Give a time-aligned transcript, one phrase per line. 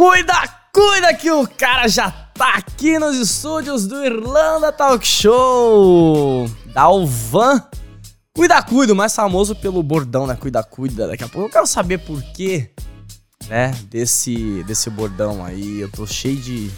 [0.00, 0.32] Cuida,
[0.72, 6.50] cuida que o cara já tá aqui nos estúdios do Irlanda Talk Show.
[6.72, 7.62] Dalvan.
[8.34, 10.34] Cuida, cuida, mais famoso pelo bordão, né?
[10.40, 11.06] Cuida, cuida.
[11.06, 12.70] Daqui a pouco eu quero saber por quê,
[13.46, 13.72] né?
[13.90, 15.80] Desse, desse bordão aí.
[15.80, 16.70] Eu tô cheio de.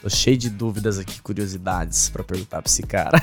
[0.00, 3.20] Tô cheio de dúvidas aqui, curiosidades pra perguntar pra esse cara.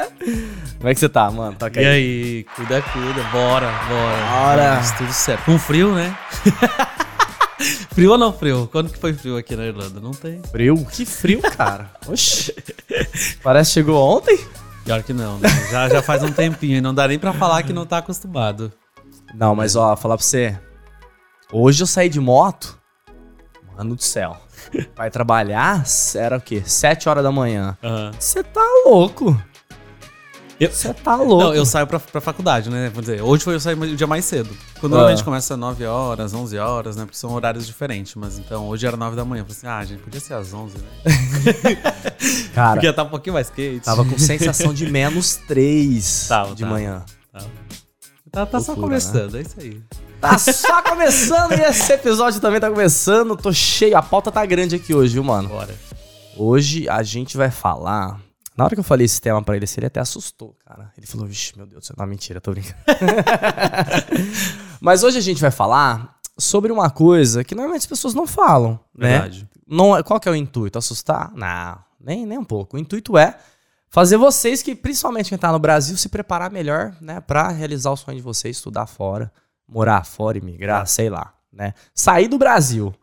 [0.78, 1.56] Como é que você tá, mano?
[1.58, 4.30] Toca E aí, cuida, cuida, bora, bora.
[4.30, 4.94] Bora.
[4.96, 5.44] Tudo certo.
[5.44, 6.16] Com frio, né?
[7.92, 8.68] frio ou não frio?
[8.70, 10.00] Quando que foi frio aqui na Irlanda?
[10.00, 10.42] Não tem.
[10.50, 10.84] Frio?
[10.86, 11.90] Que frio, cara.
[12.08, 12.54] Oxi.
[13.42, 14.38] Parece que chegou ontem.
[14.84, 15.48] Pior que não, né?
[15.70, 18.72] Já, já faz um tempinho e não dá nem pra falar que não tá acostumado.
[19.34, 20.58] Não, mas ó, falar pra você.
[21.52, 22.78] Hoje eu saí de moto.
[23.76, 24.36] Mano do céu.
[24.96, 25.84] Vai trabalhar?
[26.14, 26.62] Era o quê?
[26.64, 27.76] Sete horas da manhã.
[28.18, 29.40] Você tá louco.
[30.60, 31.44] Você tá louco.
[31.44, 32.90] Não, eu saio pra, pra faculdade, né?
[32.92, 34.50] Vou dizer, hoje foi eu sair o dia mais cedo.
[34.78, 34.96] Quando Ah.
[34.96, 37.04] normalmente começa às 9 horas, 11 horas, né?
[37.04, 38.14] Porque são horários diferentes.
[38.14, 39.40] Mas então, hoje era 9 da manhã.
[39.42, 40.84] Eu falei assim, ah, gente, podia ser às 11, né?
[42.54, 43.84] Cara, Porque ia estar um pouquinho mais quente.
[43.84, 46.74] tava com sensação de menos três Tava, de tava.
[46.74, 47.04] manhã.
[48.30, 49.80] Tá, tá só Loucura, começando, é isso aí.
[50.20, 53.34] Tá só começando e esse episódio também tá começando.
[53.36, 55.48] Tô cheio, a pauta tá grande aqui hoje, viu, mano?
[55.48, 55.74] Bora.
[56.36, 58.20] Hoje a gente vai falar.
[58.60, 60.92] Na hora que eu falei esse tema pra ele, ele até assustou, cara.
[60.94, 62.76] Ele falou, vixe, meu Deus, não, mentira, tô brincando.
[64.78, 68.78] Mas hoje a gente vai falar sobre uma coisa que normalmente as pessoas não falam,
[68.94, 69.12] né?
[69.12, 69.48] Verdade.
[69.66, 70.78] Não, é- qual que é o intuito?
[70.78, 71.32] Assustar?
[71.34, 72.76] Não, nem, nem um pouco.
[72.76, 73.38] O intuito é
[73.88, 77.18] fazer vocês, que principalmente quem tá no Brasil, se preparar melhor, né?
[77.18, 79.32] Pra realizar o sonho de vocês, estudar fora,
[79.66, 81.72] morar fora, imigrar, sei lá, né?
[81.94, 82.94] Sair do Brasil.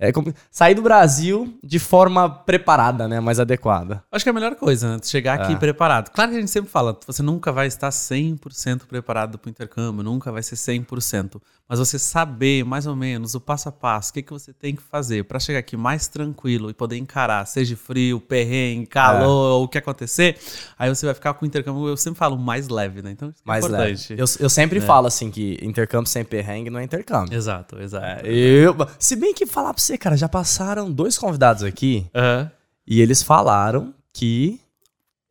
[0.00, 3.18] É, como- sair do Brasil de forma preparada, né?
[3.18, 4.02] Mais adequada.
[4.12, 5.00] Acho que é a melhor coisa, né?
[5.02, 5.56] Chegar aqui É.
[5.56, 6.10] preparado.
[6.10, 10.04] Claro que a gente sempre fala, você nunca vai estar 100% preparado para o intercâmbio,
[10.04, 11.42] nunca vai ser 100%.
[11.68, 14.74] Mas você saber mais ou menos o passo a passo, o que, que você tem
[14.74, 19.64] que fazer para chegar aqui mais tranquilo e poder encarar, seja frio, perrengue, calor, É.
[19.64, 20.38] o que acontecer,
[20.78, 23.10] aí você vai ficar com o intercâmbio, eu sempre falo, mais leve, né?
[23.10, 24.10] Então, isso é Mais importante.
[24.14, 24.22] leve.
[24.22, 27.36] Eu, eu sempre falo assim que intercâmbio sem perrengue não é intercâmbio.
[27.36, 28.26] Exato, exato.
[28.26, 32.50] Eu, se bem que falar pra você, cara, já passaram dois convidados aqui Aham.
[32.86, 34.58] e eles falaram que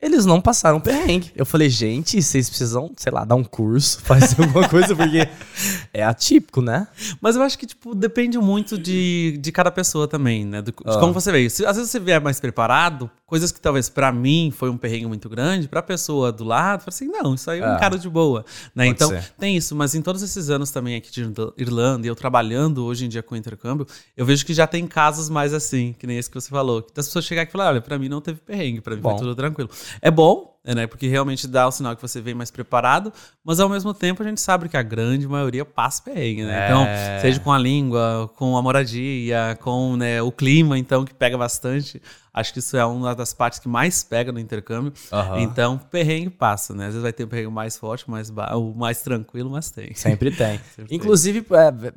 [0.00, 1.32] eles não passaram perrengue.
[1.34, 5.28] Eu falei, gente, vocês precisam, sei lá, dar um curso, fazer alguma coisa, porque
[5.92, 6.86] é atípico, né?
[7.20, 10.62] Mas eu acho que, tipo, depende muito de, de cada pessoa também, né?
[10.62, 10.98] Do- de Ah.
[11.00, 11.50] como você veio.
[11.50, 15.06] Se, às vezes você vier mais preparado, coisas que talvez pra mim foi um perrengue
[15.06, 17.78] muito grande, pra pessoa do lado, fala assim, não, isso aí é um Ah.
[17.78, 18.44] cara de boa,
[18.74, 18.84] né?
[18.86, 19.32] Pode Então, ser.
[19.38, 22.84] tem isso, mas em todos esses anos também aqui de Irla- Irlanda, e eu trabalhando
[22.84, 26.16] hoje em dia com intercâmbio, eu vejo que já tem casos mais assim, que nem
[26.18, 28.20] esse que você falou, que das pessoas chegar aqui e falar, olha, pra mim não
[28.20, 29.10] teve perrengue, pra mim Bom.
[29.10, 29.68] foi tudo tranquilo.
[30.00, 30.86] É bom, né?
[30.86, 33.12] Porque realmente dá o sinal que você vem mais preparado,
[33.44, 36.62] mas ao mesmo tempo a gente sabe que a grande maioria passa perrengue, né?
[36.62, 36.66] É.
[36.66, 36.86] Então,
[37.20, 42.00] seja com a língua, com a moradia, com né, o clima, então, que pega bastante.
[42.32, 44.92] Acho que isso é uma das partes que mais pega no intercâmbio.
[45.10, 45.40] Aham.
[45.40, 46.84] Então, perrengue passa, né?
[46.84, 49.94] Às vezes vai ter um perrengue mais forte, mais o mais tranquilo, mas tem.
[49.94, 50.60] Sempre tem.
[50.76, 50.96] Sempre tem.
[50.96, 51.44] Inclusive,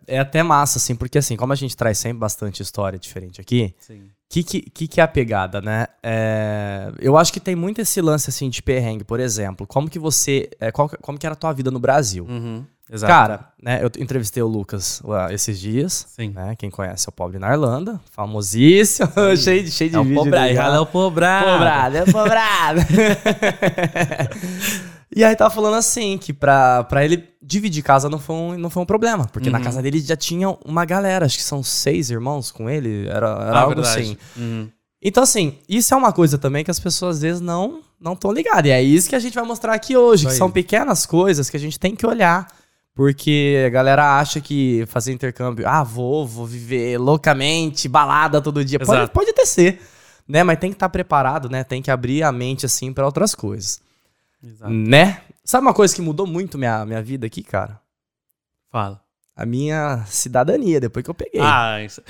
[0.07, 3.39] é, é até massa, assim, porque assim, como a gente traz sempre bastante história diferente
[3.39, 4.09] aqui, Sim.
[4.31, 5.87] Que, que, que é a pegada, né?
[6.01, 9.67] É, eu acho que tem muito esse lance, assim, de perrengue, por exemplo.
[9.67, 10.49] Como que você...
[10.59, 12.25] é, qual como que era a tua vida no Brasil?
[12.29, 12.63] Uhum.
[13.07, 16.31] Cara, né, eu entrevistei o Lucas uh, esses dias, Sim.
[16.31, 16.55] né?
[16.57, 20.15] Quem conhece é o Pobre na Irlanda, famosíssimo, cheio de, cheio de É o vídeo.
[20.17, 20.73] pobrado, legal.
[20.73, 21.45] é o pobrado.
[21.51, 22.81] Pobrado, é pobrado.
[25.15, 28.69] e aí tava falando assim, que pra, pra ele dividir casa não foi um, não
[28.69, 29.63] foi um problema, porque na Uhum.
[29.63, 33.51] casa dele já tinha uma galera, acho que são seis irmãos com ele, era, era
[33.51, 34.01] Ah, algo verdade.
[34.01, 34.17] assim.
[34.37, 34.69] Uhum.
[35.01, 38.31] Então assim, isso é uma coisa também que as pessoas às vezes não não estão
[38.31, 41.57] ligadas, e é isso que a gente vai mostrar aqui hoje, são pequenas coisas que
[41.57, 42.47] a gente tem que olhar.
[42.93, 48.79] Porque a galera acha que fazer intercâmbio, ah, vou, vou viver loucamente, balada todo dia.
[48.79, 49.13] Pode, Exato.
[49.13, 49.79] pode até ser,
[50.27, 50.43] né?
[50.43, 51.63] Mas tem que estar preparado, né?
[51.63, 53.79] Tem que abrir a mente, assim, pra outras coisas.
[54.43, 54.71] Exato.
[54.71, 55.21] Né?
[55.43, 57.79] Sabe uma coisa que mudou muito minha, minha vida aqui, cara?
[58.69, 59.01] Fala.
[59.35, 61.41] A minha cidadania, depois que eu peguei.
[61.41, 62.01] Ah, isso.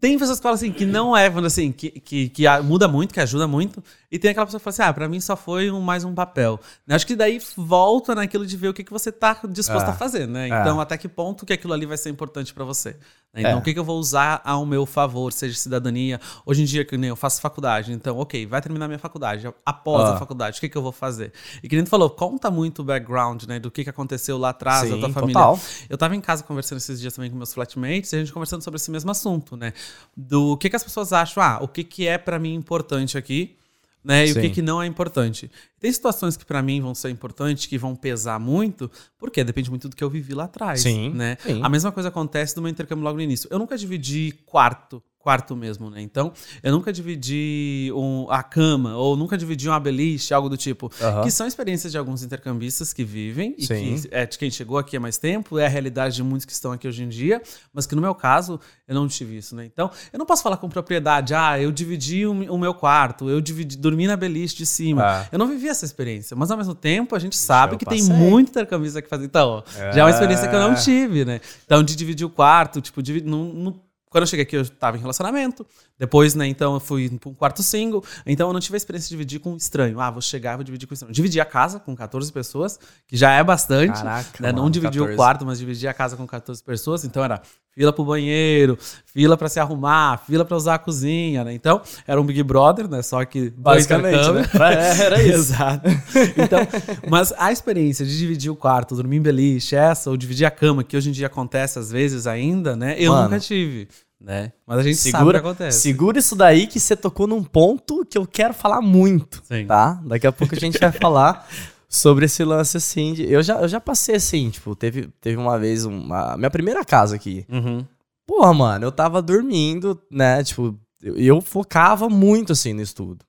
[0.00, 3.20] Tem pessoas que falam assim, que não é, assim, que, que, que muda muito, que
[3.20, 3.82] ajuda muito.
[4.10, 6.12] E tem aquela pessoa que fala assim, ah, pra mim só foi um, mais um
[6.12, 6.58] papel.
[6.88, 9.90] Eu acho que daí volta naquilo de ver o que, que você tá disposto É.
[9.90, 10.48] a fazer, né?
[10.48, 10.60] É.
[10.60, 12.96] Então, até que ponto que aquilo ali vai ser importante pra você.
[13.34, 13.40] Né?
[13.40, 13.56] Então, É.
[13.56, 16.20] o que, que eu vou usar ao meu favor, seja cidadania.
[16.44, 19.48] Hoje em dia, que nem eu faço faculdade, então, ok, vai terminar minha faculdade.
[19.64, 20.14] Após Ah.
[20.14, 21.32] a faculdade, o que, que eu vou fazer?
[21.62, 23.58] E que nem tu falou, conta muito o background, né?
[23.58, 25.34] Do que, que aconteceu lá atrás, da Sim, tua família.
[25.34, 25.58] total.
[25.88, 28.62] Eu tava em casa conversando esses dias também com meus flatmates e a gente conversando
[28.62, 29.72] sobre esse mesmo assunto, né?
[30.16, 33.56] Do que, que as pessoas acham, ah, o que, que é pra mim importante aqui,
[34.04, 34.24] né?
[34.24, 34.38] E Sim.
[34.38, 35.50] o que, que não é importante.
[35.82, 38.88] Tem situações que pra mim vão ser importantes, que vão pesar muito,
[39.18, 41.36] porque depende muito do que eu vivi lá atrás, Sim, né?
[41.44, 41.60] sim.
[41.62, 43.48] A mesma coisa acontece no meu intercâmbio logo no início.
[43.50, 46.00] Eu nunca dividi quarto, quarto mesmo, né?
[46.00, 46.32] Então,
[46.64, 50.90] eu nunca dividi um- a cama, ou nunca dividi uma beliche, algo do tipo.
[51.00, 51.22] Aham.
[51.22, 54.00] Que são experiências de alguns intercambistas que vivem e Sim.
[54.02, 56.52] que é de quem chegou aqui há mais tempo, é a realidade de muitos que
[56.52, 57.40] estão aqui hoje em dia,
[57.72, 58.58] mas que no meu caso
[58.88, 59.64] eu não tive isso, né?
[59.64, 63.40] Então, eu não posso falar com propriedade, ah, eu dividi o, o meu quarto, eu
[63.40, 65.02] dividi, dormi na beliche de cima.
[65.04, 65.28] Ah.
[65.30, 67.98] Eu não vivi essa experiência, mas ao mesmo tempo a gente sabe eu que tem
[67.98, 68.14] passei.
[68.14, 69.22] muito intercambista que faz.
[69.22, 70.76] Então, já é uma experiência que eu não É.
[70.76, 71.40] tive, né?
[71.64, 74.96] Então, de dividir o quarto, tipo, dividir, no, no- quando eu cheguei aqui, eu tava
[74.96, 75.66] em relacionamento.
[75.98, 78.04] Depois, né, então, eu fui pra um quarto single.
[78.26, 80.00] Então, eu não tive a experiência de dividir com um estranho.
[80.00, 81.14] Ah, vou chegar, vou dividir com um estranho.
[81.14, 83.94] Dividi a casa com 14 pessoas, que já é bastante.
[83.94, 84.50] Caraca, né?
[84.52, 85.12] Não mano, dividi 14.
[85.12, 87.04] o quarto, mas dividi a casa com 14 pessoas.
[87.04, 87.40] Então, era
[87.74, 91.54] fila pro banheiro, fila pra se arrumar, fila pra usar a cozinha, né?
[91.54, 93.02] Então, era um Big Brother, né?
[93.02, 94.48] Só que Basicamente, né?
[94.74, 95.52] É, era isso.
[95.52, 95.88] Exato.
[96.36, 96.60] Então,
[97.08, 100.84] mas a experiência de dividir o quarto, dormir em beliche, essa, ou dividir a cama,
[100.84, 102.94] que hoje em dia acontece às vezes ainda, né?
[102.98, 103.24] Eu Mano.
[103.24, 103.88] nunca tive,
[104.22, 104.52] né?
[104.66, 105.80] Mas a gente sabe o que Segura, acontece.
[105.80, 109.66] segura isso daí que você tocou num ponto que eu quero falar muito, Sim.
[109.66, 110.00] tá?
[110.04, 111.48] Daqui a pouco a gente vai falar
[111.88, 113.12] sobre esse lance assim.
[113.14, 116.84] de- eu, já, eu já passei assim, tipo, teve, teve uma vez uma, minha primeira
[116.84, 117.44] casa aqui.
[117.48, 117.84] Uhum.
[118.26, 120.42] Porra, mano, eu tava dormindo, né?
[120.44, 123.24] Tipo, eu, eu focava muito assim no estudo.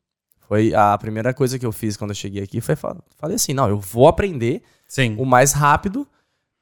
[0.47, 2.61] Foi a primeira coisa que eu fiz quando eu cheguei aqui.
[2.61, 5.15] Foi fa- falei assim: não, eu vou aprender Sim.
[5.17, 6.07] o mais rápido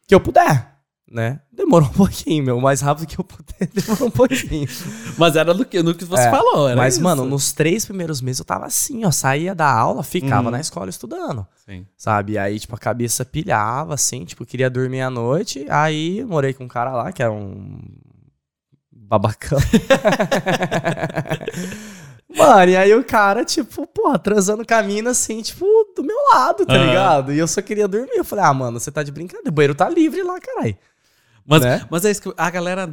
[0.07, 0.75] que eu puder,
[1.13, 1.41] né?
[1.51, 2.57] Demorou um pouquinho, meu.
[2.57, 4.67] O mais rápido que eu puder demorou um pouquinho.
[5.17, 7.03] Mas era do que, no que você É, falou, era Mas, isso.
[7.03, 9.11] mano, nos três primeiros meses eu tava assim, ó.
[9.11, 10.51] Saía da aula, ficava Uhum.
[10.51, 11.85] na escola estudando, Sim.
[11.97, 12.37] sabe?
[12.37, 15.65] Aí, tipo, a cabeça pilhava, assim, tipo, queria dormir à noite.
[15.69, 17.79] Aí morei com um cara lá, que era um
[18.93, 19.59] babacão.
[22.33, 25.65] Mano, e aí o cara, tipo, porra, transando caminho assim, tipo,
[25.95, 26.85] do meu lado, tá Aham.
[26.87, 27.33] ligado?
[27.33, 28.15] E eu só queria dormir.
[28.15, 29.49] Eu falei, ah, mano, você tá de brincadeira.
[29.49, 30.77] O banheiro tá livre lá, caralho.
[31.51, 31.85] Mas, Né?
[31.89, 32.87] mas é isso que a galera,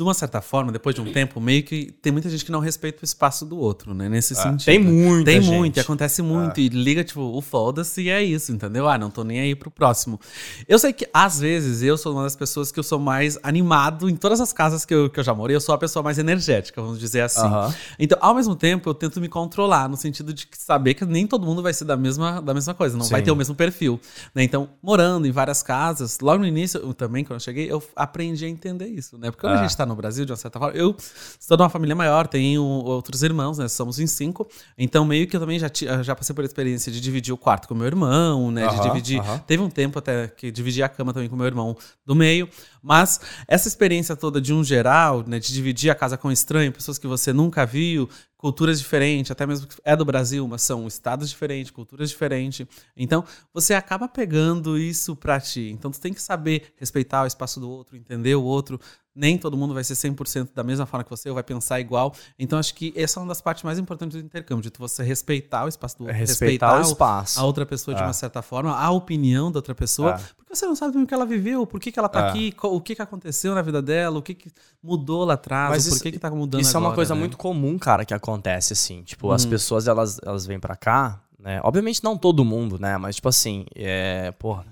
[0.00, 2.58] de uma certa forma, depois de um tempo, meio que tem muita gente que não
[2.60, 4.08] respeita o espaço do outro, né?
[4.08, 4.64] Nesse sentido.
[4.64, 5.54] Tem muita Tem gente.
[5.54, 6.58] muito, acontece muito.
[6.58, 8.88] E liga, tipo, o foda-se e é isso, entendeu?
[8.88, 10.18] Ah, não tô nem aí pro próximo.
[10.66, 14.08] Eu sei que, às vezes, eu sou uma das pessoas que eu sou mais animado
[14.08, 15.54] em todas as casas que eu, que eu já morei.
[15.54, 17.40] Eu sou a pessoa mais energética, vamos dizer assim.
[17.46, 17.74] Aham.
[17.98, 21.44] Então, ao mesmo tempo, eu tento me controlar, no sentido de saber que nem todo
[21.44, 23.24] mundo vai ser da mesma, da mesma coisa, não vai Sim.
[23.26, 24.00] ter o mesmo perfil.
[24.34, 24.42] né?
[24.42, 28.46] Então, morando em várias casas, logo no início, eu também, quando eu cheguei, eu aprendi
[28.46, 29.30] a entender isso, né?
[29.30, 29.58] Porque quando Ah.
[29.58, 30.96] a gente tá no Brasil, de uma certa forma, eu
[31.38, 33.68] sou de uma família maior, tenho outros irmãos, né?
[33.68, 34.48] Somos em cinco.
[34.78, 35.70] Então, meio que eu também já,
[36.02, 38.66] já passei por experiência de dividir o quarto com meu irmão, né?
[38.68, 39.20] de dividir.
[39.46, 41.76] Teve um tempo até que dividi a cama também com meu irmão
[42.06, 42.48] do meio.
[42.82, 45.38] Mas essa experiência toda de um geral, né?
[45.38, 49.66] De dividir a casa com estranho, pessoas que você nunca viu, culturas diferentes, até mesmo
[49.66, 52.66] que é do Brasil, mas são estados diferentes, culturas diferentes.
[52.96, 53.22] Então,
[53.52, 55.70] você acaba pegando isso pra ti.
[55.72, 58.80] Então, tu tem que saber respeitar o espaço do outro, entender o outro.
[59.14, 62.14] Nem todo mundo vai ser 100% da mesma forma que você, ou vai pensar igual.
[62.38, 65.66] Então, acho que essa é uma das partes mais importantes do intercâmbio, de você respeitar
[65.66, 67.38] o espaço do outro, Respeitar o espaço.
[67.38, 68.04] a outra pessoa de É.
[68.06, 70.20] uma certa forma, a opinião da outra pessoa, É.
[70.56, 72.28] você não sabe o que ela viveu, por que, que ela tá É.
[72.30, 74.50] aqui, o que, que aconteceu na vida dela, o que, que
[74.82, 77.20] mudou lá atrás, Mas por isso- que, que tá mudando Isso é uma coisa né?
[77.20, 79.02] muito comum, cara, que acontece, assim.
[79.02, 79.50] Tipo, as Uhum.
[79.50, 81.60] pessoas, elas, elas vêm pra cá, né?
[81.64, 82.98] Obviamente não todo mundo, né?
[82.98, 84.30] Mas, tipo assim, é...
[84.32, 84.66] Porra,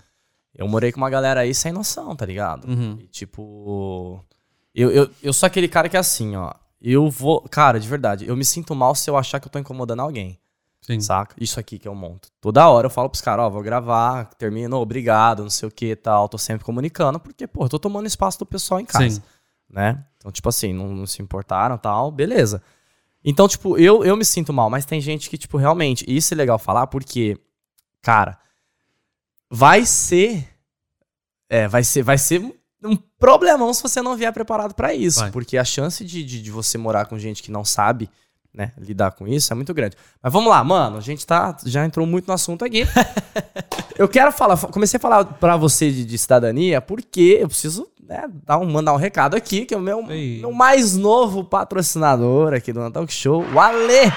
[0.55, 2.69] eu morei com uma galera aí sem noção, tá ligado?
[2.69, 2.99] Uhum.
[3.01, 4.25] E, tipo...
[4.75, 6.53] Eu, eu, eu sou aquele cara que é assim, ó.
[6.81, 7.41] Eu vou...
[7.43, 10.39] Cara, de verdade, eu me sinto mal se eu achar que eu tô incomodando alguém,
[10.95, 11.01] Sim.
[11.01, 11.35] saca?
[11.39, 12.29] Isso aqui que eu monto.
[12.41, 15.95] Toda hora eu falo pros caras, ó, vou gravar, termino, obrigado, não sei o que
[15.95, 16.29] tal.
[16.29, 19.23] Tô sempre comunicando, porque, pô, eu tô tomando espaço do pessoal em casa Sim.
[19.69, 20.05] né?
[20.17, 22.63] Então, tipo assim, não, não se importaram e tal, beleza.
[23.25, 26.37] Então, tipo, eu, eu me sinto mal, mas tem gente que, tipo, realmente, isso é
[26.37, 27.37] legal falar porque,
[28.01, 28.39] cara,
[29.51, 30.49] vai ser.
[31.51, 32.41] É, vai ser, vai ser
[32.83, 35.21] um problemão se você não vier preparado pra isso.
[35.21, 35.31] Vai.
[35.31, 38.09] Porque a chance de, de, de você morar com gente que não sabe,
[38.55, 39.97] né, lidar com isso é muito grande.
[40.23, 42.87] Mas vamos lá, mano, a gente tá, já entrou muito no assunto aqui.
[43.99, 48.25] eu quero falar, comecei a falar pra você de, de cidadania porque eu preciso né,
[48.45, 50.41] dar um, mandar um recado aqui, que é o meu, Ei.
[50.41, 54.13] meu mais novo patrocinador aqui do Natal Show, o Ale.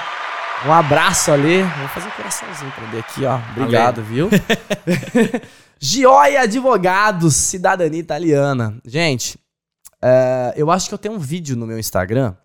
[0.65, 1.63] Um abraço, Ale.
[1.63, 3.39] Vou fazer um coraçãozinho pra ele aqui, ó.
[3.51, 4.29] Obrigado, viu?
[5.79, 8.77] Gioia Advogados, cidadania italiana.
[8.85, 9.39] Gente,
[10.01, 12.35] é, eu acho que eu tenho um vídeo no meu Instagram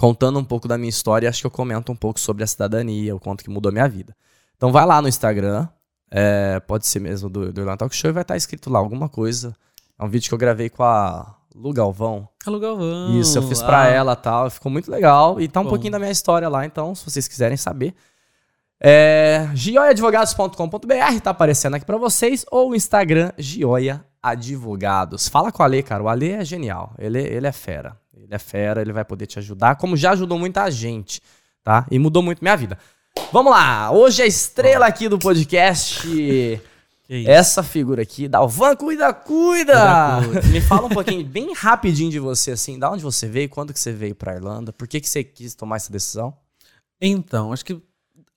[0.00, 1.26] contando um pouco da minha história.
[1.26, 3.72] e Acho que eu comento um pouco sobre a cidadania, o quanto que mudou a
[3.72, 4.16] minha vida.
[4.56, 5.68] Então vai lá no Instagram,
[6.10, 9.10] é, pode ser mesmo do, do Irlanda Talk Show, e vai estar escrito lá alguma
[9.10, 9.54] coisa.
[9.98, 12.26] É um vídeo que eu gravei com a Lu Galvão.
[12.46, 13.20] Alô, Galvão.
[13.20, 15.38] Isso, eu fiz pra Ah, ela tal, ficou muito legal.
[15.38, 15.68] E tá um Bom.
[15.70, 17.94] pouquinho da minha história lá, então, se vocês quiserem saber.
[18.82, 25.28] É, gioiadvogados.com.br tá aparecendo aqui pra vocês, ou o Instagram Gioia Advogados.
[25.28, 26.02] Fala com o Ale, cara.
[26.02, 26.94] O Ale é genial.
[26.98, 27.96] Ele, ele é fera.
[28.30, 31.20] Ele é fera, ele vai poder te ajudar, como já ajudou muita gente,
[31.64, 31.86] tá?
[31.90, 32.78] E mudou muito minha vida.
[33.32, 36.60] Vamos lá, hoje a estrela aqui do podcast.
[37.26, 40.20] Essa figura aqui, Dalvan, cuida, cuida!
[40.48, 43.80] Me fala um pouquinho, bem rapidinho de você, assim, da onde você veio, quando que
[43.80, 46.32] você veio pra Irlanda, por que, que você quis tomar essa decisão?
[47.00, 47.82] Então, acho que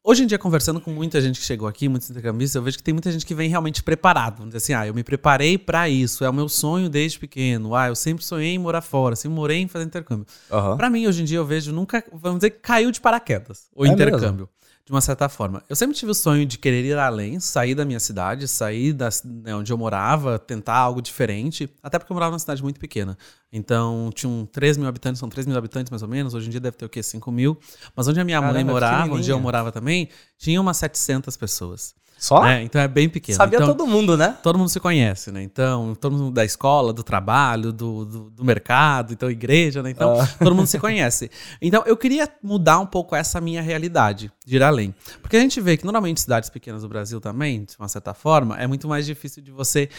[0.05, 2.83] Hoje em dia, conversando com muita gente que chegou aqui, muitos intercambistas, eu vejo que
[2.83, 4.39] tem muita gente que vem realmente preparado.
[4.39, 7.73] Vamos dizer assim, ah, eu me preparei para isso, é o meu sonho desde pequeno.
[7.73, 10.25] Ah, eu sempre sonhei em morar fora, sempre morei em fazer intercâmbio.
[10.51, 10.75] Uhum.
[10.75, 13.87] Para mim, hoje em dia, eu vejo nunca, vamos dizer, caiu de paraquedas o é
[13.87, 14.31] intercâmbio.
[14.31, 14.49] Mesmo?
[14.85, 15.63] De uma certa forma.
[15.69, 19.07] Eu sempre tive o sonho de querer ir além, sair da minha cidade, sair da,
[19.23, 23.17] né, onde eu morava, tentar algo diferente, até porque eu morava numa cidade muito pequena.
[23.51, 26.59] Então, tinham 3 mil habitantes, são 3 mil habitantes mais ou menos, hoje em dia
[26.59, 27.01] deve ter o quê?
[27.01, 27.57] 5 mil.
[27.95, 31.95] Mas onde a minha Caramba, mãe morava, onde eu morava também, tinha umas 700 pessoas.
[32.17, 32.45] Só?
[32.45, 33.35] É, então é bem pequeno.
[33.35, 34.37] Sabia então, todo mundo, né?
[34.41, 35.43] Todo mundo se conhece, né?
[35.43, 39.89] Então, todo mundo da escola, do trabalho, do, do, do mercado, então igreja, né?
[39.89, 40.27] Então, ah.
[40.39, 41.29] todo mundo se conhece.
[41.61, 44.95] Então, eu queria mudar um pouco essa minha realidade, de ir além.
[45.21, 48.57] Porque a gente vê que normalmente cidades pequenas do Brasil também, de uma certa forma,
[48.57, 49.89] é muito mais difícil de você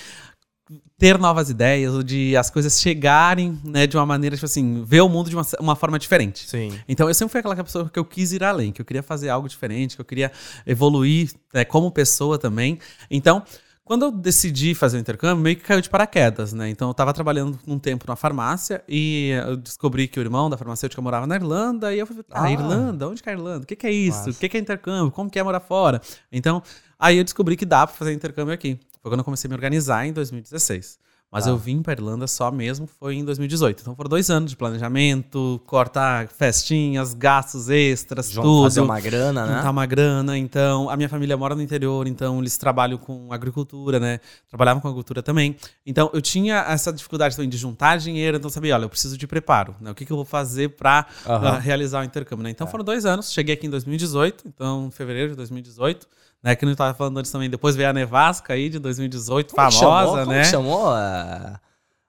[0.96, 5.02] ter novas ideias, ou de as coisas chegarem, né, de uma maneira, tipo assim, ver
[5.02, 6.48] o mundo de uma, uma forma diferente.
[6.48, 6.78] Sim.
[6.88, 9.28] Então eu sempre fui aquela pessoa que eu quis ir além, que eu queria fazer
[9.28, 10.32] algo diferente, que eu queria
[10.66, 12.78] evoluir né, como pessoa também.
[13.10, 13.42] Então,
[13.84, 16.70] quando eu decidi fazer o intercâmbio, meio que caiu de paraquedas, né?
[16.70, 20.56] Então eu estava trabalhando um tempo na farmácia e eu descobri que o irmão da
[20.56, 23.06] farmacêutica morava na Irlanda e eu falei, ah, ah Irlanda?
[23.06, 23.64] Onde que é a Irlanda?
[23.64, 24.30] O que, que é isso?
[24.30, 25.10] O que, que é intercâmbio?
[25.10, 26.00] Como que é morar fora?
[26.32, 26.62] Então,
[26.98, 28.80] aí eu descobri que dá para fazer intercâmbio aqui.
[29.04, 30.98] Foi quando eu comecei a me organizar em 2016.
[31.30, 31.50] Mas ah.
[31.50, 33.82] eu vim para Irlanda só mesmo foi em 2018.
[33.82, 38.62] Então foram dois anos de planejamento, cortar festinhas, gastos extras, João tudo.
[38.62, 39.56] Fazer uma grana, né?
[39.56, 40.38] Juntar uma grana.
[40.38, 44.20] Então, a minha família mora no interior, então eles trabalham com agricultura, né?
[44.48, 45.54] Trabalhavam com agricultura também.
[45.84, 48.38] Então, eu tinha essa dificuldade também de juntar dinheiro.
[48.38, 49.90] Então, sabia, olha, eu preciso de preparo, né?
[49.90, 51.58] O que, que eu vou fazer para uhum.
[51.58, 52.50] realizar o intercâmbio, né?
[52.50, 52.70] Então, é.
[52.70, 53.30] foram dois anos.
[53.30, 56.08] Cheguei aqui em 2018, então, em fevereiro de 2018
[56.44, 56.54] né?
[56.54, 57.48] Que a gente tava falando antes também.
[57.48, 60.16] Depois veio a Nevasca aí de 2018, como famosa, chamou?
[60.16, 60.24] né?
[60.24, 61.60] Como chamou a,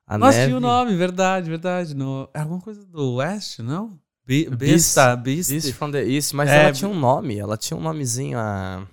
[0.06, 0.48] a Nossa, neve?
[0.48, 1.96] tinha o nome, verdade, verdade.
[1.96, 3.98] No, é alguma coisa do Oeste, não?
[4.28, 5.74] Bista, Beast, Beast.
[5.74, 8.38] from the East, mas é, ela tinha um nome, ela tinha um nomezinho.
[8.38, 8.86] A...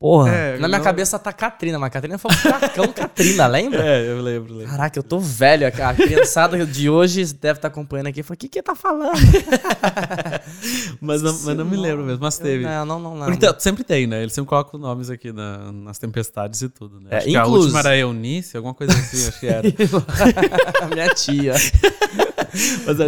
[0.00, 0.84] Porra, é, na minha não...
[0.84, 3.86] cabeça tá Katrina, mas Katrina foi um furacão Katrina, lembra?
[3.86, 4.70] É, eu lembro, lembro.
[4.70, 5.66] Caraca, eu tô velho.
[5.66, 9.12] A criançada de hoje deve estar tá acompanhando aqui falou: o que que tá falando?
[11.02, 12.64] mas, não, mas não me lembro mesmo, mas teve.
[12.64, 13.34] Eu, não, não, não lembro.
[13.34, 14.22] Então, sempre tem, né?
[14.22, 17.08] Eles sempre colocam nomes aqui na, nas tempestades e tudo, né?
[17.10, 19.68] É, acho que a última era Eunice, alguma coisa assim, acho que era.
[20.94, 21.52] minha tia.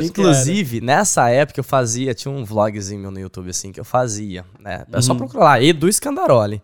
[0.04, 4.44] Inclusive, nessa época eu fazia, tinha um vlogzinho meu no YouTube assim que eu fazia,
[4.60, 4.84] né?
[4.92, 5.18] É só uhum.
[5.20, 6.62] procurar lá, Edu Scandaroli.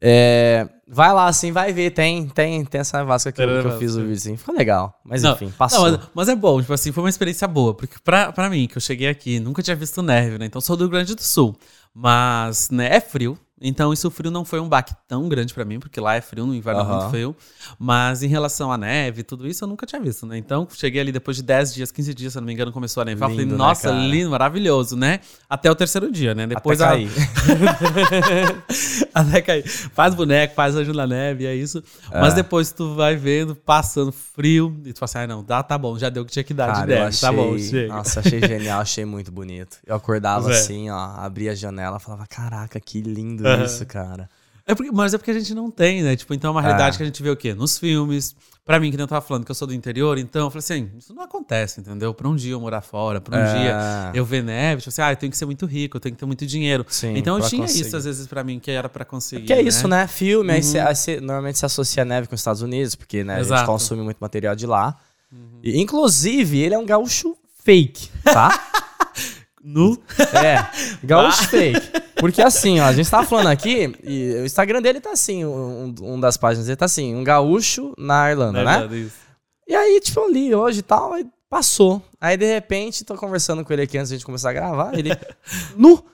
[0.00, 1.90] É, vai lá, assim, vai ver.
[1.90, 4.36] Tem, tem, tem essa vasca que, eu, que eu fiz o vídeo, assim.
[4.36, 4.98] Ficou legal.
[5.04, 5.90] Mas não, enfim, passou.
[5.90, 7.74] Não, mas, mas, é bom, tipo assim, foi uma experiência boa.
[7.74, 10.46] Porque pra, pra mim, que eu cheguei aqui, nunca tinha visto neve, né?
[10.46, 11.56] Então sou do Rio Grande do Sul.
[11.92, 13.38] Mas, né, é frio.
[13.60, 16.46] Então, isso frio não foi um baque tão grande para mim, porque lá é frio,
[16.46, 16.86] no inverno uhum.
[16.86, 17.36] é muito frio.
[17.78, 20.38] Mas em relação à neve, tudo isso eu nunca tinha visto, né?
[20.38, 23.04] Então, cheguei ali depois de 10 dias, 15 dias, se não me engano, começou a
[23.04, 23.28] nevar.
[23.28, 25.20] Lindo, falei, né, nossa, né, lindo, maravilhoso, né?
[25.48, 26.46] Até o terceiro dia, né?
[26.46, 27.10] Depois Até cair.
[29.14, 29.20] A...
[29.20, 29.68] Até cair.
[29.68, 31.82] Faz boneco, faz anjo na neve, é isso.
[32.12, 32.20] É.
[32.20, 35.76] Mas depois tu vai vendo, passando frio, e tu fala assim, ah, não, dá, tá
[35.76, 37.28] bom, já deu o que tinha que dar Cara, de neve, achei...
[37.28, 37.92] tá bom, chega.
[37.92, 39.78] Nossa, achei genial, achei muito bonito.
[39.84, 40.54] Eu acordava é.
[40.54, 43.64] assim, ó, abria a janela, falava, caraca, que lindo uhum.
[43.64, 44.28] isso, cara.
[44.66, 46.14] É porque, mas é porque a gente não tem, né?
[46.14, 46.98] Tipo, então é uma realidade é.
[46.98, 47.54] que a gente vê o quê?
[47.54, 48.36] Nos filmes.
[48.66, 50.90] Pra mim, que eu tava falando que eu sou do interior, então eu falei assim,
[50.98, 52.12] isso não acontece, entendeu?
[52.12, 53.58] Pra um dia eu morar fora, pra um é.
[53.58, 56.14] dia eu ver neve, tipo assim, ah, eu tenho que ser muito rico, eu tenho
[56.14, 56.84] que ter muito dinheiro.
[56.86, 57.86] Sim, então eu tinha conseguir.
[57.86, 59.46] isso às vezes pra mim, que era pra conseguir.
[59.46, 60.06] Que é isso, né?
[60.06, 60.56] Filme, uhum.
[60.56, 63.36] aí, você, aí você, normalmente se associa a neve com os Estados Unidos, porque né,
[63.36, 64.94] a gente consome muito material de lá.
[65.32, 65.60] Uhum.
[65.62, 68.50] E, inclusive, ele é um gaúcho fake, tá?
[69.62, 69.98] nu?
[70.32, 70.66] É,
[71.04, 71.80] gaúcho fake.
[72.16, 75.94] Porque assim, ó, a gente tava falando aqui, e o Instagram dele tá assim, um,
[76.00, 78.78] um das páginas dele tá assim, um gaúcho na Irlanda, né?
[78.78, 79.16] Verdade, isso.
[79.66, 82.02] E aí, tipo, eu li hoje e tal, aí passou.
[82.20, 84.98] Aí, de repente, tô conversando com ele aqui antes de a gente começar a gravar,
[84.98, 85.10] ele,
[85.76, 86.04] nu!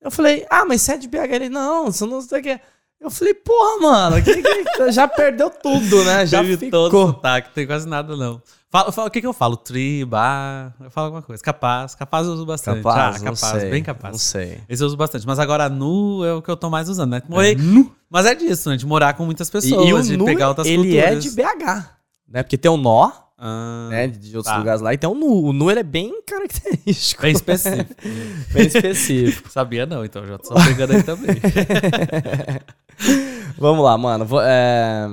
[0.00, 1.30] Eu falei, ah, mas você é de BH?
[1.30, 2.60] Ele, não, você não sei o que.
[2.98, 6.26] Eu falei, porra, mano, que, que, já perdeu tudo, né?
[6.26, 6.90] Já Teve ficou.
[6.90, 8.42] todo sotaque, tem quase nada, não.
[8.70, 9.56] Fala, fala, o que, que eu falo?
[9.56, 11.42] Tri, bar, eu falo alguma coisa.
[11.42, 12.84] Capaz, capaz eu uso bastante.
[12.84, 14.12] Capaz, ah, capaz, sei, bem capaz.
[14.12, 14.60] Não sei.
[14.68, 15.26] Esse eu uso bastante.
[15.26, 17.22] Mas agora nu é o que eu tô mais usando, né?
[17.28, 17.92] Morei, é, nu.
[18.08, 18.76] Mas é disso, né?
[18.76, 21.04] De morar com muitas pessoas, e, e o de nu, pegar outras ele culturas.
[21.04, 21.90] Ele é de BH,
[22.28, 22.42] né?
[22.44, 24.06] Porque tem o nó, ah, né?
[24.06, 24.58] De outros tá.
[24.58, 24.94] lugares lá.
[24.94, 25.46] E tem o nu.
[25.46, 27.22] O nu ele é bem característico.
[27.22, 27.94] Bem específico.
[28.54, 29.50] bem específico.
[29.50, 31.40] Sabia não, então já tô pegando aí também.
[33.58, 34.24] Vamos lá, mano.
[34.24, 35.08] Vou, é...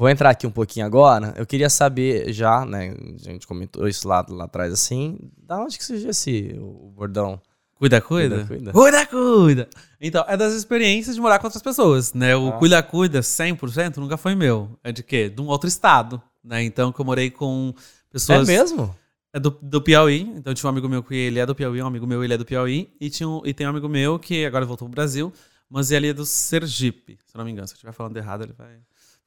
[0.00, 1.34] Vou entrar aqui um pouquinho agora.
[1.36, 2.96] Eu queria saber já, né?
[3.20, 5.18] A gente comentou isso lá, lá atrás assim.
[5.36, 7.38] Da onde que surgiu esse o bordão?
[7.74, 8.46] Cuida, cuida?
[8.46, 8.72] Cuida, cuida.
[8.72, 9.68] Cuida, cuida.
[10.00, 12.34] Então, é das experiências de morar com outras pessoas, né?
[12.34, 12.52] O ah.
[12.52, 14.70] cuida, cuida 100% nunca foi meu.
[14.82, 15.28] É de quê?
[15.28, 16.62] De um outro estado, né?
[16.62, 17.74] Então, que eu morei com
[18.10, 18.48] pessoas...
[18.48, 18.96] É mesmo?
[19.34, 20.22] É do, do Piauí.
[20.34, 22.38] Então, tinha um amigo meu que ele é do Piauí, um amigo meu ele é
[22.38, 22.90] do Piauí.
[22.98, 25.30] E, tinha um, e tem um amigo meu que agora voltou pro Brasil,
[25.68, 27.68] mas ele é do Sergipe, se não me engano.
[27.68, 28.78] Se eu estiver falando errado, ele vai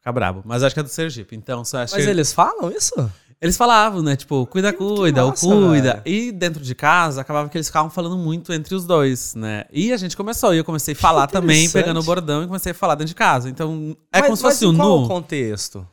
[0.04, 0.42] ficar brabo.
[0.44, 1.34] Mas acho que é do Sergipe.
[1.34, 2.94] Então, só Mas eles falam isso?
[3.42, 4.16] Eles falavam, né?
[4.16, 5.94] Tipo, cuida, cuida, o cuida.
[5.96, 6.02] Velho.
[6.06, 9.66] E dentro de casa, acabava que eles ficavam falando muito entre os dois, né?
[9.72, 12.72] E a gente começou, e eu comecei a falar também, pegando o bordão e comecei
[12.72, 13.50] a falar dentro de casa.
[13.50, 15.04] Então, é mas, como se fosse o nu.
[15.04, 15.86] o contexto?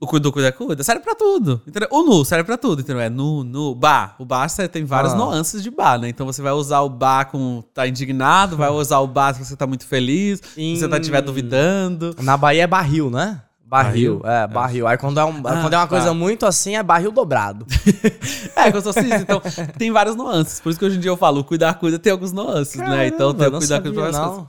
[0.00, 1.60] O cuida, cuida, cuida, serve pra tudo.
[1.66, 1.88] Entendeu?
[1.90, 3.02] O nu serve pra tudo, entendeu?
[3.02, 4.14] É nu, nu, ba.
[4.18, 5.16] O ba tem várias ah.
[5.16, 6.08] nuances de ba, né?
[6.08, 9.56] Então você vai usar o ba com tá indignado, vai usar o ba se você
[9.56, 12.14] tá muito feliz, se você tá estiver duvidando.
[12.22, 13.42] Na Bahia é barril, né?
[13.68, 14.86] Barril, barril, é, barril.
[14.86, 15.88] Aí quando é, um, ah, quando é uma tá.
[15.88, 17.66] coisa muito assim, é barril dobrado.
[18.56, 19.14] é, como se.
[19.14, 19.42] Então,
[19.76, 20.58] tem várias nuances.
[20.58, 23.06] Por isso que hoje em dia eu falo, cuidar, cuida, tem algumas nuances, Caramba, né?
[23.08, 24.46] Então, tem cuidar, cuida, não.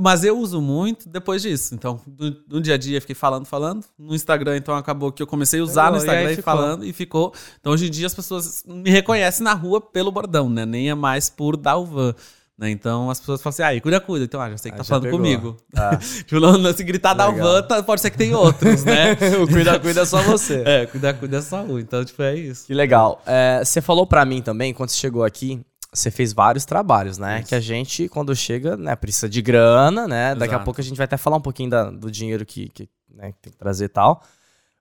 [0.00, 1.74] Mas eu uso muito depois disso.
[1.74, 3.84] Então, no, no, dia a dia, fiquei falando, falando.
[3.96, 6.92] No Instagram, então, acabou que eu comecei a usar no Instagram e, e falando e
[6.92, 7.32] ficou.
[7.60, 10.66] Então, hoje em dia, as pessoas me reconhecem na rua pelo bordão, né?
[10.66, 12.14] Nem é mais por dar o van.
[12.58, 12.70] Né?
[12.70, 14.24] Então as pessoas falam assim, ah, cuida, cuida.
[14.24, 15.18] Então, ah, já sei que tá falando pegou.
[15.18, 15.56] comigo.
[15.76, 15.96] Ah.
[16.26, 19.12] tipo, se gritar da van, tá, pode ser que tem outros, né?
[19.42, 20.56] o cuida, cuida é só você.
[20.66, 21.78] É, cuida, cuida é só um.
[21.78, 22.66] Então, tipo, é isso.
[22.66, 23.22] Que legal.
[23.26, 25.60] É, você falou para mim também, quando você chegou aqui,
[25.92, 27.40] você fez vários trabalhos, né?
[27.40, 27.48] Isso.
[27.48, 30.28] Que a gente, quando chega, né, precisa de grana, né?
[30.28, 30.40] Exato.
[30.40, 32.88] Daqui a pouco a gente vai até falar um pouquinho da, do dinheiro que, que
[33.14, 34.22] né, tem que trazer e tal.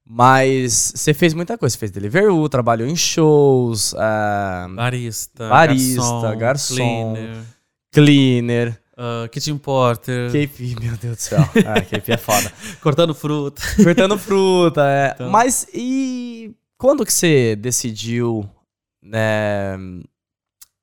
[0.07, 1.73] Mas você fez muita coisa.
[1.73, 3.93] Você fez Deliveroo, trabalhou em shows.
[3.93, 5.49] Uh, barista.
[5.49, 7.13] Barista, garçom.
[7.13, 7.54] garçom
[7.95, 8.79] cleaner.
[8.97, 10.29] Uh, Kitchen Porter.
[10.29, 11.39] KP, meu Deus do céu.
[11.65, 12.51] Ah, KP é foda.
[12.81, 13.61] Cortando fruta.
[13.83, 15.11] Cortando fruta, é.
[15.15, 15.29] Então.
[15.29, 18.49] Mas e quando que você decidiu
[19.01, 19.77] né,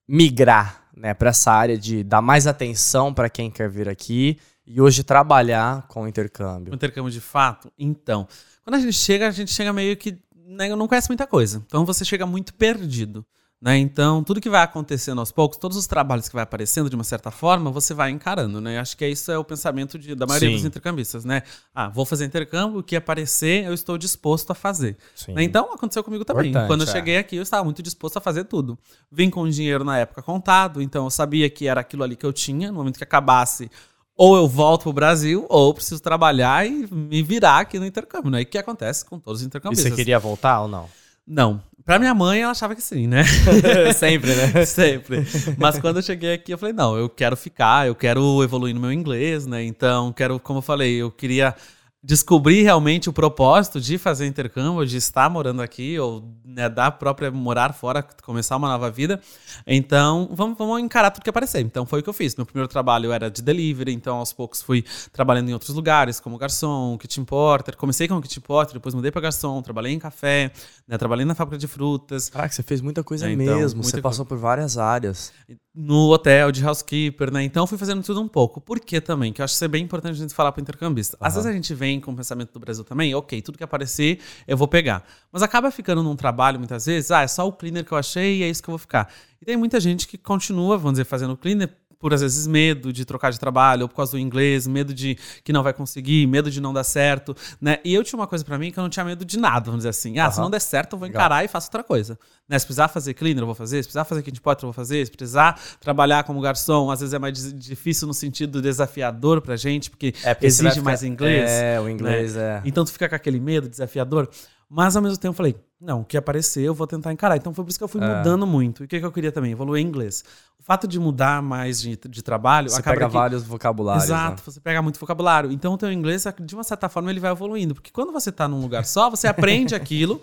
[0.07, 4.81] migrar né, para essa área de dar mais atenção para quem quer vir aqui e
[4.81, 6.73] hoje trabalhar com intercâmbio?
[6.73, 7.73] O intercâmbio de fato?
[7.79, 8.29] Então,
[8.63, 11.63] quando a gente chega, a gente chega meio que né, não conhece muita coisa.
[11.67, 13.25] Então você chega muito perdido.
[13.63, 13.79] Né?
[13.79, 17.05] Então, tudo que vai acontecendo aos poucos, todos os trabalhos que vai aparecendo de uma
[17.05, 18.81] certa forma, você vai encarando, né?
[18.81, 20.57] Acho que isso é o pensamento de, da maioria Sim.
[20.57, 21.45] dos intercambistas, né?
[21.73, 24.97] Ah, vou fazer intercâmbio, o que aparecer, eu estou disposto a fazer.
[25.29, 25.45] Né?
[25.45, 26.51] Então, aconteceu comigo também.
[26.51, 26.91] Importante, Quando eu é.
[26.91, 28.77] cheguei aqui, eu estava muito disposto a fazer tudo.
[29.13, 32.33] Vim com dinheiro na época contado, então eu sabia que era aquilo ali que eu
[32.33, 33.71] tinha, no momento que acabasse,
[34.17, 38.41] ou eu volto pro Brasil, ou preciso trabalhar e me virar aqui no intercâmbio, né?
[38.41, 39.87] E o que acontece com todos os intercambistas.
[39.87, 40.89] E você queria voltar ou não?
[41.27, 41.63] Não.
[41.85, 43.25] Pra minha mãe, ela achava que sim, né?
[43.95, 44.65] Sempre, né?
[44.67, 45.25] Sempre.
[45.59, 48.81] Mas quando eu cheguei aqui, eu falei, não, eu quero ficar, eu quero evoluir no
[48.81, 49.65] meu inglês, né?
[49.65, 51.55] Então, quero, como eu falei, eu queria
[52.05, 57.31] descobrir realmente o propósito de fazer intercâmbio, de estar morando aqui, ou né, da própria
[57.31, 59.21] morar fora, começar uma nova vida.
[59.65, 61.61] Então, vamos, vamos encarar tudo que aparecer.
[61.61, 62.35] Então, foi o que eu fiz.
[62.35, 66.37] Meu primeiro trabalho era de delivery, então aos poucos fui trabalhando em outros lugares, como
[66.37, 67.77] garçom, kitchen porter.
[67.77, 70.51] Comecei como kitchen porter, depois mudei para garçom, trabalhei em café,
[70.89, 72.29] né, trabalhei na fábrica de frutas.
[72.29, 75.33] Que você fez muita coisa é, então, mesmo, muita você passou por várias áreas.
[75.75, 77.43] No hotel de housekeeper, né?
[77.43, 78.61] Então, fui fazendo tudo um pouco.
[78.61, 79.33] Por que também?
[79.33, 81.17] Que eu acho que isso é bem importante a gente falar para o intercambista.
[81.19, 84.21] Às vezes a gente vem com o pensamento do Brasil também, ok, tudo que aparecer
[84.47, 85.03] eu vou pegar.
[85.33, 88.41] Mas acaba ficando num trabalho muitas vezes, ah, é só o cleaner que eu achei
[88.41, 89.11] e é isso que eu vou ficar.
[89.41, 93.05] E tem muita gente que continua, vamos dizer, fazendo cleaner por às vezes medo de
[93.05, 96.51] trocar de trabalho, ou por causa do inglês, medo de que não vai conseguir, medo
[96.51, 97.79] de não dar certo, né?
[97.85, 99.79] E eu tinha uma coisa para mim que eu não tinha medo de nada, vamos
[99.79, 100.19] dizer assim.
[100.19, 100.33] Ah, uhum.
[100.33, 101.45] se não der certo, eu vou encarar Legal.
[101.45, 102.19] e faço outra coisa.
[102.49, 102.59] Né?
[102.59, 103.77] Se precisar fazer cleaner, eu vou fazer.
[103.77, 105.07] Se precisar fazer kitchen pot, eu vou fazer.
[105.07, 109.89] Se precisar trabalhar como garçom, às vezes é mais difícil no sentido desafiador pra gente,
[109.89, 110.83] porque, é, porque exige ficar...
[110.83, 111.49] mais inglês.
[111.49, 112.43] É, o inglês né?
[112.43, 112.63] é.
[112.65, 114.29] Então tu fica com aquele medo desafiador.
[114.69, 117.37] Mas ao mesmo tempo eu falei, não, o que aparecer eu vou tentar encarar.
[117.37, 118.17] Então foi por isso que eu fui é.
[118.17, 118.83] mudando muito.
[118.83, 119.51] E o que, que eu queria também?
[119.51, 120.25] Evoluir inglês.
[120.59, 122.71] O fato de mudar mais de, de trabalho.
[122.71, 123.13] Você pega que...
[123.13, 124.05] vários vocabulários.
[124.05, 124.43] Exato, né?
[124.45, 125.51] você pega muito vocabulário.
[125.51, 127.75] Então o teu inglês, de uma certa forma, ele vai evoluindo.
[127.75, 130.21] Porque quando você está num lugar só, você aprende aquilo.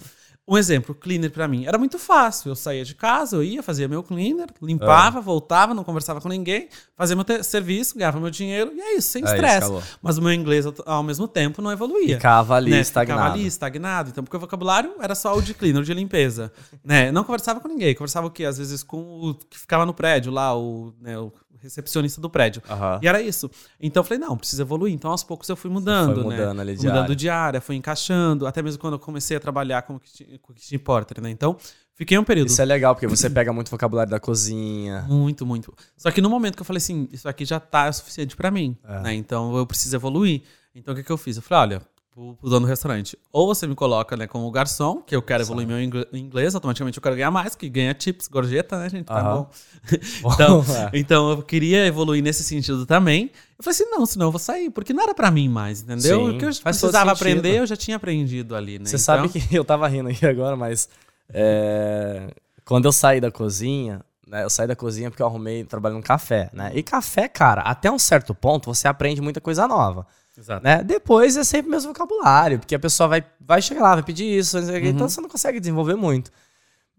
[0.50, 1.68] Um exemplo, cleaner para mim.
[1.68, 2.50] Era muito fácil.
[2.50, 5.22] Eu saía de casa, eu ia, fazia meu cleaner, limpava, é.
[5.22, 9.24] voltava, não conversava com ninguém, fazia meu serviço, ganhava meu dinheiro e é isso, sem
[9.24, 9.72] é estresse.
[10.02, 12.16] Mas o meu inglês, ao mesmo tempo, não evoluía.
[12.16, 12.82] Ficava ali né?
[12.82, 13.20] estagnado.
[13.22, 14.10] Ficava ali estagnado.
[14.10, 16.52] Então, porque o vocabulário era só o de cleaner, de limpeza.
[16.84, 17.12] né?
[17.12, 17.94] Não conversava com ninguém.
[17.94, 18.46] Conversava o quê?
[18.46, 21.32] Às vezes com o que ficava no prédio lá, o, né, o
[21.62, 22.62] recepcionista do prédio.
[22.70, 23.00] Aham.
[23.02, 23.50] E era isso.
[23.80, 24.94] Então eu falei, não, preciso evoluir.
[24.94, 26.62] Então aos poucos eu fui mudando, foi mudando né?
[26.62, 27.16] ali de mudando área.
[27.16, 31.30] de área, fui encaixando, até mesmo quando eu comecei a trabalhar como kitchen, porter, né?
[31.30, 31.58] Então,
[31.96, 35.02] fiquei um período Isso é legal, porque você pega muito vocabulário da cozinha.
[35.10, 35.74] muito, muito.
[35.98, 38.50] Só que no momento que eu falei assim, isso aqui já tá o suficiente pra
[38.52, 39.00] mim, É.
[39.02, 39.14] né?
[39.14, 40.42] Então eu preciso evoluir.
[40.74, 41.36] Então o que, que eu fiz?
[41.38, 41.82] Eu falei, olha,
[42.20, 45.44] pro, pro dono do restaurante, ou você me coloca, né, como garçom, que eu quero
[45.44, 49.06] evoluir meu ingl- inglês, automaticamente eu quero ganhar mais, que ganha chips, gorjeta, né, gente?
[49.06, 49.36] Tá Aham.
[49.38, 49.50] bom.
[50.34, 53.32] Então, então eu queria evoluir nesse sentido também.
[53.58, 56.00] Eu falei assim, não, senão eu vou sair, porque não era pra mim mais, entendeu?
[56.02, 58.86] Sim, o que eu precisava aprender, eu já tinha aprendido ali, né?
[58.86, 60.90] Você Então, sabe que eu tava rindo aqui agora, mas
[61.34, 62.30] é,
[62.66, 64.44] quando eu saí da cozinha, né?
[64.44, 66.72] Eu saí da cozinha porque eu arrumei trabalho num café, né?
[66.76, 70.06] E café, cara, até um certo ponto você aprende muita coisa nova.
[70.40, 70.64] Exato.
[70.64, 70.82] Né?
[70.84, 74.26] Depois é sempre o mesmo vocabulário, porque a pessoa vai, vai chegar lá, vai pedir
[74.26, 74.94] isso, não sei o quê, Uhum.
[74.96, 76.32] então você não consegue desenvolver muito.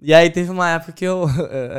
[0.03, 1.27] E aí teve uma época que eu,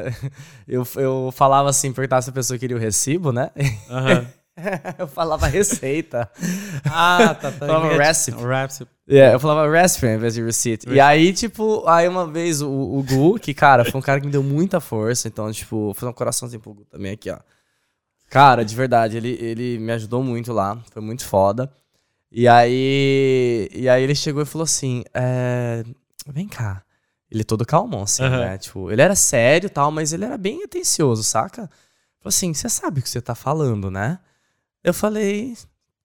[0.67, 3.51] eu, eu falava assim, perguntava se a pessoa queria o recibo, né?
[3.89, 4.27] Aham.
[4.99, 6.29] eu falava receita.
[6.85, 7.65] Ah, tá, tá.
[7.65, 8.37] Falava recipe.
[8.43, 8.91] Recipe.
[9.07, 10.87] É, eu falava recipe ao invés de receipt.
[10.89, 14.25] E aí, tipo, aí uma vez o, o Gu, que, cara, foi um cara que
[14.25, 15.27] me deu muita força.
[15.27, 17.37] Então, tipo, vou fazer um coraçãozinho pro Gu também aqui, ó.
[18.31, 20.81] Cara, de verdade, ele, ele me ajudou muito lá.
[20.89, 21.69] Foi muito foda.
[22.31, 25.83] E aí, e aí ele chegou e falou assim: é,
[26.27, 26.81] Vem cá.
[27.29, 28.39] Ele todo calmão, assim, Aham.
[28.39, 28.57] né?
[28.57, 31.69] Tipo, ele era sério e tal, mas ele era bem atencioso, saca?
[32.19, 34.17] Falou assim: Você sabe o que você tá falando, né?
[34.81, 35.53] Eu falei: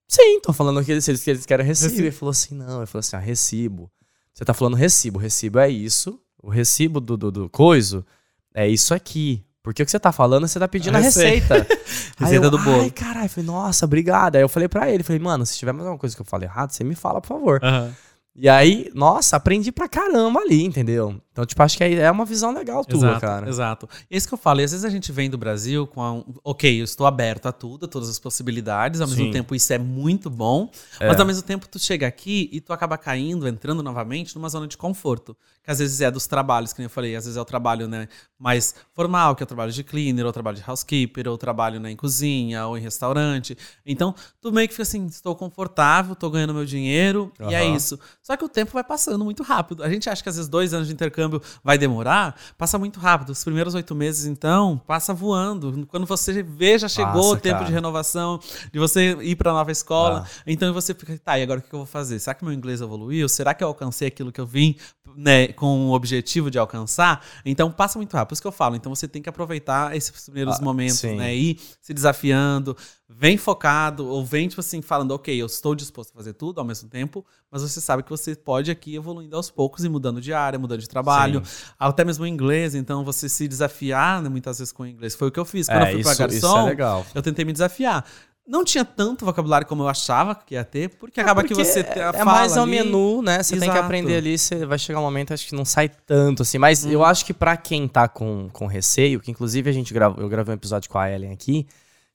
[0.05, 1.91] Sim, tô falando que eles, que eles querem recibo.
[1.91, 2.07] Recibo.
[2.07, 3.89] Ele falou assim: Não, ele falou assim: ah, recibo.
[4.33, 5.17] Você tá falando recibo.
[5.17, 6.19] Recibo é isso.
[6.43, 8.05] O recibo do, do, do coiso
[8.53, 9.46] é isso aqui.
[9.67, 11.55] Porque o que você tá falando, você tá pedindo a A receita.
[12.17, 12.45] receita.
[12.45, 12.83] Eu, do bolo.
[12.83, 13.27] Ai, caralho.
[13.27, 14.37] Falei, nossa, obrigado.
[14.37, 16.47] Aí eu falei pra ele, falei, mano, se tiver mais alguma coisa que eu falei
[16.47, 17.59] errado, você me fala, por favor.
[17.61, 17.91] Aham.
[18.33, 21.19] E aí, nossa, aprendi pra caramba ali, entendeu?
[21.37, 23.47] Então, tipo, acho que é uma visão legal tua, exato, cara.
[23.47, 23.87] Exato.
[24.09, 24.59] E é isso que eu falo.
[24.59, 27.45] E às vezes a gente vem do Brasil com a, um- ok, eu estou aberto
[27.45, 29.01] a tudo, a todas as possibilidades.
[29.01, 29.31] Ao mesmo Sim.
[29.31, 30.67] tempo, isso é muito bom.
[30.99, 31.07] É.
[31.07, 34.67] Mas ao mesmo tempo, tu chega aqui e tu acaba caindo, entrando novamente numa zona
[34.67, 35.37] de conforto.
[35.63, 37.87] Que às vezes é dos trabalhos, que nem eu falei, às vezes é o trabalho
[37.87, 38.07] né,
[38.39, 41.37] mais formal, que é o trabalho de cleaner, ou o trabalho de housekeeper, ou o
[41.37, 43.55] trabalho né, em cozinha, ou em restaurante.
[43.85, 47.99] Então, tu meio que fica assim, estou confortável, estou ganhando meu dinheiro, e é isso.
[48.23, 49.83] Só que o tempo vai passando muito rápido.
[49.83, 51.26] A gente acha que às vezes dois anos de intercâmbio
[51.63, 53.29] vai demorar, passa muito rápido.
[53.31, 55.85] Os primeiros oito meses, então, passa voando.
[55.87, 57.65] Quando você vê, já chegou Passa, o tempo cara.
[57.65, 58.39] de renovação,
[58.71, 60.25] de você ir para nova escola.
[60.25, 60.41] Ah.
[60.45, 62.19] Então você fica, tá, e agora o que eu vou fazer?
[62.19, 63.27] Será que meu inglês evoluiu?
[63.29, 64.75] Será que eu alcancei aquilo que eu vim
[65.15, 67.23] né, com o objetivo de alcançar?
[67.45, 68.29] Então passa muito rápido.
[68.29, 68.75] Por isso que eu falo.
[68.75, 71.15] Então você tem que aproveitar esses primeiros Ah, momentos, sim.
[71.15, 71.35] né?
[71.35, 72.75] Ir se desafiando,
[73.09, 76.65] vem focado, ou vem, tipo assim, falando, ok, eu estou disposto a fazer tudo ao
[76.65, 80.33] mesmo tempo, mas você sabe que você pode aqui evoluindo aos poucos e mudando de
[80.33, 81.41] área, mudando de trabalho,
[81.79, 85.15] até mesmo o inglês, então você se desafiar, né, muitas vezes com o inglês.
[85.15, 85.67] Foi o que eu fiz.
[85.67, 87.05] Quando É, eu fui isso, pra isso garçom, é legal.
[87.15, 88.05] eu tentei me desafiar.
[88.45, 91.79] Não tinha tanto vocabulário como eu achava que ia ter, porque acaba que Porque você
[91.81, 93.43] é, é mais ao ali- menu, né?
[93.43, 93.83] Você tem que Exato.
[93.85, 96.57] aprender ali, você vai chegar um momento, acho que não sai tanto assim.
[96.57, 96.91] Mas Uhum.
[96.91, 100.29] eu acho que pra quem tá com, com receio, que inclusive a gente gravou, eu
[100.29, 101.67] gravei um episódio com a Ellen aqui,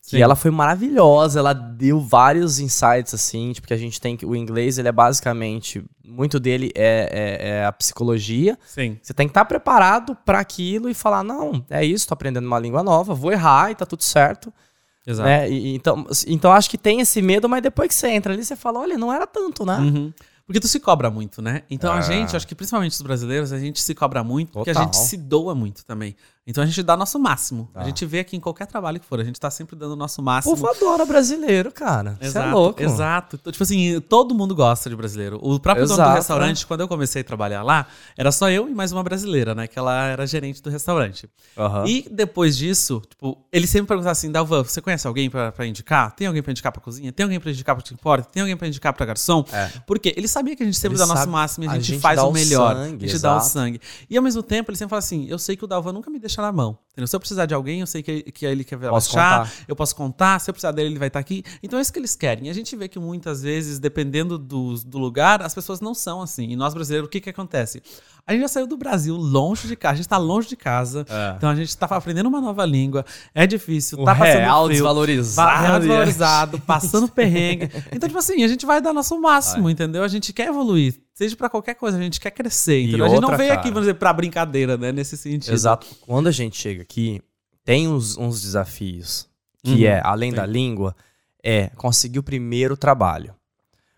[0.04, 0.20] Sim.
[0.20, 4.26] ela foi maravilhosa, ela deu vários insights, assim, tipo, que a gente tem que.
[4.26, 5.82] O inglês, ele é basicamente.
[6.04, 8.58] Muito dele é, é- é a psicologia.
[8.66, 8.98] Sim.
[9.00, 12.58] Você tem que estar preparado pra aquilo e falar: não, é isso, tô aprendendo uma
[12.58, 14.52] língua nova, vou errar e tá tudo certo.
[15.06, 15.28] Exato.
[15.28, 15.48] Né?
[15.48, 18.44] E- e então, então acho que tem esse medo, mas depois que você entra ali,
[18.44, 19.76] você fala: olha, não era tanto, né?
[19.78, 20.12] Uhum.
[20.44, 21.62] Porque tu se cobra muito, né?
[21.70, 22.00] Então a Ah.
[22.02, 24.92] gente, acho que principalmente os brasileiros, a gente se cobra muito porque a Total.
[24.92, 26.14] gente se doa muito também.
[26.44, 27.70] Então a gente dá nosso máximo.
[27.72, 27.85] A Tá.
[27.85, 30.20] gente vê aqui em qualquer trabalho que for, a gente tá sempre dando o nosso
[30.20, 30.57] O máximo.
[30.57, 32.16] povo adora brasileiro, cara.
[32.20, 32.83] Você Exato, é louco.
[32.83, 33.38] exato.
[33.40, 35.38] Então, tipo assim, todo mundo gosta de brasileiro.
[35.40, 37.87] O próprio dono do Exato, restaurante, quando eu comecei a trabalhar lá,
[38.18, 39.68] era só eu e mais uma brasileira, né?
[39.68, 41.28] Que ela era gerente do restaurante.
[41.57, 41.87] Aham.
[41.87, 46.11] E depois disso, tipo, ele sempre perguntava assim, Dalvan, você conhece alguém pra, pra indicar?
[46.16, 47.12] Tem alguém pra indicar pra cozinha?
[47.12, 48.28] Tem alguém pra indicar pra importa?
[48.33, 49.44] Tem alguém pra indicar pra garçom?
[49.52, 49.70] É.
[49.87, 51.85] Porque ele sabia que a gente sempre Ele dá nosso máximo e a a gente,
[51.87, 52.74] gente faz o o melhor.
[52.74, 53.52] sangue, a gente dá o exato.
[53.52, 53.81] sangue.
[54.11, 56.18] E ao mesmo tempo, ele sempre fala assim, eu sei que o Dalvan nunca me
[56.18, 56.78] deixa na mão.
[56.92, 57.06] Entendeu?
[57.06, 59.64] Se eu precisar de alguém, eu sei que, que ele quer Posso achar, contar.
[59.66, 61.42] eu posso contar, se eu precisar dele, ele vai estar aqui.
[61.62, 62.46] Então é isso que eles querem.
[62.46, 66.20] E a gente vê que muitas vezes, dependendo do, do lugar, as pessoas não são
[66.20, 66.50] assim.
[66.50, 67.82] E nós brasileiros, o que que acontece?
[68.26, 71.04] A gente já saiu do Brasil, longe de casa, a gente tá longe de casa.
[71.08, 71.35] É.
[71.37, 73.04] Então a gente tá aprendendo uma nova língua,
[73.35, 75.50] é difícil, O tá passando real frio, desvalorizado.
[75.50, 77.68] va- real desvalorizado, passando perrengue.
[77.90, 80.04] Então, tipo assim, a gente vai dar nosso máximo, entendeu?
[80.04, 83.06] A gente quer evoluir, seja pra qualquer coisa, a gente quer crescer, entendeu?
[83.06, 83.61] a gente não veio cara.
[83.61, 84.92] aqui, vamos dizer, pra brincadeira, né?
[84.92, 85.52] Nesse sentido.
[85.52, 85.87] Exato.
[86.02, 87.20] Quando a gente chega aqui,
[87.64, 89.28] tem uns, uns desafios.
[89.64, 90.37] Que Uhum, é, além tem.
[90.40, 90.94] da língua,
[91.42, 93.35] é conseguir o primeiro trabalho.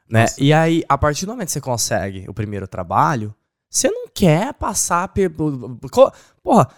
[0.08, 0.22] Né?
[0.22, 0.42] Nossa.
[0.42, 3.34] E aí, a partir do momento que você consegue o primeiro trabalho,
[3.76, 5.08] você não quer passar.
[5.08, 5.30] pe-
[5.90, 6.68] co- Porra,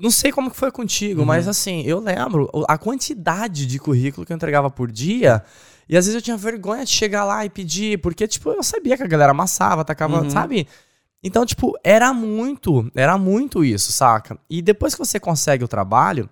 [0.00, 1.26] não sei como que foi contigo, Uhum.
[1.26, 5.42] mas assim, eu lembro a quantidade de currículo que eu entregava por dia.
[5.88, 8.96] E às vezes eu tinha vergonha de chegar lá e pedir, porque, tipo, eu sabia
[8.96, 10.30] que a galera amassava, tacava, Uhum.
[10.30, 10.66] sabe?
[11.22, 14.38] Então, tipo, era muito, era muito isso, saca?
[14.48, 16.30] E depois que você consegue o trabalho,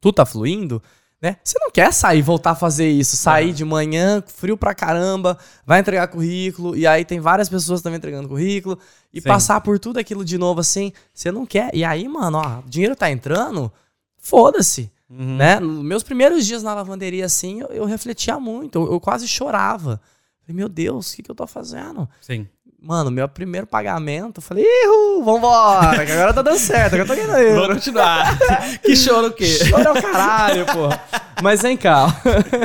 [0.00, 0.82] tu tá fluindo,
[1.20, 1.36] né?
[1.44, 3.52] Você não quer sair e voltar a fazer isso, sair É.
[3.52, 8.28] de manhã, frio pra caramba, vai entregar currículo, e aí tem várias pessoas também entregando
[8.28, 8.78] currículo,
[9.12, 9.28] e Sim.
[9.28, 11.74] passar por tudo aquilo de novo assim, você não quer.
[11.74, 13.70] E aí, mano, ó, o dinheiro tá entrando,
[14.18, 15.36] foda-se, Uhum.
[15.36, 15.58] né?
[15.58, 20.00] Nos meus primeiros dias na lavanderia, assim, eu, eu refletia muito, eu, eu quase chorava.
[20.42, 22.08] Falei, meu Deus, o que, que eu tô fazendo?
[22.20, 22.46] Sim.
[22.82, 27.06] Mano, meu primeiro pagamento, eu falei, Ihu, vambora, que agora tá dando certo, agora eu
[27.06, 27.60] tô ganhando euro.
[27.60, 28.38] Vamos continuar.
[28.82, 29.58] que choro o quê?
[29.70, 31.02] Chora é o caralho, porra.
[31.42, 32.06] Mas vem cá.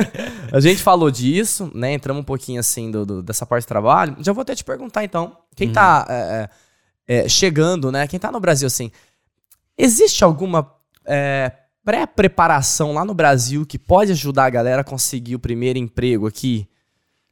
[0.52, 1.92] A gente falou disso, né?
[1.92, 4.16] Entramos um pouquinho assim do, do- dessa parte de trabalho.
[4.20, 5.36] Já vou até te perguntar, então.
[5.54, 6.48] Quem tá é,
[7.08, 8.06] é, é, chegando, né?
[8.06, 8.90] Quem tá no Brasil, assim.
[9.76, 10.70] Existe alguma
[11.04, 11.52] é,
[11.84, 16.66] pré-preparação lá no Brasil que pode ajudar a galera a conseguir o primeiro emprego aqui?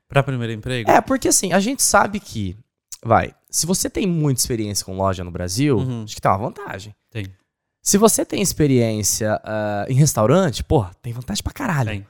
[0.06, 0.90] Pra primeiro emprego?
[0.90, 2.56] É, porque assim, a gente sabe que.
[3.04, 3.34] Vai.
[3.50, 6.04] Se você tem muita experiência com loja no Brasil, Uhum.
[6.04, 6.94] acho que tem uma vantagem.
[7.10, 7.26] Tem.
[7.82, 12.06] Se você tem experiência ah, em restaurante, porra, tem vantagem pra caralho, Tem.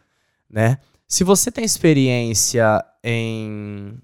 [0.49, 0.79] né?
[1.09, 3.99] Se você tem experiência em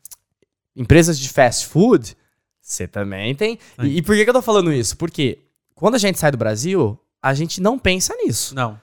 [0.77, 2.17] empresas de fast food,
[2.61, 3.59] você também tem.
[3.77, 3.87] Tem.
[3.87, 4.97] E, e por que, que eu tô falando isso?
[4.97, 5.39] Porque
[5.75, 8.79] quando a gente sai do Brasil, a gente não pensa nisso, Não.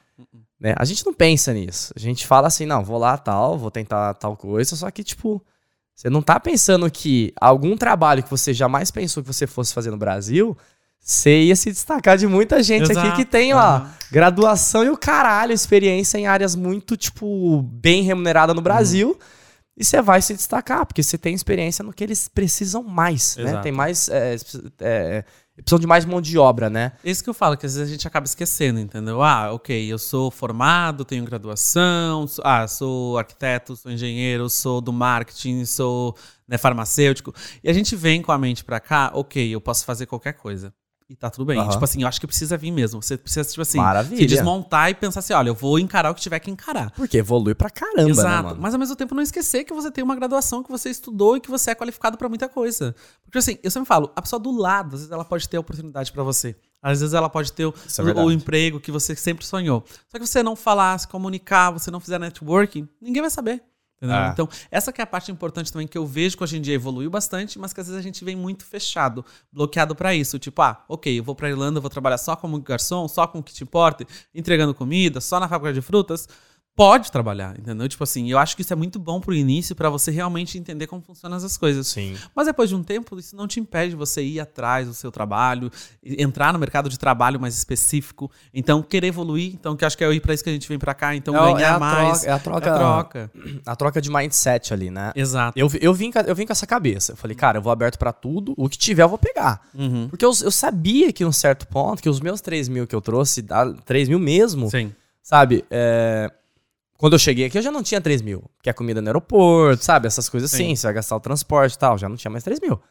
[0.59, 0.73] né?
[0.77, 1.93] A gente não pensa nisso.
[1.95, 5.43] A gente fala assim, não, vou lá tal, vou tentar tal coisa, só que, tipo,
[5.97, 9.89] você não tá pensando que algum trabalho que você jamais pensou que você fosse fazer
[9.89, 10.55] no Brasil,
[11.01, 13.81] você ia se destacar de muita gente aqui que tem, ó,
[14.11, 19.17] graduação e o caralho, experiência em áreas muito, tipo, bem remunerada no Brasil.
[19.75, 23.43] E você vai se destacar, porque você tem experiência no que eles precisam mais, né?
[23.43, 23.63] Exato.
[23.63, 24.07] Tem mais.
[24.09, 24.35] É,
[24.79, 25.25] é,
[25.63, 26.93] precisam de mais mão de obra, né?
[27.03, 29.21] Isso que eu falo, que às vezes a gente acaba esquecendo, entendeu?
[29.21, 34.93] Ah, ok, eu sou formado, tenho graduação, sou, ah, sou arquiteto, sou engenheiro, sou do
[34.93, 36.15] marketing, sou
[36.47, 37.33] né, farmacêutico.
[37.63, 40.73] E a gente vem com a mente pra cá, ok, eu posso fazer qualquer coisa.
[41.09, 41.57] E tá tudo bem.
[41.57, 41.69] Aham.
[41.69, 43.01] Tipo assim, eu acho que precisa vir mesmo.
[43.01, 44.17] Você precisa, tipo assim, Maravilha.
[44.17, 46.91] se desmontar e pensar assim, olha, eu vou encarar o que tiver que encarar.
[46.91, 48.49] Porque evolui pra caramba, Exato.
[48.49, 48.57] né?
[48.59, 51.39] Mas ao mesmo tempo não esquecer que você tem uma graduação, que você estudou e
[51.39, 52.93] que você é qualificado pra muita coisa.
[53.23, 56.11] Porque assim, eu sempre falo, a pessoa do lado, às vezes ela pode ter oportunidade
[56.11, 56.57] pra você.
[56.81, 59.83] Às vezes ela pode ter o, é o emprego que você sempre sonhou.
[60.09, 63.63] Só que você não falar, se comunicar, você não fizer networking, ninguém vai saber.
[64.01, 64.29] É.
[64.31, 66.75] Então, essa que é a parte importante também que eu vejo que hoje em dia
[66.75, 70.37] evoluiu bastante, mas que às vezes a gente vem muito fechado, bloqueado pra isso.
[70.37, 73.65] Tipo, ah, ok, eu vou pra Irlanda, vou trabalhar só como garçom, só com kit
[73.65, 74.05] porte,
[74.35, 76.29] entregando comida, só na fábrica de frutas.
[76.77, 77.87] Pode trabalhar, entendeu?
[77.89, 80.85] Tipo assim, eu acho que isso é muito bom pro início pra você realmente entender
[80.85, 81.87] como funcionam essas coisas.
[81.87, 82.15] Sim.
[82.35, 85.11] Mas depois de um tempo, isso não te impede de você ir atrás do seu
[85.11, 85.71] trabalho,
[86.03, 88.29] entrar no mercado de trabalho mais específico.
[88.53, 89.53] Então, querer evoluir.
[89.55, 91.15] Então, que eu acho que é ir pra isso que a gente vem pra cá.
[91.15, 92.19] Então, É ganhar é a mais.
[92.21, 93.31] troca- é a troca- É a troca.
[93.65, 95.11] A troca de mindset ali, né?
[95.15, 95.57] Exato.
[95.57, 97.13] Eu, eu, vim, eu vim com essa cabeça.
[97.13, 99.67] Eu falei, cara, eu vou aberto pra tudo, o que tiver eu vou pegar.
[99.73, 100.07] Uhum.
[100.09, 102.95] Porque eu, eu sabia que em um certo ponto, que os meus 3 mil que
[102.95, 104.93] eu trouxe, ah, 3 mil mesmo, Sim.
[105.23, 105.65] sabe?
[105.71, 106.31] é,
[106.97, 108.49] quando eu cheguei aqui, eu já não tinha 3 mil.
[108.61, 110.07] Que é comida no aeroporto, sabe?
[110.07, 110.63] Essas coisas Sim.
[110.63, 111.97] assim, você vai gastar o transporte e tal.
[111.97, 112.81] Já não tinha mais 3 mil,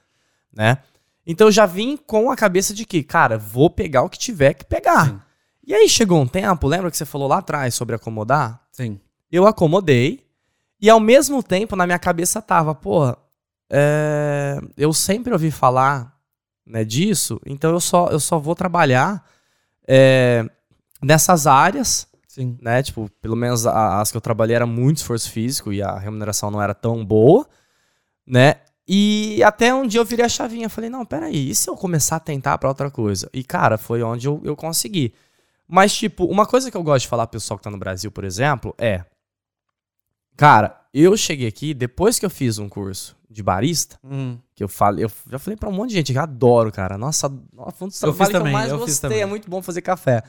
[0.52, 0.78] né?
[1.26, 4.54] Então eu já vim com a cabeça de que, cara, vou pegar o que tiver
[4.54, 5.06] que pegar.
[5.06, 5.20] Sim.
[5.66, 8.64] E aí chegou um tempo, lembra que você falou lá atrás sobre acomodar?
[8.70, 9.00] Sim.
[9.32, 10.24] eu acomodei
[10.80, 13.16] e ao mesmo tempo na minha cabeça tava, porra,
[13.70, 16.14] é, eu sempre ouvi falar
[16.64, 19.24] né, disso, então eu só, eu só vou trabalhar
[19.88, 20.44] é,
[21.02, 22.58] nessas áreas, Sim.
[22.60, 22.82] né?
[22.82, 26.50] Tipo, pelo menos a- as que eu trabalhei era muito esforço físico e a remuneração
[26.50, 27.48] não era tão boa,
[28.26, 28.56] né?
[28.86, 32.16] E até um dia eu virei a chavinha, falei, não, peraí, e se eu começar
[32.16, 33.28] a tentar pra outra coisa?
[33.32, 35.14] E, cara, foi onde eu, eu consegui.
[35.66, 38.12] Mas, tipo, uma coisa que eu gosto de falar pro pessoal que tá no Brasil,
[38.12, 39.04] por exemplo, é.
[40.36, 44.38] Cara, eu cheguei aqui, depois que eu fiz um curso de barista, Hum.
[44.54, 46.96] que eu falei, eu já falei pra um monte de gente que eu adoro, cara.
[46.98, 49.08] Nossa, nossa foi um dos trabalhos que eu mais eu fiz gostei.
[49.10, 49.22] também.
[49.22, 50.22] É muito bom fazer café.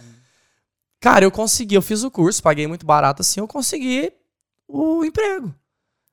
[1.00, 4.12] Cara, eu consegui, eu fiz o curso, paguei muito barato assim, eu consegui
[4.68, 5.54] o emprego.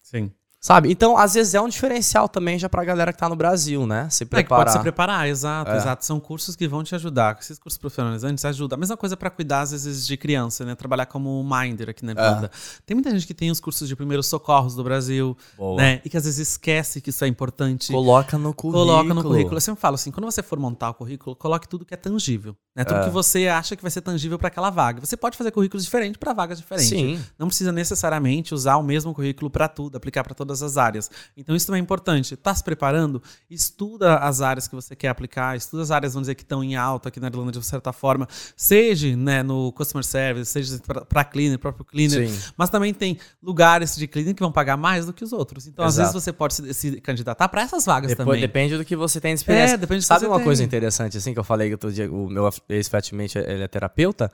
[0.03, 0.31] Sim.
[0.67, 0.91] Sabe?
[0.91, 4.09] Então, às vezes é um diferencial também já pra galera que tá no Brasil, né?
[4.09, 4.65] Se É, que preparar.
[4.65, 5.77] pode se preparar, exato, É.
[5.77, 6.07] exato.
[6.07, 7.37] São cursos que vão te ajudar.
[7.39, 8.77] Esses cursos profissionalizantes ajudam.
[8.77, 10.75] A mesma coisa para cuidar, às vezes, de criança, né?
[10.75, 12.51] Trabalhar como minder aqui na Irlanda.
[12.87, 15.77] Tem muita gente que tem os cursos de primeiros socorros do Brasil, Boa.
[15.77, 16.01] né?
[16.03, 17.93] E que às vezes esquece que isso é importante.
[17.93, 18.87] Coloca no currículo.
[18.87, 19.57] Coloca no currículo.
[19.59, 22.57] Eu sempre falo assim, quando você for montar o currículo, coloque tudo que é tangível.
[22.75, 22.85] Né?
[22.85, 23.05] Tudo É.
[23.05, 24.99] que você acha que vai ser tangível para aquela vaga.
[25.05, 26.89] Você pode fazer currículos diferentes para vagas diferentes.
[26.89, 27.23] Sim.
[27.39, 31.11] Não precisa necessariamente usar o mesmo currículo para tudo, aplicar para todas todas as áreas.
[31.37, 32.37] Então isso também é importante.
[32.37, 33.23] Tá se preparando?
[33.51, 36.77] Estuda as áreas que você quer aplicar, estuda as áreas, vamos dizer, que estão em
[36.77, 41.59] alta aqui na Irlanda de certa forma, seja né, no customer service, seja para cleaner,
[41.59, 42.53] próprio cleaner, Sim.
[42.57, 45.67] mas também tem lugares de cleaner que vão pagar mais do que os outros.
[45.67, 46.07] Então, Exato.
[46.07, 48.41] às vezes você pode se, se candidatar para essas vagas Depois, também.
[48.41, 49.75] Depende do que você tem de experiência.
[49.75, 50.45] É, depende do Sabe uma tem.
[50.45, 54.31] coisa interessante assim que eu falei que outro dia o meu ex-fatmente ele é terapeuta?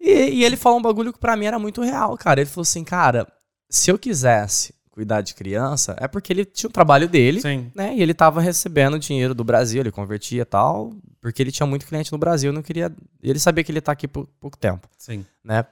[0.00, 2.40] E, e, ele falou um bagulho que pra mim era muito real, cara.
[2.40, 3.26] Ele falou assim, cara,
[3.68, 7.70] se eu quisesse cuidar de criança, é porque ele tinha o trabalho dele, Sim.
[7.74, 7.94] né?
[7.94, 11.84] E ele tava recebendo dinheiro do Brasil, ele convertia e tal, porque ele tinha muito
[11.84, 12.90] cliente no Brasil, não queria.
[13.22, 14.88] Ele sabia que ele tá aqui por pouco tempo.
[14.96, 15.26] Sim.
[15.44, 15.66] Né?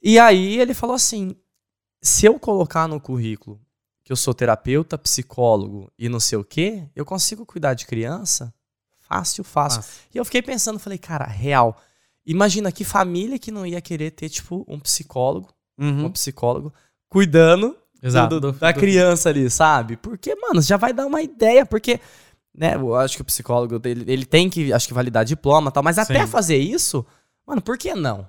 [0.00, 1.34] E aí ele falou assim:
[2.00, 3.60] se eu colocar no currículo
[4.04, 8.54] que eu sou terapeuta, psicólogo e não sei o quê, eu consigo cuidar de criança?
[9.00, 9.82] Fácil, fácil.
[9.82, 10.02] fácil.
[10.14, 11.82] E eu fiquei pensando, falei, cara, real.
[12.24, 16.04] Imagina que família que não ia querer ter, tipo, um psicólogo, uhum.
[16.04, 16.72] um psicólogo,
[17.08, 17.76] cuidando
[18.28, 19.96] do, do, da criança ali, sabe?
[19.96, 22.00] Porque, mano, já vai dar uma ideia, porque,
[22.54, 25.72] né, eu acho que o psicólogo, ele, ele tem que, acho que validar diploma e
[25.72, 26.02] tal, mas Sim.
[26.02, 27.04] até fazer isso,
[27.46, 28.28] mano, por que não?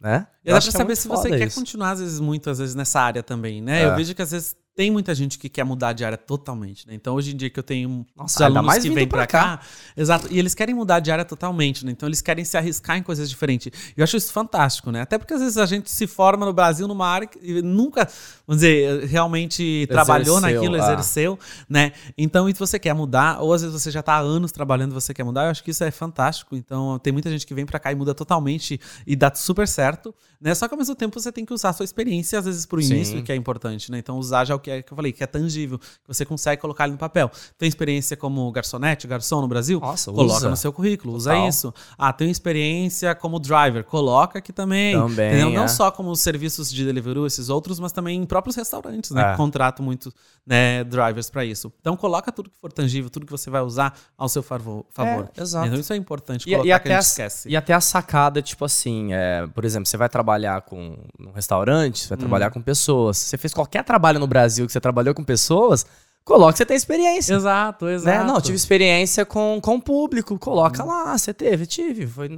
[0.00, 0.26] Né?
[0.44, 1.38] E dá pra é saber é se você isso.
[1.38, 3.82] quer continuar, às vezes, muito, às vezes, nessa área também, né?
[3.82, 3.86] É.
[3.86, 6.94] Eu vejo que, às vezes, tem muita gente que quer mudar de área totalmente, né?
[6.94, 9.60] Então, hoje em dia que eu tenho Nossa, alunos mais que vêm para cá, cá,
[9.96, 11.92] exato, e eles querem mudar de área totalmente, né?
[11.92, 13.68] Então, eles querem se arriscar em coisas diferentes.
[13.96, 15.02] E eu acho isso fantástico, né?
[15.02, 18.08] Até porque às vezes a gente se forma no Brasil numa área e nunca,
[18.46, 20.78] vamos dizer, realmente exerceu, trabalhou naquilo, ah.
[20.78, 21.92] exerceu, né?
[22.18, 24.94] Então, e você quer mudar, ou às vezes você já está há anos trabalhando e
[24.94, 26.56] você quer mudar, eu acho que isso é fantástico.
[26.56, 30.12] Então, tem muita gente que vem para cá e muda totalmente e dá super certo,
[30.40, 30.52] né?
[30.52, 32.80] Só que ao mesmo tempo você tem que usar a sua experiência, às vezes, pro
[32.80, 33.98] início, que é importante, né?
[33.98, 36.60] Então, usar já o que, é, que eu falei, que é tangível, que você consegue
[36.60, 37.30] colocar ele no papel.
[37.58, 39.78] Tem experiência como garçonete, garçom no Brasil?
[39.78, 40.50] Nossa, Coloca usa.
[40.50, 41.48] no seu currículo, usa Total.
[41.48, 41.74] isso.
[41.98, 44.94] Ah, tem experiência como driver, coloca aqui também.
[44.94, 45.40] Também.
[45.40, 45.44] É.
[45.44, 49.22] Não só como serviços de delivery, esses outros, mas também em próprios restaurantes, né?
[49.22, 49.30] É.
[49.32, 50.12] Que contratam muito
[50.46, 51.72] né, drivers para isso.
[51.80, 54.84] Então coloca tudo que for tangível, tudo que você vai usar ao seu favor.
[54.98, 55.66] É, exato.
[55.66, 57.48] Então isso é importante colocar e, e até a esquece.
[57.48, 62.00] E até a sacada, tipo assim, é, por exemplo, você vai trabalhar com um restaurante,
[62.00, 62.20] você vai hum.
[62.20, 63.18] trabalhar com pessoas.
[63.18, 65.84] Você fez qualquer trabalho no Brasil que você trabalhou com pessoas,
[66.24, 67.34] coloca que você tem experiência.
[67.34, 67.94] Exato, né?
[67.94, 68.18] exato.
[68.18, 68.32] Né?
[68.32, 70.86] Não, tive experiência com, com o público, coloca hum.
[70.86, 72.06] lá, você teve, tive.
[72.06, 72.28] Foi,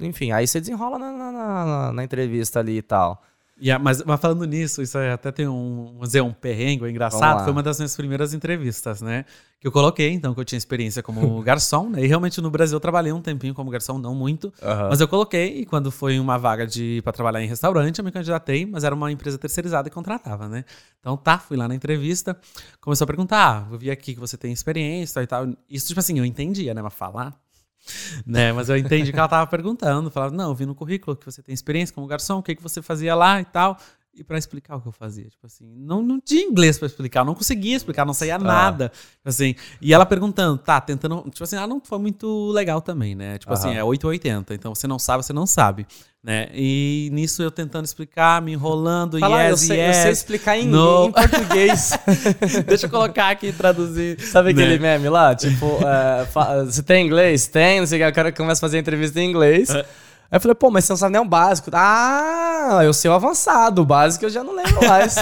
[0.00, 3.22] enfim, aí você desenrola na, na, na, na entrevista ali e tal.
[3.60, 7.44] Yeah, mas, mas, falando nisso, isso até tem um, vamos dizer, um perrengue engraçado.
[7.44, 9.24] Foi uma das minhas primeiras entrevistas, né?
[9.60, 12.02] Que eu coloquei, então, que eu tinha experiência como garçom, né?
[12.02, 14.46] E realmente no Brasil eu trabalhei um tempinho como garçom, não muito.
[14.60, 14.88] Uhum.
[14.90, 18.10] Mas eu coloquei, e quando foi uma vaga de para trabalhar em restaurante, eu me
[18.10, 20.64] candidatei, mas era uma empresa terceirizada e contratava, né?
[20.98, 22.36] Então tá, fui lá na entrevista,
[22.80, 25.46] começou a perguntar: ah, eu vi aqui que você tem experiência e tal.
[25.70, 26.82] Isso, tipo assim, eu entendia, né?
[26.82, 27.38] Mas falar
[28.26, 28.52] né?
[28.52, 31.52] Mas eu entendi que ela estava perguntando, falava, não, vi no currículo que você tem
[31.54, 33.78] experiência como garçom, o que, que você fazia lá e tal.
[34.16, 37.24] E para explicar o que eu fazia, tipo assim, não, não tinha inglês para explicar,
[37.24, 38.38] não conseguia explicar, não saía ah.
[38.38, 38.92] nada,
[39.24, 39.56] assim.
[39.80, 43.38] E ela perguntando, tá, tentando, tipo assim, ah, não foi muito legal também, né?
[43.38, 45.86] Tipo assim, é 880, então você não sabe, você não sabe.
[46.22, 46.48] Né?
[46.54, 49.96] E nisso eu tentando explicar, me enrolando, Fala, yes, eu sei, yes.
[49.96, 51.08] Eu sei explicar em, no.
[51.08, 51.90] em português.
[52.66, 54.18] Deixa eu colocar aqui e traduzir.
[54.20, 54.62] Sabe né?
[54.62, 55.34] aquele meme lá?
[55.34, 57.46] Tipo, uh, você tem inglês?
[57.46, 59.68] Tem, não sei o que, o cara começa a fazer entrevista em inglês.
[60.30, 60.34] É.
[60.34, 61.70] Aí eu falei, pô, mas você não sabe nem o básico.
[61.72, 65.16] Ah, eu sei o avançado, o básico eu já não lembro mais.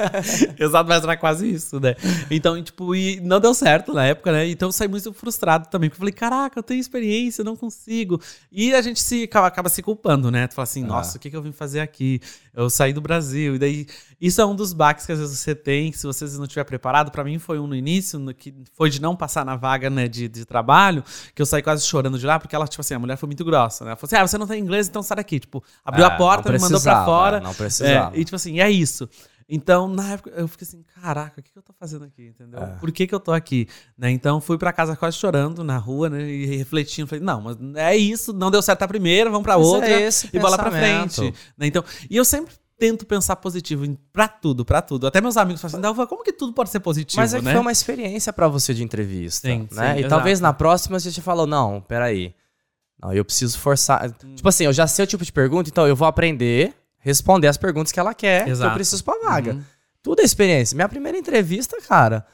[0.58, 1.94] Exato, mas era quase isso, né?
[2.30, 4.48] Então, tipo, e não deu certo na época, né?
[4.48, 7.56] Então eu saí muito frustrado também, porque eu falei, caraca, eu tenho experiência, eu não
[7.56, 8.20] consigo.
[8.50, 10.46] E a gente se acaba, acaba se culpando, né?
[10.46, 10.88] Tu fala assim, ah.
[10.88, 12.20] nossa, o que, que eu vim fazer aqui?
[12.54, 13.56] Eu saí do Brasil.
[13.56, 13.86] E daí,
[14.20, 17.10] isso é um dos baques que às vezes você tem, se você não estiver preparado.
[17.10, 20.08] Para mim foi um no início, no, que foi de não passar na vaga, né,
[20.08, 22.98] de, de trabalho, que eu saí quase chorando de lá, porque ela, tipo assim, a
[22.98, 23.90] mulher foi muito grossa, né?
[23.90, 25.40] Ela falou assim, ah, você não tem inglês, então sai daqui.
[25.40, 27.40] Tipo, abriu é, a porta, me mandou pra fora.
[27.40, 28.16] Não precisava.
[28.16, 29.08] É, e tipo assim, é isso.
[29.48, 32.60] Então, na época, eu fiquei assim, caraca, o que, que eu tô fazendo aqui, entendeu?
[32.60, 32.66] É.
[32.80, 33.68] Por que, que eu tô aqui?
[33.96, 34.10] Né?
[34.10, 36.28] Então, fui para casa quase chorando na rua, né?
[36.28, 39.66] E refletindo, falei, não, mas é isso, não deu certo a primeira, vamos pra mas
[39.66, 41.32] outra é e bola pra frente.
[41.56, 41.68] Né?
[41.68, 45.06] Então, e eu sempre tento pensar positivo para tudo, para tudo.
[45.06, 47.52] Até meus amigos falam assim, como que tudo pode ser positivo, Mas é né?
[47.52, 49.92] foi uma experiência para você de entrevista, sim, né?
[49.92, 50.08] Sim, e exato.
[50.08, 52.34] talvez na próxima você te falou, não, peraí,
[53.00, 54.10] não, eu preciso forçar.
[54.24, 54.34] Hum.
[54.34, 57.56] Tipo assim, eu já sei o tipo de pergunta, então eu vou aprender, responder as
[57.56, 58.68] perguntas que ela quer, exato.
[58.68, 59.52] que eu preciso pra vaga.
[59.52, 59.62] Uhum.
[60.02, 60.74] Tudo é experiência.
[60.74, 62.24] Minha primeira entrevista, cara,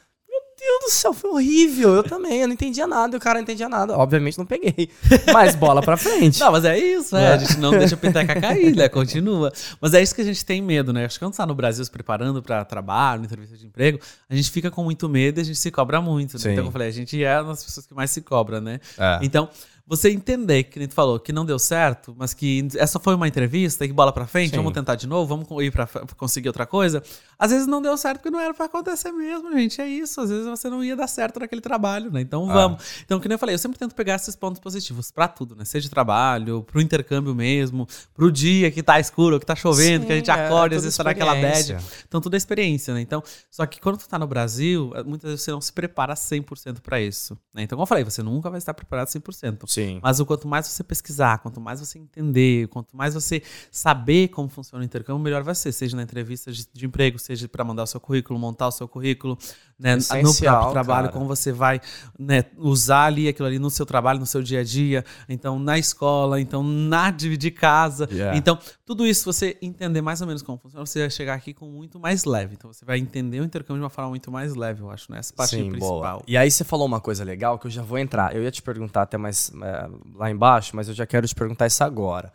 [0.62, 1.96] Deus do céu, foi horrível.
[1.96, 3.98] Eu também, eu não entendia nada, e o cara não entendia nada.
[3.98, 4.88] Obviamente não peguei.
[5.32, 6.38] Mas bola pra frente.
[6.38, 7.32] não, mas é isso, é.
[7.32, 8.88] A gente não deixa a peteca cair, né?
[8.88, 9.52] Continua.
[9.80, 11.04] Mas é isso que a gente tem medo, né?
[11.04, 13.98] Acho que quando tá no Brasil se preparando para trabalho, entrevista de emprego,
[14.30, 16.34] a gente fica com muito medo e a gente se cobra muito.
[16.34, 16.52] Né?
[16.52, 18.78] Então, eu falei, a gente é uma das pessoas que mais se cobra, né?
[18.96, 19.18] É.
[19.22, 19.48] Então,
[19.96, 23.28] você entender, que nem tu falou, que não deu certo, mas que essa foi uma
[23.28, 24.56] entrevista, que bola pra frente, Sim.
[24.56, 25.86] vamos tentar de novo, vamos ir pra
[26.16, 27.02] conseguir outra coisa.
[27.38, 29.80] Às vezes não deu certo porque não era pra acontecer mesmo, gente.
[29.82, 30.20] É isso.
[30.22, 32.22] Às vezes você não ia dar certo naquele trabalho, né?
[32.22, 32.54] Então Ah.
[32.54, 32.82] vamos.
[33.04, 35.64] Então, que nem eu falei, eu sempre tento pegar esses pontos positivos pra tudo, né?
[35.66, 40.06] Seja de trabalho, pro intercâmbio mesmo, pro dia que tá escuro, que tá chovendo, Sim,
[40.06, 41.76] que a gente é, acorda tudo às vezes tá naquela bad.
[42.08, 43.00] Então tudo é experiência, né?
[43.02, 46.14] Então, só que quando tu tá no Brasil, eh, muitas vezes você não se prepara
[46.16, 47.62] 100% pra isso, né?
[47.62, 49.66] Então, como eu falei, você nunca vai estar preparado 100%.
[49.68, 49.81] Sim.
[50.02, 54.48] Mas o quanto mais você pesquisar, quanto mais você entender, quanto mais você saber como
[54.48, 57.82] funciona o intercâmbio, melhor vai ser, seja na entrevista de, de emprego, seja para mandar
[57.84, 59.38] o seu currículo, montar o seu currículo,
[59.82, 61.12] né, no próprio trabalho, cara.
[61.12, 61.80] como você vai
[62.16, 65.76] né, usar ali aquilo ali no seu trabalho, no seu dia a dia, então na
[65.76, 68.08] escola, então na de, casa.
[68.12, 68.38] Yeah.
[68.38, 68.56] Então,
[68.86, 71.98] tudo isso, você entender mais ou menos como funciona, você vai chegar aqui com muito
[71.98, 72.54] mais leve.
[72.54, 75.18] Então, você vai entender o intercâmbio de uma forma muito mais leve, eu acho, né?
[75.18, 76.18] Essa parte Sim, principal.
[76.18, 76.22] boa.
[76.28, 78.36] E aí você falou uma coisa legal que eu já vou entrar.
[78.36, 81.66] Eu ia te perguntar até mais é, lá embaixo, mas eu já quero te perguntar
[81.66, 82.32] isso agora.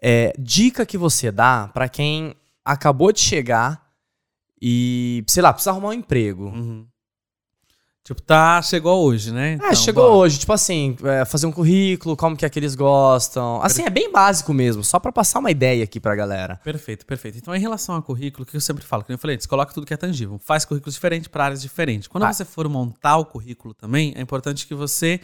[0.00, 3.89] É, dica que você dá pra quem acabou de chegar
[4.60, 6.44] e, sei lá, precisa arrumar um emprego.
[6.46, 6.86] Uhum.
[8.02, 9.52] Tipo, tá, chegou hoje, né?
[9.52, 10.16] É, Então, chegou bora.
[10.16, 13.60] hoje, tipo assim, é, fazer um currículo, como que é que eles gostam.
[13.62, 16.56] Assim, é bem básico mesmo, só pra passar uma ideia aqui pra galera.
[16.64, 17.38] Perfeito, perfeito.
[17.38, 19.86] Então, em relação ao currículo, o que eu sempre falo, que eu falei, coloca tudo
[19.86, 20.40] que é tangível.
[20.42, 22.08] Faz currículos diferentes para áreas diferentes.
[22.08, 22.32] Quando Ah.
[22.32, 25.20] você for montar o currículo também, é importante que você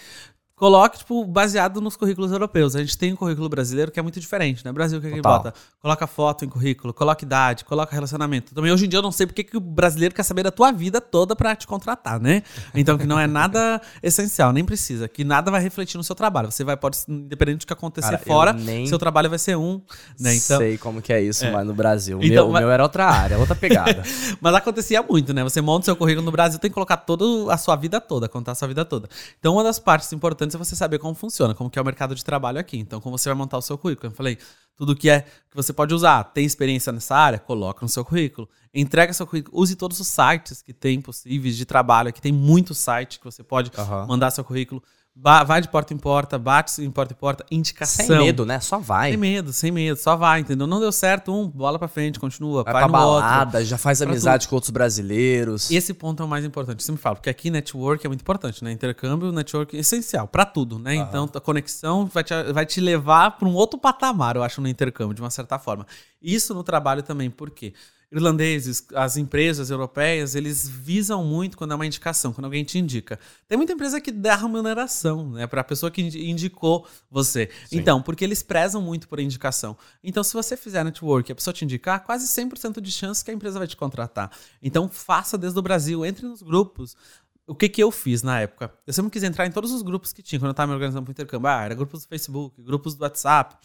[0.56, 2.74] coloque, tipo, baseado nos currículos europeus.
[2.74, 4.72] A gente tem um currículo brasileiro que é muito diferente, né?
[4.72, 5.38] Brasil, o que, que ele Total.
[5.44, 5.54] bota?
[5.82, 8.54] Coloca foto em currículo, coloca idade, coloca relacionamento.
[8.54, 10.72] Também, hoje em dia, eu não sei porque que o brasileiro quer saber da tua
[10.72, 12.42] vida toda pra te contratar, né?
[12.74, 15.06] Então, que não é nada essencial, nem precisa.
[15.08, 16.50] Que nada vai refletir no seu trabalho.
[16.50, 19.82] Você vai, pode, independente do que acontecer Cara, fora, nem seu trabalho vai ser um,
[20.18, 20.34] né?
[20.34, 22.18] Então, Sei como que é isso, mas no Brasil.
[22.18, 24.02] O Então, meu, o mas- meu era outra área, outra pegada.
[24.40, 25.44] Mas acontecia muito, né?
[25.44, 28.52] Você monta seu currículo no Brasil, tem que colocar toda a sua vida toda, contar
[28.52, 29.06] a sua vida toda.
[29.38, 32.14] Então, uma das partes importantes é você saber como funciona, como que é o mercado
[32.14, 32.78] de trabalho aqui.
[32.78, 34.12] Então, como você vai montar o seu currículo.
[34.12, 34.38] Eu falei,
[34.76, 38.48] tudo que é que você pode usar, tem experiência nessa área, coloca no seu currículo.
[38.74, 42.10] Entrega seu currículo, use todos os sites que tem possíveis de trabalho.
[42.10, 44.06] Aqui tem muitos sites que você pode Aham.
[44.06, 44.82] mandar seu currículo.
[45.18, 48.04] Ba- vai de porta em porta, bate em porta em porta, indicação.
[48.04, 48.60] Sem medo, né?
[48.60, 49.12] Só vai.
[49.12, 50.66] Sem medo, sem medo, só vai, entendeu?
[50.66, 53.22] Não deu certo, um, bola pra frente, continua, Vai vai, pra no outro.
[53.26, 55.70] balada, já faz amizade com outros brasileiros.
[55.70, 58.62] Esse ponto é o mais importante, eu sempre falo, porque aqui network é muito importante,
[58.62, 58.70] né?
[58.72, 60.94] Intercâmbio, network é essencial pra tudo, né?
[60.96, 64.70] Então a conexão vai te, vai te levar pra um outro patamar, eu acho, no
[64.70, 65.86] intercâmbio, de uma certa forma.
[66.20, 67.72] Isso no trabalho também, por quê?
[68.10, 73.18] Irlandeses, as empresas europeias, eles visam muito quando é uma indicação, quando alguém te indica.
[73.48, 77.50] Tem muita empresa que dá remuneração, né, para a pessoa que indi- indicou você.
[77.72, 79.76] Então, porque eles prezam muito por indicação.
[80.04, 83.30] Então, se você fizer network e a pessoa te indicar, quase 100% de chance que
[83.30, 84.30] a empresa vai te contratar.
[84.62, 86.96] Então, faça desde o Brasil, entre nos grupos.
[87.44, 88.72] O que que eu fiz na época?
[88.86, 91.02] Eu sempre quis entrar em todos os grupos que tinha quando eu estava me organizando
[91.04, 91.48] para o intercâmbio.
[91.48, 93.56] Ah, era grupos do Facebook, grupos do WhatsApp.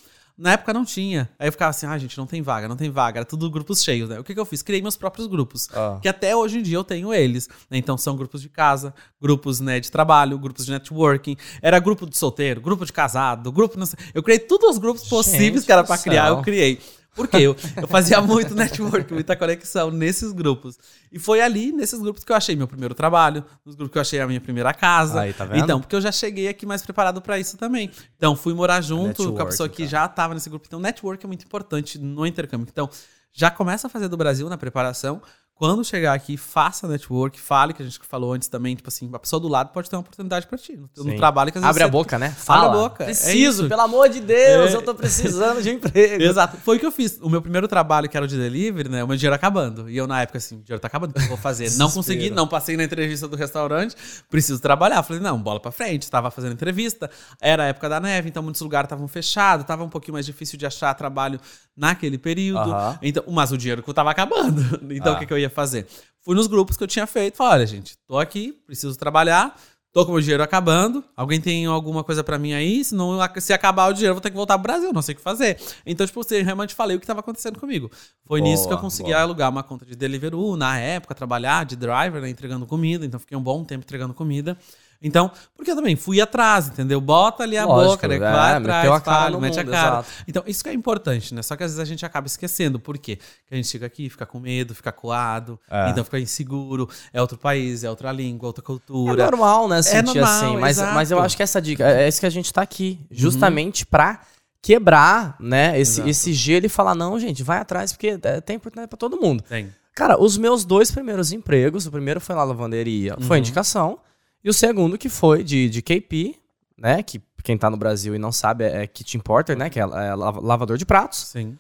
[0.42, 1.30] Na época não tinha.
[1.38, 3.20] Aí eu ficava assim, ah, gente, não tem vaga, não tem vaga.
[3.20, 4.20] Era tudo grupos cheios, né?
[4.20, 4.64] O que, que eu fiz?
[4.64, 5.70] Criei meus próprios grupos.
[5.72, 6.00] Ah.
[6.02, 7.48] Que até hoje em dia eu tenho eles.
[7.70, 11.38] Então são grupos de casa, grupos né, de trabalho, grupos de networking.
[11.62, 13.78] Era grupo de solteiro, grupo de casado, grupo.
[13.78, 14.00] Não sei.
[14.16, 16.82] Eu criei todos os grupos possíveis Gente que era pra criar, eu criei.
[17.16, 17.38] Por quê?
[17.38, 20.78] Eu, eu fazia muito network, muita conexão nesses grupos.
[21.12, 24.02] E foi ali, nesses grupos, que eu achei meu primeiro trabalho, nos grupos que eu
[24.02, 25.22] achei a minha primeira casa.
[25.22, 25.64] Aí, tá vendo?
[25.64, 27.92] Então, porque eu já cheguei aqui mais preparado pra isso também.
[28.16, 29.90] Então, fui morar junto com a network, pessoa que cara.
[29.90, 30.66] já tava nesse grupo.
[30.68, 32.68] Então, network é muito importante no intercâmbio.
[32.72, 32.90] Então,
[33.34, 35.22] já começa a fazer do Brasil na preparação.
[35.62, 39.20] Quando chegar aqui, faça network, fale, que a gente falou antes também, tipo assim, a
[39.20, 40.76] pessoa do lado pode ter uma oportunidade pra ti.
[40.76, 41.16] No, Sim.
[41.18, 42.26] trabalho que às vezes Abre a boca, né?
[42.30, 42.70] Abre a Fala.
[42.72, 43.04] boca.
[43.04, 43.70] é Preciso, isso.
[43.70, 44.76] pelo amor de Deus, É.
[44.76, 46.24] eu tô precisando de um emprego.
[46.26, 46.58] Exato.
[46.58, 47.20] Foi o que eu fiz.
[47.22, 49.04] O meu primeiro trabalho, que era o de delivery, né?
[49.04, 49.88] O meu dinheiro acabando.
[49.88, 51.70] E eu, na época, assim, o dinheiro tá acabando, o que eu vou fazer?
[51.78, 53.96] não consegui, não passei na entrevista do restaurante,
[54.32, 55.04] preciso trabalhar.
[55.04, 56.02] Falei, não, bola pra frente.
[56.02, 57.08] Estava fazendo entrevista,
[57.40, 60.58] era a época da neve, então muitos lugares estavam fechados, tava um pouquinho mais difícil
[60.58, 61.40] de achar trabalho
[61.78, 62.72] naquele período.
[62.72, 62.98] Aham.
[63.04, 64.60] Então, mas o dinheiro que eu tava acabando.
[64.90, 65.16] Então, Ah.
[65.16, 65.88] o que, que eu ia fazer?
[66.22, 69.56] Fui nos grupos que eu tinha feito, falei, olha, gente, tô aqui, preciso trabalhar.
[69.94, 71.04] Tô com o meu dinheiro acabando.
[71.18, 72.82] Alguém tem alguma coisa pra mim aí?
[72.82, 74.94] Se, não, se acabar o dinheiro, eu vou ter que voltar pro Brasil.
[74.94, 75.60] Não sei o que fazer.
[75.86, 77.92] Então, tipo, eu realmente falei o que tava acontecendo comigo.
[78.26, 79.22] Foi Boa, nisso que eu consegui boa.
[79.22, 83.06] alugar uma conta de Deliveroo, na época, trabalhar de driver, né, entregando comida.
[83.06, 84.58] Então, fiquei um bom tempo entregando comida.
[85.04, 87.02] Então, porque eu também fui atrás, entendeu?
[87.02, 88.16] Bota ali a Lógico, boca, né?
[88.16, 89.88] é, Vai meteu atrás, a fala, mete a mundo, cara.
[90.00, 90.10] exato.
[90.28, 91.42] Então, isso que é importante, né?
[91.42, 92.80] Só que às vezes a gente acaba esquecendo.
[92.80, 93.16] Por quê?
[93.48, 95.90] Que a gente chega aqui, fica com medo, fica coado, É.
[95.90, 96.88] então fica inseguro.
[97.12, 99.24] É outro país, é outra língua, outra É cultura.
[99.26, 99.82] normal, né?
[99.82, 100.58] Sentir normal, assim.
[100.58, 100.94] Mas, exato.
[100.94, 103.00] mas eu acho que essa dica, é é isso que a gente tá aqui.
[103.10, 104.22] Justamente pra
[104.62, 105.80] quebrar, né?
[105.80, 106.10] Esse, Exato.
[106.10, 109.44] esse gelo e falar, não, gente, vai atrás, porque é, tem oportunidade pra todo mundo.
[109.50, 109.70] Tem.
[109.96, 113.42] Cara, os meus dois primeiros empregos, o primeiro foi na lavanderia, foi Uhum.
[113.42, 114.00] indicação,
[114.44, 116.36] e o segundo que foi de, de KP,
[116.78, 117.04] né?
[117.04, 119.70] Que quem tá no Brasil e não sabe, é, é kitchen porter, né?
[119.70, 121.20] Que é, é lavador de pratos.
[121.28, 121.58] Sim.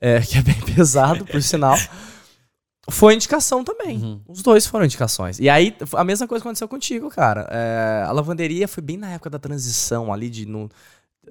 [0.00, 1.76] É, que é bem pesado, por sinal.
[2.90, 3.98] Foi indicação também.
[4.02, 4.20] Uhum.
[4.26, 5.38] Os dois foram indicações.
[5.38, 7.46] E aí, a mesma coisa aconteceu contigo, cara.
[7.50, 10.68] É, a lavanderia foi bem na época da transição ali, de não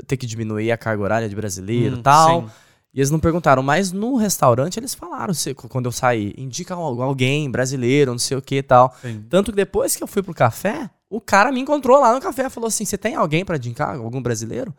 [0.07, 2.41] ter que diminuir a carga horária de brasileiro e Hum, tal.
[2.43, 2.49] sim.
[2.93, 7.01] E eles não perguntaram, mas no restaurante eles falaram, se- quando eu saí, indica al-
[7.01, 8.95] alguém brasileiro, não sei o que e tal.
[9.01, 9.23] Sim.
[9.29, 12.45] Tanto que depois que eu fui pro café, o cara me encontrou lá no café
[12.47, 13.95] e falou assim: você tem alguém pra indicar?
[13.95, 14.73] Algum brasileiro?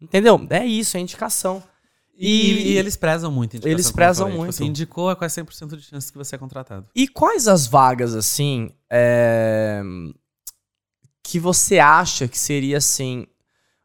[0.00, 0.44] Entendeu?
[0.50, 1.62] É isso, é indicação.
[2.14, 3.56] E, e eles prezam muito.
[3.66, 4.26] Eles prezam.
[4.26, 4.52] Tipo, muito.
[4.52, 6.86] Você indicou, é quase 100% de chance que você é contratado.
[6.94, 9.82] E quais as vagas, assim, é,
[11.22, 13.26] que você acha que seria, assim,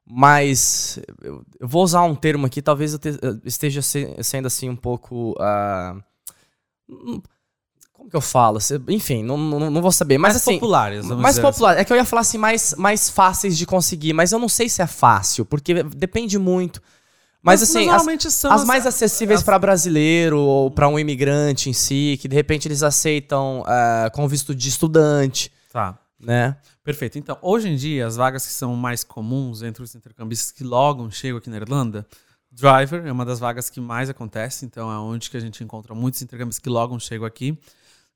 [0.09, 0.99] mais...
[1.21, 4.69] Eu, eu vou usar um termo aqui, talvez eu, te- eu esteja se- sendo, assim,
[4.69, 5.35] um pouco...
[6.89, 7.21] hum,
[7.93, 8.59] como que eu falo?
[8.89, 10.17] Enfim, não, não, não vou saber.
[10.17, 11.65] Mas, Mais assim, populares, mais dizer assim.
[11.79, 14.69] É que eu ia falar assim, mais, mais fáceis de conseguir, mas eu não sei
[14.69, 16.81] se é fácil, porque depende muito.
[17.41, 18.05] Mas, assim, as,
[18.45, 22.67] as mais acessíveis as- para brasileiro ou para um imigrante em si, que de repente
[22.67, 25.97] eles aceitam ah, com visto de estudante, Tá.
[26.20, 26.57] Né?
[26.84, 27.18] Perfeito.
[27.18, 31.09] Então, hoje em dia, as vagas que são mais comuns entre os intercambistas que logo
[31.11, 32.05] chegam aqui na Irlanda,
[32.51, 35.93] driver é uma das vagas que mais acontece, então é onde que a gente encontra
[35.93, 37.57] muitos intercambistas que logo chegam aqui.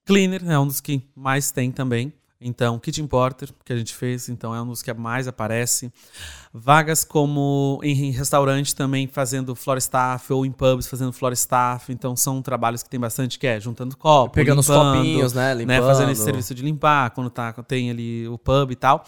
[0.06, 2.12] Cleaner é um dos que mais tem também.
[2.44, 5.94] Então, kitchen porter, que a gente fez, então é um dos que mais aparece.
[6.52, 11.94] Vagas como em em restaurante também fazendo floor staff ou em pubs fazendo floor staff.
[11.94, 15.54] Então, são trabalhos que tem bastante que é juntando copo, Pegando os limpando, copinhos, né?
[15.54, 15.86] né, Limpando.
[15.86, 19.06] fazendo esse serviço de limpar, quando tá, tem ali o pub e tal.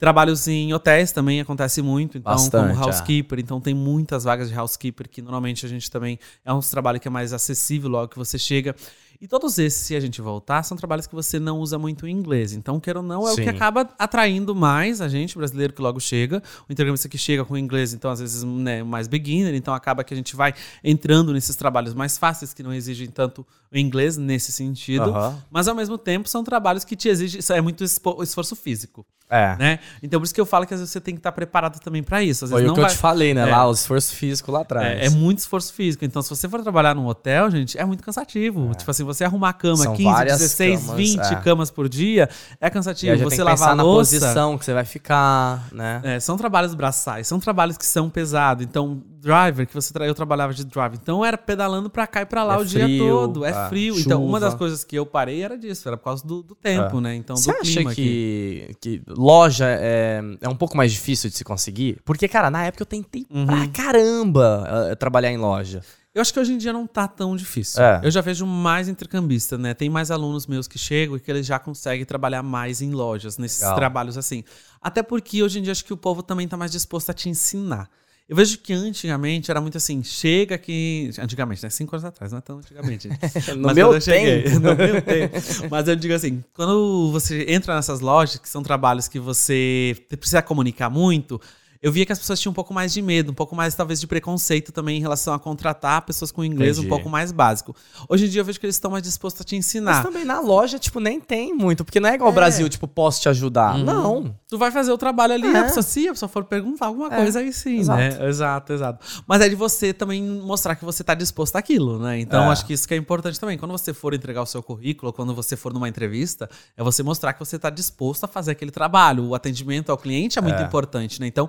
[0.00, 2.86] Trabalhos em hotéis também acontece muito, então Bastante, como é.
[2.86, 6.98] housekeeper, então tem muitas vagas de housekeeper que normalmente a gente também é um trabalho
[6.98, 8.74] que é mais acessível logo que você chega.
[9.20, 12.08] E todos esses, se a gente voltar, são trabalhos que você não usa muito o
[12.08, 12.54] inglês.
[12.54, 13.42] Então, quer ou não, é o Sim.
[13.42, 16.42] que acaba atraindo mais a gente, brasileiro que logo chega.
[16.66, 19.54] O intercambista que chega com o inglês, então, às vezes, né, mais beginner.
[19.54, 23.46] Então, acaba que a gente vai entrando nesses trabalhos mais fáceis, que não exigem tanto
[23.70, 25.10] o inglês nesse sentido.
[25.10, 25.38] Aham.
[25.50, 29.54] Mas ao mesmo tempo são trabalhos que te exigem, é muito esforço físico, É.
[29.56, 29.78] né?
[30.02, 32.02] Então por isso que eu falo que às vezes você tem que estar preparado também
[32.02, 32.46] para isso.
[32.46, 33.42] Às Foi o não que eu vai- te falei, né?
[33.42, 33.52] É.
[33.52, 34.86] Lá, o esforço físico lá atrás.
[35.00, 36.04] é, é muito esforço físico.
[36.04, 38.74] Então, se você for trabalhar num hotel, gente, é muito cansativo.
[38.74, 41.34] Tipo assim, você arrumar cama São 15, várias 16, camas, 20 é.
[41.36, 42.28] camas por dia,
[42.60, 43.16] é cansativo.
[43.16, 44.10] Você tem que lavar a na louça.
[44.18, 46.00] posição que você vai ficar, né?
[46.04, 48.64] É, são trabalhos braçais, são trabalhos que são pesados.
[48.64, 50.06] Então, driver, que você tra...
[50.06, 50.98] eu trabalhava de driver.
[51.00, 53.44] Então, era pedalando pra cá e pra lá É o dia frio, todo.
[53.44, 53.98] É é, frio.
[53.98, 54.40] Então, uma chuva.
[54.40, 57.00] das coisas que eu parei era disso, era por causa do, do tempo, É.
[57.02, 57.14] né?
[57.16, 61.98] Então, Você acha que, que loja é, é um pouco mais difícil de se conseguir?
[62.04, 63.46] Porque, cara, na época eu tentei Uhum.
[63.46, 65.80] pra caramba eh, trabalhar em loja.
[66.14, 67.80] Eu acho que hoje em dia não tá tão difícil.
[67.82, 68.00] É.
[68.02, 69.74] Eu já vejo mais intercambista, né?
[69.74, 73.38] Tem mais alunos meus que chegam e que eles já conseguem trabalhar mais em lojas,
[73.38, 73.76] nesses Legal.
[73.76, 74.42] trabalhos assim.
[74.82, 77.28] Até porque hoje em dia acho que o povo também tá mais disposto a te
[77.28, 77.88] ensinar.
[78.28, 81.10] Eu vejo que antigamente era muito assim, chega aqui.
[81.18, 81.70] Antigamente, né?
[81.70, 83.08] Cinco anos atrás, não é tão antigamente.
[83.56, 84.58] No Mas meu eu cheguei- tempo.
[84.60, 85.36] no meu tempo.
[85.70, 90.42] Mas eu digo assim, quando você entra nessas lojas, que são trabalhos que você precisa
[90.42, 91.40] comunicar muito,
[91.82, 94.00] eu via que as pessoas tinham um pouco mais de medo, um pouco mais, talvez,
[94.00, 96.86] de preconceito também em relação a contratar pessoas com inglês Entendi.
[96.86, 97.74] um pouco mais básico.
[98.08, 100.02] Hoje em dia eu vejo que eles estão mais dispostos a te Mas ensinar.
[100.02, 101.84] também na loja, tipo, nem tem muito.
[101.84, 103.76] Porque não é igual o Brasil, tipo, posso te ajudar.
[103.76, 103.84] Uhum.
[103.84, 104.36] Não.
[104.48, 105.58] Tu vai fazer o trabalho ali, É.
[105.58, 107.98] a pessoa, se a pessoa for perguntar alguma É, coisa, aí sim, exato.
[107.98, 108.28] né?
[108.28, 109.06] Exato, exato.
[109.26, 112.20] Mas é de você também mostrar que você tá disposto àquilo, né?
[112.20, 112.48] Então, É.
[112.48, 113.56] acho que isso que é importante também.
[113.56, 117.32] Quando você for entregar o seu currículo, quando você for numa entrevista, é você mostrar
[117.32, 119.24] que você tá disposto a fazer aquele trabalho.
[119.28, 120.64] O atendimento ao cliente é muito É.
[120.64, 121.26] importante, né?
[121.26, 121.48] Então,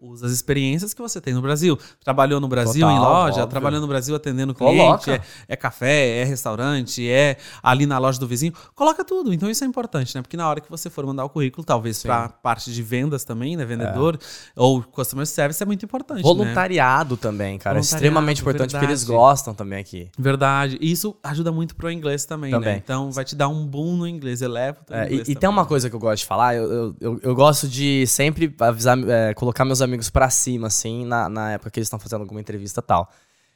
[0.00, 1.78] usa as experiências que você tem no Brasil.
[2.02, 3.46] Trabalhou no Brasil Total, em loja, óbvio.
[3.48, 8.26] trabalhou no Brasil atendendo cliente, é, é café, é restaurante, é ali na loja do
[8.26, 8.52] vizinho.
[8.74, 9.32] Coloca tudo.
[9.32, 10.22] Então isso é importante, né?
[10.22, 13.56] Porque na hora que você for mandar o currículo, talvez para parte de vendas também,
[13.56, 13.64] né?
[13.64, 14.18] Vendedor
[14.56, 16.18] ou customer service é muito importante.
[16.18, 16.22] Né?
[16.22, 17.78] Voluntariado também, cara.
[17.78, 19.18] É extremamente importante porque eles verdade.
[19.18, 20.08] gostam também aqui.
[20.18, 20.78] Verdade.
[20.80, 22.74] E isso ajuda muito pro inglês também, Também.
[22.74, 22.80] né?
[22.82, 25.24] Então vai te dar um boom no inglês, eleva o teu É, e, inglês e
[25.26, 25.56] tem também.
[25.56, 28.96] uma coisa que eu gosto de falar, eu, eu, eu, eu gosto de sempre avisar,
[29.08, 32.40] é, colocar meus amigos pra cima, assim, na, na época que eles estão fazendo alguma
[32.40, 33.10] entrevista tal.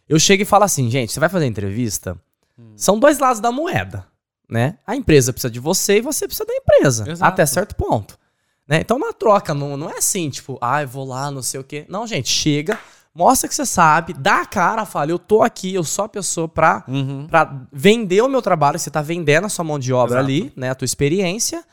[0.08, 2.16] Eu chego e falo assim, gente, você vai fazer entrevista?
[2.58, 2.72] Hum.
[2.76, 4.06] São dois lados da moeda,
[4.48, 4.78] né?
[4.86, 7.32] A empresa precisa de você e você precisa da empresa, Exato.
[7.32, 8.18] até certo ponto.
[8.66, 8.80] Né?
[8.80, 11.64] Então uma troca, não, não é assim, tipo, ah, eu vou lá, não sei o
[11.64, 11.84] quê.
[11.88, 12.78] Não, gente, chega,
[13.14, 16.48] mostra que você sabe, dá a cara, fala, eu tô aqui, eu sou a pessoa
[16.48, 17.26] pra Uhum.
[17.26, 20.24] Pra vender o meu trabalho, você tá vendendo a sua mão de obra Exato.
[20.24, 20.70] ali, né?
[20.70, 21.64] A tua experiência.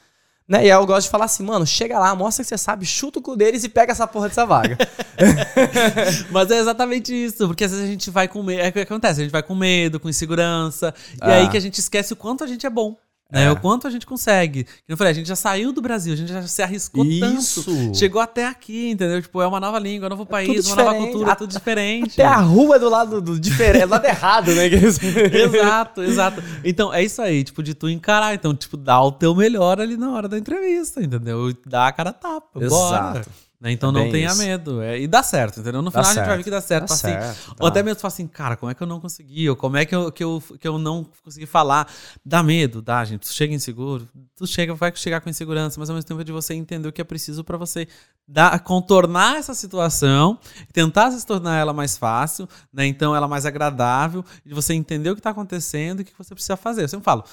[0.49, 0.65] Né?
[0.65, 3.19] E aí eu gosto de falar assim, mano, chega lá, mostra que você sabe, chuta
[3.19, 4.75] o cu deles e pega essa porra dessa vaga.
[6.31, 8.59] Mas é exatamente isso, porque às vezes a gente vai com medo.
[8.61, 11.35] É o que acontece, a gente vai com medo, com insegurança, e Ah.
[11.35, 12.97] aí que a gente esquece o quanto a gente é bom.
[13.31, 13.43] Né?
[13.45, 13.51] É.
[13.51, 14.65] O quanto a gente consegue.
[14.87, 17.63] Eu falei, a gente já saiu do Brasil, a gente já se arriscou Isso.
[17.63, 17.95] tanto.
[17.97, 19.21] Chegou até aqui, entendeu?
[19.21, 22.19] Tipo, é uma nova língua, um novo país, uma tudo nova cultura, A- tudo diferente.
[22.19, 24.65] Até a rua é do lado do diferente, é do lado errado, né?
[24.67, 26.43] Exato, exato.
[26.63, 28.33] Então, é isso aí, tipo, de tu encarar.
[28.33, 31.53] Então, tipo, dá o teu melhor ali na hora da entrevista, entendeu?
[31.65, 33.21] Dá a cara tapa, bora.
[33.59, 33.73] Né?
[33.73, 34.37] Então É não tenha isso.
[34.37, 34.81] medo.
[34.81, 35.81] É, e dá certo, entendeu?
[35.81, 36.87] No Dá final a gente vai ver que dá certo.
[36.87, 39.49] Dá assim, certo, Ou até mesmo fala assim, cara, como é que eu não consegui?
[39.49, 41.91] Ou como é que eu, que eu, que eu não consegui falar?
[42.25, 43.21] Dá medo, dá, gente.
[43.21, 46.31] Tu chega inseguro, tu chega, vai chegar com insegurança, mas ao mesmo tempo é de
[46.31, 47.85] você entender o que é preciso pra você
[48.25, 50.39] dar, contornar essa situação,
[50.71, 52.85] tentar se tornar ela mais fácil, né?
[52.85, 56.33] Então ela mais agradável, e você entender o que tá acontecendo e o que você
[56.33, 56.83] precisa fazer.
[56.83, 57.25] Eu sempre falo,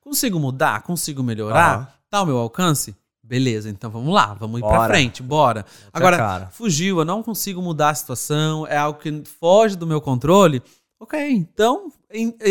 [0.00, 0.82] consigo mudar?
[0.82, 1.74] Consigo melhorar?
[1.74, 1.88] Aham.
[2.08, 2.94] Tá ao meu alcance?
[3.32, 4.88] Beleza, então vamos lá, vamos ir pra Bora.
[4.92, 5.64] frente, bora.
[5.90, 6.48] a Agora, cara.
[6.52, 10.62] fugiu, eu não consigo mudar a situação, é algo que foge do meu controle.
[11.00, 11.90] Ok, então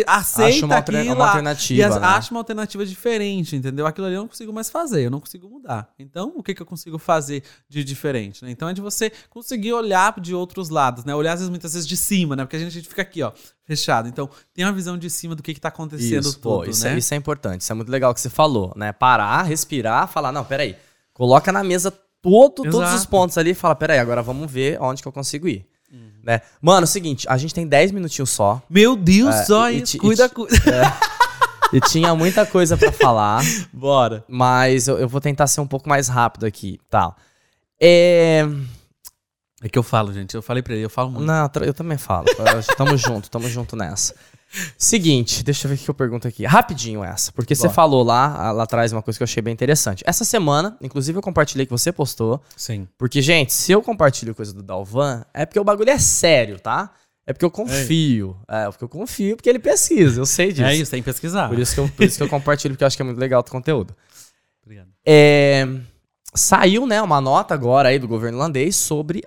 [0.07, 1.14] aceita aquilo.
[1.16, 1.80] uma alternativa.
[1.80, 2.07] e as- né?
[2.07, 3.86] acha uma alternativa diferente, entendeu?
[3.86, 5.89] Aquilo ali eu não consigo mais fazer, eu não consigo mudar.
[5.99, 8.43] Então, o que, que eu consigo fazer de diferente?
[8.43, 8.51] Né?
[8.51, 11.14] Então, é de você conseguir olhar de outros lados, né?
[11.16, 12.43] Olhar, às vezes, muitas vezes de cima, né?
[12.43, 13.32] Porque a gente, a gente fica aqui, ó,
[13.64, 14.07] fechado.
[14.07, 16.93] Então, tem uma visão de cima do que, que tá acontecendo Isso, pô, isso, né?
[16.93, 17.62] é, isso é importante.
[17.62, 18.91] Isso é muito legal que você falou, né?
[18.91, 20.76] Parar, respirar, falar, não, peraí.
[21.14, 21.91] Coloca na mesa
[22.22, 25.47] todo, todos os pontos ali e fala, peraí, agora vamos ver onde que eu consigo
[25.47, 25.66] ir.
[25.92, 26.12] Uhum.
[26.24, 26.42] Né?
[26.62, 28.62] Mano, é o seguinte, a gente tem 10 minutinhos só.
[28.70, 29.98] Meu Deus, É, só e isso.
[29.98, 30.56] Cuida, cuida.
[31.74, 34.24] E tinha muita coisa pra falar, Bora.
[34.28, 37.16] mas eu, eu vou tentar ser um pouco mais rápido aqui, tá?
[37.80, 38.46] É...
[39.64, 40.34] É que eu falo, gente.
[40.34, 41.26] Eu falei pra ele, eu falo muito.
[41.26, 42.26] Não, eu também falo.
[42.76, 44.16] Tamo junto, tamo junto nessa.
[44.78, 46.45] Seguinte, deixa eu ver o que eu pergunto aqui.
[46.45, 47.74] Rapidinho essa, porque você Bora.
[47.74, 50.04] falou lá, lá atrás uma coisa que eu achei bem interessante.
[50.06, 52.88] Essa semana, inclusive eu compartilhei que você postou, Sim.
[52.97, 56.91] porque, gente, se eu compartilho coisa do Dalvan, é porque o bagulho é sério, tá?
[57.26, 58.38] É porque eu confio.
[58.47, 60.64] É, porque eu confio porque ele pesquisa, eu sei disso.
[60.64, 61.47] É isso, tem que pesquisar.
[61.47, 63.20] Por isso que eu, por isso que eu compartilho, porque eu acho que é muito
[63.20, 63.95] legal o conteúdo.
[64.64, 64.89] Obrigado.
[65.06, 65.68] É,
[66.34, 69.24] saiu, né, uma nota agora aí do governo irlandês sobre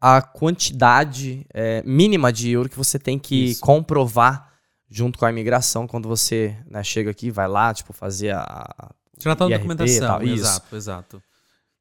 [0.00, 3.60] a quantidade é, mínima de euro que você tem que Isso.
[3.60, 4.47] comprovar
[4.90, 8.40] junto com a imigração quando você né, chega aqui, vai lá, tipo, fazer a...
[8.42, 10.22] a- Tirar toda a IRP e documentação.
[10.22, 11.22] Exato, exato.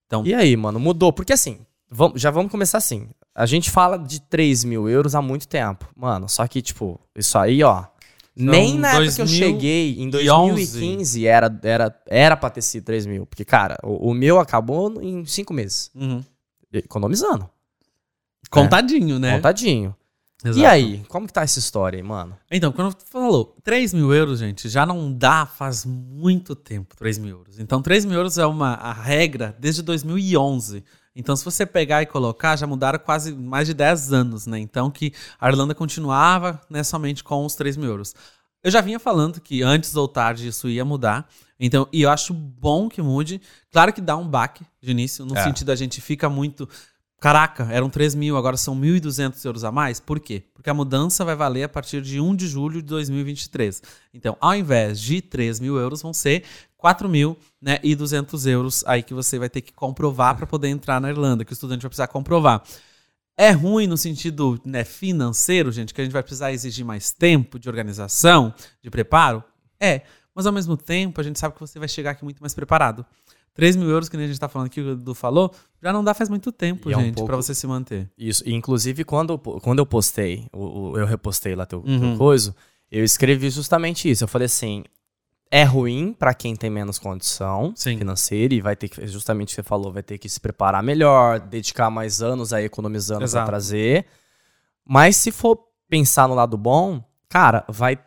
[0.08, 1.14] Então, E aí, mano, mudou?
[1.14, 3.10] Porque assim, vamos, já vamos começar assim.
[3.36, 5.88] A gente fala de 3 mil euros há muito tempo.
[5.96, 7.86] Mano, só que, tipo, isso aí, ó...
[8.40, 9.36] Nem na época que eu 2011.
[9.36, 13.26] cheguei, em 2015, era, era, era pra ter sido 3 mil.
[13.26, 15.90] Porque, cara, o, o meu acabou em 5 meses.
[15.96, 16.24] uhum.
[16.72, 17.50] Economizando.
[18.50, 19.36] contadinho, né?
[19.36, 19.96] Contadinho.
[20.50, 20.60] Exato.
[20.60, 22.38] E aí, como que tá essa história aí, mano?
[22.52, 27.18] Então, quando tu falou 3 mil euros, gente, já não dá faz muito tempo 3
[27.18, 27.60] mil euros.
[27.60, 30.84] Então, 3 mil euros é uma a regra desde 2011.
[31.16, 34.60] Então, se você pegar e colocar, já mudaram quase mais de 10 anos, né?
[34.60, 38.14] Então, que a Irlanda continuava né, somente com os 3 mil euros.
[38.64, 41.28] Eu já vinha falando que antes ou tarde isso ia mudar.
[41.60, 43.42] Então, e eu acho bom que mude.
[43.72, 45.44] Claro que dá um baque de início, no É.
[45.44, 46.70] sentido a gente fica muito.
[47.20, 50.00] Caraca, eram 3 mil, agora são 1.200 euros a mais.
[50.00, 50.44] Por quê?
[50.54, 53.82] Porque a mudança vai valer a partir de 1 de julho de 2023.
[54.14, 56.44] Então, ao invés de 3 mil euros, vão ser
[56.78, 60.68] 4 mil né, e 200 euros aí que você vai ter que comprovar para poder
[60.68, 62.62] entrar na Irlanda, que o estudante vai precisar comprovar.
[63.36, 67.58] É ruim no sentido né, financeiro, gente, que a gente vai precisar exigir mais tempo
[67.58, 69.44] de organização, de preparo?
[69.80, 70.02] É.
[70.36, 73.04] Mas ao mesmo tempo, a gente sabe que você vai chegar aqui muito mais preparado.
[73.58, 75.52] 3 mil euros, que nem a gente tá falando aqui, o Edu falou,
[75.84, 78.10] já não dá faz muito tempo, E é um gente, pouco- pra você se manter.
[78.18, 78.42] Isso.
[78.46, 82.00] E, inclusive, quando, quando eu postei, eu repostei lá teu, Uhum.
[82.12, 82.56] teu coisa,
[82.92, 84.24] eu escrevi justamente isso.
[84.24, 84.84] Eu falei assim:
[85.50, 87.98] é ruim pra quem tem menos condição Sim.
[87.98, 90.84] financeira e vai ter que, justamente o que você falou, vai ter que se preparar
[90.84, 93.46] melhor, dedicar mais anos aí economizando Exato.
[93.48, 94.06] trazer.
[94.86, 95.58] Mas se for
[95.90, 97.98] pensar no lado bom, cara, vai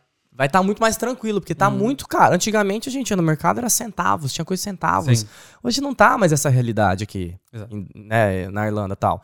[0.41, 1.77] vai estar muito mais tranquilo, porque tá Uhum.
[1.77, 2.35] muito caro.
[2.35, 5.19] Antigamente a gente ia no mercado era centavos, tinha coisa de centavos.
[5.21, 5.27] Sim.
[5.63, 7.37] Hoje não tá mais essa realidade aqui,
[7.71, 9.23] em- né, na Irlanda e tal.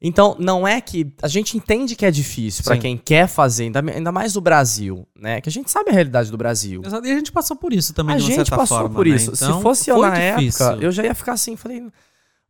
[0.00, 1.10] Então, não é que.
[1.22, 2.78] A gente entende que é difícil Sim.
[2.78, 5.40] quem quer fazer, ainda, ainda mais do Brasil, né?
[5.40, 6.82] Que a gente sabe a realidade do Brasil.
[6.84, 7.06] Exato.
[7.06, 9.16] E a gente passou por isso também, A de uma gente passou forma, por né?
[9.16, 9.32] isso.
[9.34, 10.66] Então, Se fosse eu na difícil.
[10.66, 11.82] época, eu já ia ficar assim, falei,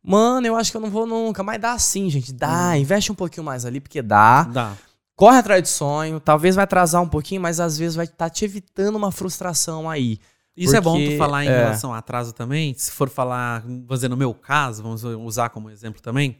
[0.03, 3.15] mano, eu acho que eu não vou nunca, mas dá sim, gente, dá, investe um
[3.15, 4.43] pouquinho mais ali, porque dá.
[4.43, 4.73] Dá.
[5.19, 8.45] Corre atrás de sonho, talvez vai atrasar um pouquinho, mas às vezes vai estar te
[8.45, 10.17] evitando uma frustração aí.
[10.55, 11.57] Isso é bom Porque, tu falar em é.
[11.57, 12.73] relação a atraso também.
[12.73, 16.37] Se for falar, dizer, no meu caso, vamos usar como exemplo também.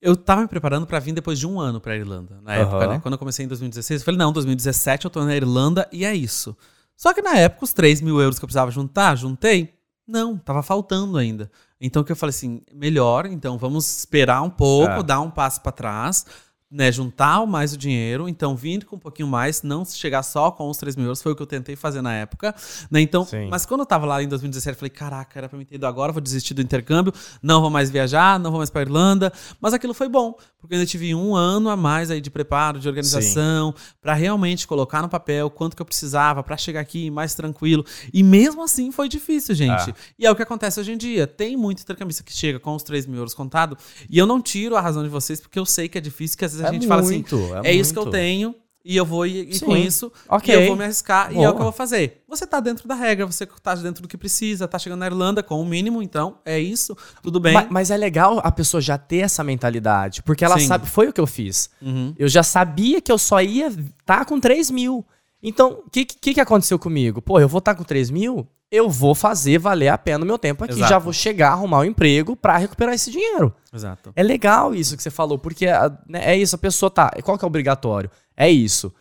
[0.00, 2.62] Eu tava me preparando pra vir depois de um ano pra Irlanda, na Aham.
[2.62, 3.00] época, né?
[3.02, 6.14] Quando eu comecei em 2016, eu falei, não, 2017 eu tô na Irlanda e é
[6.14, 6.56] isso.
[6.96, 9.74] Só que na época, os 3 mil euros que eu precisava juntar, juntei?
[10.06, 11.50] Não, tava faltando ainda.
[11.80, 15.02] Então, que eu falei assim, melhor, então vamos esperar um pouco, É.
[15.02, 16.24] dar um passo pra trás,
[16.72, 20.70] né, juntar mais o dinheiro, então vir com um pouquinho mais, não chegar só com
[20.70, 22.54] os 3 mil euros, foi o que eu tentei fazer na época,
[22.90, 23.48] né, então, Sim.
[23.50, 25.86] mas quando eu tava lá em 2017, eu falei, caraca, era pra mim ter ido
[25.86, 27.12] agora, vou desistir do intercâmbio,
[27.42, 30.78] não vou mais viajar, não vou mais pra Irlanda, mas aquilo foi bom, porque eu
[30.78, 35.10] ainda tive um ano a mais aí de preparo, de organização, pra realmente colocar no
[35.10, 39.54] papel quanto que eu precisava pra chegar aqui mais tranquilo, e mesmo assim foi difícil,
[39.54, 39.94] gente, É.
[40.18, 42.82] e é o que acontece hoje em dia, tem muito intercambista que chega com os
[42.82, 43.76] 3 mil euros contado,
[44.08, 46.44] e eu não tiro a razão de vocês, porque eu sei que é difícil, que
[46.46, 48.14] às vezes a É gente fala assim, muito, é, isso que eu muito.
[48.14, 48.54] tenho
[48.84, 49.64] e eu vou ir, Sim.
[49.66, 50.52] com isso Ok.
[50.52, 51.50] e eu vou me arriscar e é Boa.
[51.50, 52.22] o que eu vou fazer.
[52.28, 55.40] Você tá dentro da regra, você tá dentro do que precisa, tá chegando na Irlanda
[55.40, 57.54] com o mínimo, então é isso, tudo bem.
[57.54, 60.66] Ma- Mas, é legal a pessoa já ter essa mentalidade, porque ela Sim.
[60.66, 60.88] sabe.
[60.88, 61.70] Foi o que eu fiz.
[61.80, 62.12] Uhum.
[62.18, 65.06] Eu já sabia que eu só ia estar com 3 mil.
[65.40, 67.22] Então, o que, que, que aconteceu comigo?
[67.22, 70.38] Pô, eu vou estar com 3 mil, eu vou fazer valer a pena o meu
[70.38, 70.72] tempo aqui.
[70.74, 70.88] Exato.
[70.90, 73.54] Já vou chegar, arrumar um emprego pra recuperar esse dinheiro.
[73.72, 74.12] Exato.
[74.16, 77.10] É legal isso que você falou, porque a- né, é isso, a pessoa tá.
[77.22, 78.10] Qual que é o obrigatório?
[78.36, 78.92] É isso.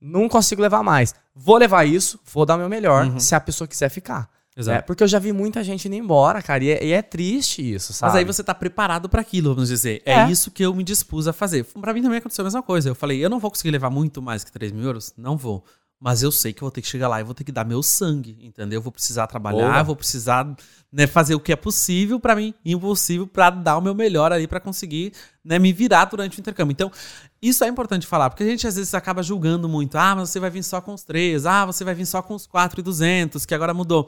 [0.00, 1.14] Não consigo levar mais.
[1.34, 3.18] Vou levar isso, vou dar o meu melhor, Uhum.
[3.18, 4.28] se a pessoa quiser ficar.
[4.56, 4.78] Exato.
[4.78, 7.74] É, porque eu já vi muita gente indo embora, cara, e é, e é triste
[7.74, 8.12] isso, sabe?
[8.12, 10.00] Mas aí você tá preparado para aquilo, vamos dizer.
[10.06, 10.12] É.
[10.20, 10.30] É.
[10.30, 11.64] isso que eu me dispus a fazer.
[11.64, 12.88] Pra mim também aconteceu a mesma coisa.
[12.88, 15.12] Eu falei, eu não vou conseguir levar muito mais que 3 mil euros?
[15.16, 15.64] Não vou.
[16.04, 17.64] Mas eu sei que eu vou ter que chegar lá e vou ter que dar
[17.64, 18.76] meu sangue, entendeu?
[18.76, 19.82] Eu vou precisar trabalhar, Boa.
[19.82, 20.46] vou precisar
[20.92, 24.46] né, fazer o que é possível pra mim, impossível pra dar o meu melhor ali
[24.46, 26.72] pra conseguir né, me virar durante o intercâmbio.
[26.72, 26.92] Então,
[27.40, 29.96] isso é importante falar, porque a gente às vezes acaba julgando muito.
[29.96, 31.46] Ah, mas você vai vir só com os três.
[31.46, 34.06] Ah, você vai vir só com os 4,200, que agora mudou.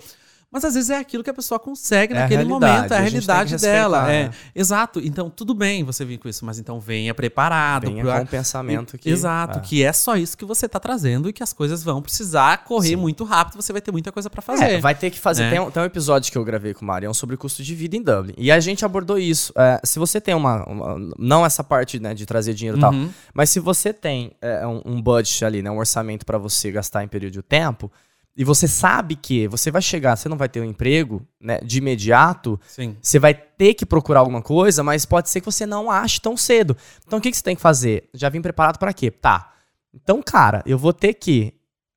[0.56, 3.02] Mas às vezes é aquilo que a pessoa consegue É naquele momento, é a a
[3.02, 4.10] realidade dela.
[4.10, 4.22] É.
[4.24, 4.30] né?
[4.54, 5.00] Exato.
[5.04, 7.88] Então, tudo bem você vir com isso, mas então venha preparado.
[7.88, 9.10] Venha pro- com o pensamento que.
[9.10, 9.60] Exato, é.
[9.60, 12.88] que é só isso que você tá trazendo e que as coisas vão precisar correr
[12.88, 12.96] Sim.
[12.96, 14.64] muito rápido, você vai ter muita coisa fazer.
[14.64, 15.42] É, vai ter que fazer.
[15.42, 15.50] né?
[15.50, 17.96] Tem, um, tem um episódio que eu gravei com o Marião sobre custo de vida
[17.96, 18.32] em Dublin.
[18.38, 19.52] E a gente abordou isso.
[19.56, 22.92] É, se você tem uma, uma- Não essa parte né, de trazer dinheiro e tal.
[22.92, 23.10] Uhum.
[23.34, 27.04] Mas se você tem é, um, um budget ali, né, um orçamento pra você gastar
[27.04, 27.90] em período de tempo.
[28.36, 31.78] E você sabe que você vai chegar, você não vai ter um emprego né, de
[31.78, 32.94] imediato, Sim.
[33.00, 36.36] você vai ter que procurar alguma coisa, mas pode ser que você não ache tão
[36.36, 36.76] cedo.
[37.06, 38.10] Então o que, que você tem que fazer?
[38.12, 39.10] Já vim preparado pra quê?
[39.10, 39.54] Tá.
[39.94, 41.54] Então, cara, eu vou ter que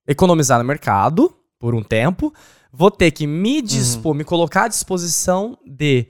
[0.07, 2.33] economizar no mercado por um tempo,
[2.71, 6.07] vou ter que me dispor, me colocar à disposição de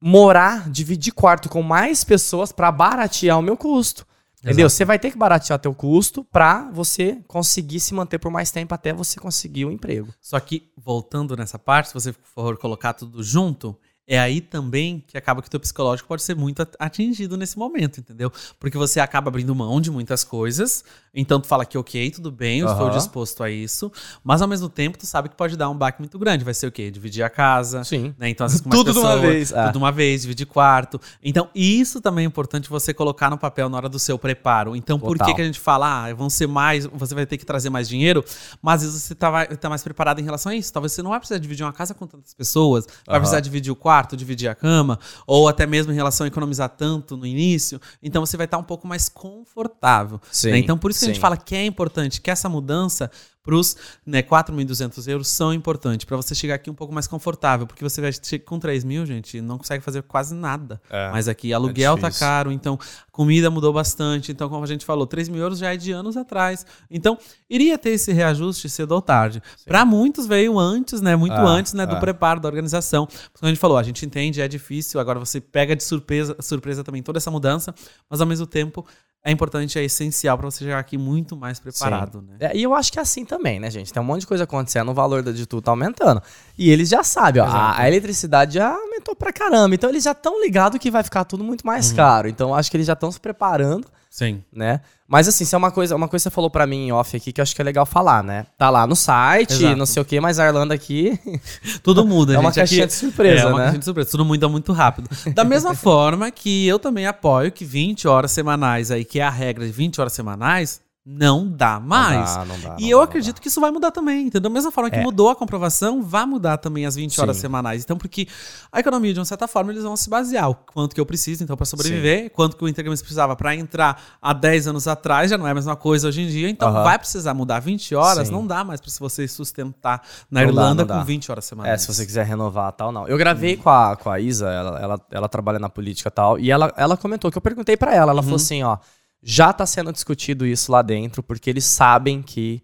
[0.00, 4.06] morar, dividir quarto com mais pessoas pra baratear o meu custo.
[4.42, 4.66] Entendeu?
[4.66, 4.76] Exato.
[4.76, 8.74] Você vai ter que baratear teu custo pra você conseguir se manter por mais tempo
[8.74, 10.12] até você conseguir o emprego.
[10.20, 13.76] Só que, voltando nessa parte, se você for colocar tudo junto,
[14.06, 17.56] é aí também que acaba que o teu psicológico pode ser muito at- atingido nesse
[17.58, 18.32] momento, entendeu?
[18.58, 20.82] Porque você acaba abrindo mão de muitas coisas,
[21.14, 22.96] então tu fala que ok, tudo bem, eu estou Aham.
[22.96, 23.90] disposto a isso,
[24.22, 26.66] mas ao mesmo tempo tu sabe que pode dar um baque muito grande, vai ser
[26.66, 26.90] o quê?
[26.90, 28.14] Dividir a casa, Sim.
[28.18, 28.28] né?
[28.28, 29.50] Então, às vezes com Tudo de uma vez.
[29.50, 31.00] Tudo de uma vez, dividir quarto.
[31.22, 34.76] Então, isso também é importante você colocar no papel na hora do seu preparo.
[34.76, 35.26] Então, por Total.
[35.28, 37.88] que, que a gente fala, ah, vão ser mais, você vai ter que trazer mais
[37.88, 38.24] dinheiro,
[38.62, 40.72] mas às vezes você tá, vai- tá mais preparado em relação a isso.
[40.72, 43.20] Talvez você não vai precisar dividir uma casa com tantas pessoas, vai Aham.
[43.20, 47.16] precisar dividir o quarto, dividir a cama, ou até mesmo em relação a economizar tanto
[47.16, 47.80] no início.
[48.02, 50.20] Então, você vai estar um pouco mais confortável.
[50.30, 50.58] Sim, né?
[50.58, 53.10] Então, por isso que a gente fala que é importante, que essa mudança
[53.42, 57.66] para os né, 4.200 euros são importantes, para você chegar aqui um pouco mais confortável,
[57.66, 60.80] porque você vai chegar com 3 mil, gente, não consegue fazer quase nada.
[60.90, 62.26] É, Mas aqui aluguel tá difícil.
[62.26, 62.78] caro, então
[63.10, 66.16] comida mudou bastante, então como a gente falou, 3 mil euros já é de anos
[66.16, 66.66] atrás.
[66.90, 69.42] Então, iria ter esse reajuste cedo ou tarde.
[69.64, 72.00] Para muitos veio antes, né, muito Ah, antes, né, do ah.
[72.00, 73.06] preparo da organização.
[73.06, 76.84] Como a gente falou, a gente entende, é difícil, agora você pega de surpresa, surpresa
[76.84, 77.74] também toda essa mudança,
[78.08, 78.86] mas ao mesmo tempo
[79.22, 82.36] é importante, é essencial para você chegar aqui muito mais preparado, né?
[82.40, 83.92] É, e eu acho que é assim também, né, gente?
[83.92, 86.22] Tem um monte de coisa acontecendo, o valor da de tudo tá aumentando.
[86.56, 89.74] E eles já sabem, ó, a, a eletricidade já aumentou pra caramba.
[89.74, 91.66] Então eles já estão ligados que vai ficar tudo muito Uhum.
[91.70, 92.28] mais caro.
[92.28, 94.42] Então acho que eles já estão se preparando, Sim.
[94.52, 94.80] né?
[95.06, 97.16] Mas assim, isso é uma coisa, uma coisa que você falou pra mim em off
[97.16, 98.44] aqui que eu acho que é legal falar, né?
[98.58, 99.76] Tá lá no site, Exato.
[99.76, 101.18] não sei o que, mas a Irlanda aqui.
[101.82, 102.56] Tudo muda, É uma gente.
[102.56, 103.58] caixinha Aqui- de surpresa, é uma né?
[103.64, 104.10] caixinha de surpresa.
[104.10, 105.08] Tudo muda muito rápido.
[105.34, 109.30] Da mesma forma que eu também apoio que 20 horas semanais aí, que é a
[109.30, 110.80] regra de 20 horas semanais,
[111.12, 112.36] não dá mais.
[112.36, 114.26] Não dá, não dá, e não eu dá, acredito que isso vai mudar também.
[114.26, 114.42] Entendeu?
[114.42, 115.02] Da mesma forma que É.
[115.02, 117.42] mudou a comprovação, vai mudar também as 20 horas Sim.
[117.42, 117.82] semanais.
[117.82, 118.28] Então, porque
[118.70, 120.48] a economia, de uma certa forma, eles vão se basear.
[120.50, 124.00] O quanto que eu preciso, então, para sobreviver, quanto que o intercâmbio precisava para entrar
[124.22, 126.48] há 10 anos atrás, já não é a mesma coisa hoje em dia.
[126.48, 128.34] Então, vai precisar mudar 20 horas, Sim.
[128.34, 131.74] não dá mais para você sustentar na Irlanda com 20 horas semanais.
[131.74, 133.08] É, se você quiser renovar tal, não.
[133.08, 136.38] Eu gravei com, a, com a Isa, ela, ela, ela trabalha na política e tal,
[136.38, 138.78] e ela, ela comentou que eu perguntei pra ela, ela falou assim, ó,
[139.22, 142.62] já tá sendo discutido isso lá dentro, porque eles sabem que,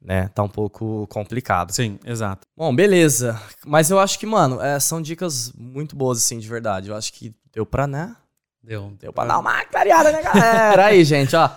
[0.00, 1.72] né, tá um pouco complicado.
[1.72, 2.46] Sim, exato.
[2.56, 3.40] Bom, beleza.
[3.66, 6.90] Mas eu acho que, mano, é, são dicas muito boas, assim, de verdade.
[6.90, 8.14] Eu acho que deu pra, né,
[8.62, 8.92] Deu.
[9.00, 10.86] Deu pra dar uma clareada, né, galera?
[10.92, 11.50] Aí, gente, ó.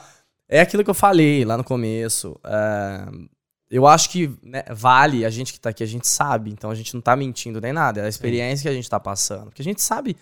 [0.47, 2.39] É aquilo que eu falei lá no começo.
[2.45, 3.05] é,
[3.69, 6.75] eu acho que né, vale, a gente que tá aqui, a gente sabe, então a
[6.75, 8.01] gente não tá mentindo nem nada.
[8.01, 9.45] É a experiência que a gente tá passando.
[9.45, 10.15] Porque a gente sabe,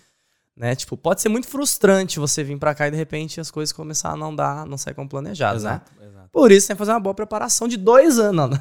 [0.56, 0.74] né?
[0.74, 4.10] Tipo, pode ser muito frustrante você vir pra cá e de repente as coisas começar
[4.10, 5.70] a não dar, não sair como planejado, né?
[5.70, 6.28] Exato, exato.
[6.32, 8.58] Por isso tem que fazer uma boa preparação de dois anos.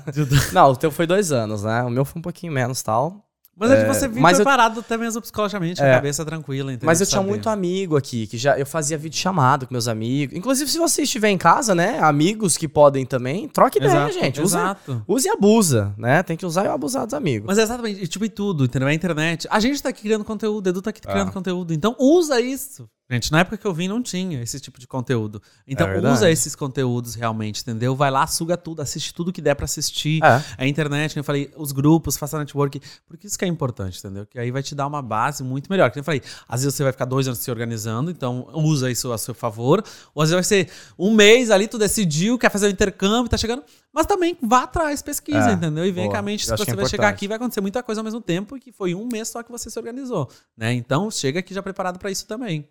[0.54, 1.84] Não, o teu foi dois anos, né?
[1.84, 3.29] O meu foi um pouquinho menos tal.
[3.60, 5.91] Mas é de É, você vir mas eu- preparado até mesmo psicologicamente, É.
[5.91, 6.88] a cabeça tranquila, entendeu?
[6.88, 10.36] Mas eu tinha muito amigo aqui, que já eu fazia vídeo chamado com meus amigos.
[10.38, 11.99] Inclusive, se você estiver em casa, né?
[11.99, 14.41] Amigos que podem também, troca ideia, Exato, gente.
[14.41, 15.03] Usa, Exato.
[15.07, 16.24] use e abusa, né?
[16.24, 17.45] Tem que usar e abusar dos amigos.
[17.45, 18.88] Mas é exatamente, e, tipo, em tudo, entendeu?
[18.88, 19.45] A internet.
[19.51, 21.12] A gente tá aqui criando conteúdo, o Edu tá aqui Ah.
[21.12, 21.74] criando conteúdo.
[21.74, 22.88] Então usa isso.
[23.12, 25.41] Gente, na época que eu vim não tinha esse tipo de conteúdo.
[25.68, 27.95] Então É usa esses conteúdos realmente, entendeu?
[27.95, 30.24] Vai lá, suga tudo, assiste tudo que der pra assistir.
[30.24, 30.43] É.
[30.60, 32.80] A internet, como eu falei, os grupos, faça network.
[33.07, 34.28] Porque isso que é importante, entendeu?
[34.28, 35.89] Que aí vai te dar uma base muito melhor.
[35.89, 39.12] Como eu falei, às vezes você vai ficar dois anos se organizando, então usa isso
[39.12, 39.84] a seu favor.
[40.14, 43.38] Ou às vezes vai ser um mês ali, tu decidiu, quer fazer o intercâmbio, tá
[43.38, 43.64] chegando.
[43.91, 45.84] Mas também vá atrás, pesquisa, É, entendeu?
[45.84, 46.14] E vem boa.
[46.14, 47.16] com a mente, acho você é vai chegar importante.
[47.16, 49.51] aqui vai acontecer muita coisa ao mesmo tempo e que foi um mês só que
[49.51, 50.72] você se organizou, né?
[50.74, 52.70] Então chega aqui já preparado pra isso também.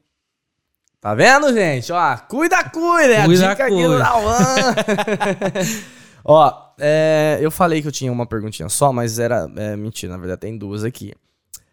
[1.00, 1.92] Tá vendo, gente?
[1.92, 3.12] Ó, cuida, cuida.
[3.14, 3.98] É a Cuida, dica aqui do cuida.
[3.98, 4.74] Dauan.
[6.24, 10.12] Ó, é, eu falei que eu tinha uma perguntinha só, mas era é, mentira.
[10.12, 11.14] Na verdade, tem duas aqui.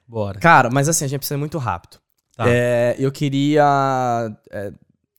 [0.08, 0.40] Bora.
[0.40, 2.00] Cara, mas assim, a gente precisa ir muito rápido.
[2.38, 2.46] Tá.
[2.48, 3.66] É, eu queria
[4.52, 4.72] é,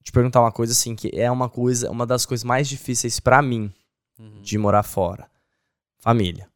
[0.03, 3.43] te perguntar uma coisa assim, que é uma coisa, uma das coisas mais difíceis pra
[3.43, 3.73] mim
[4.19, 4.41] Uhum.
[4.41, 5.29] de morar fora.
[5.99, 6.49] Família.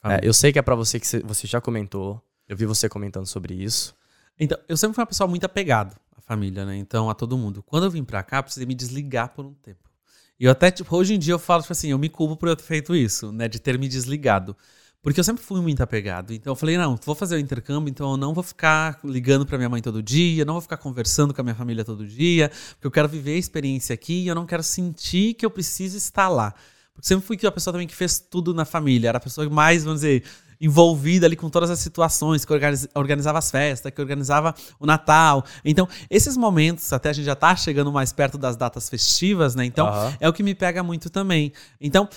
[0.00, 0.24] Família.
[0.24, 2.22] É, eu sei que é pra você que você- já comentou.
[2.48, 3.94] Eu vi você comentando sobre isso.
[4.40, 6.76] Então, eu sempre fui uma pessoa muito apegado à família, né?
[6.76, 7.62] Então, a todo mundo.
[7.62, 9.90] Quando eu vim pra cá, precisei me desligar por um tempo.
[10.38, 12.48] E eu até, tipo, hoje em dia eu falo, tipo assim, eu me culpo por
[12.48, 13.48] eu ter feito isso, né?
[13.48, 14.56] De ter me desligado.
[15.02, 16.32] Porque eu sempre fui muito apegado.
[16.32, 19.58] Então eu falei, não, vou fazer o intercâmbio, então eu não vou ficar ligando pra
[19.58, 22.86] minha mãe todo dia, não vou ficar conversando com a minha família todo dia, porque
[22.86, 26.28] eu quero viver a experiência aqui e eu não quero sentir que eu preciso estar
[26.28, 26.54] lá.
[26.94, 29.82] Porque sempre fui a pessoa também que fez tudo na família, era a pessoa mais,
[29.82, 30.22] vamos dizer,
[30.62, 35.44] envolvida ali com todas as situações, que organiz- organizava as festas, que organizava o Natal.
[35.64, 39.64] Então, esses momentos, até a gente já tá chegando mais perto das datas festivas, né?
[39.64, 40.16] Então, Aham.
[40.20, 41.52] é o que me pega muito também.
[41.80, 42.08] Então,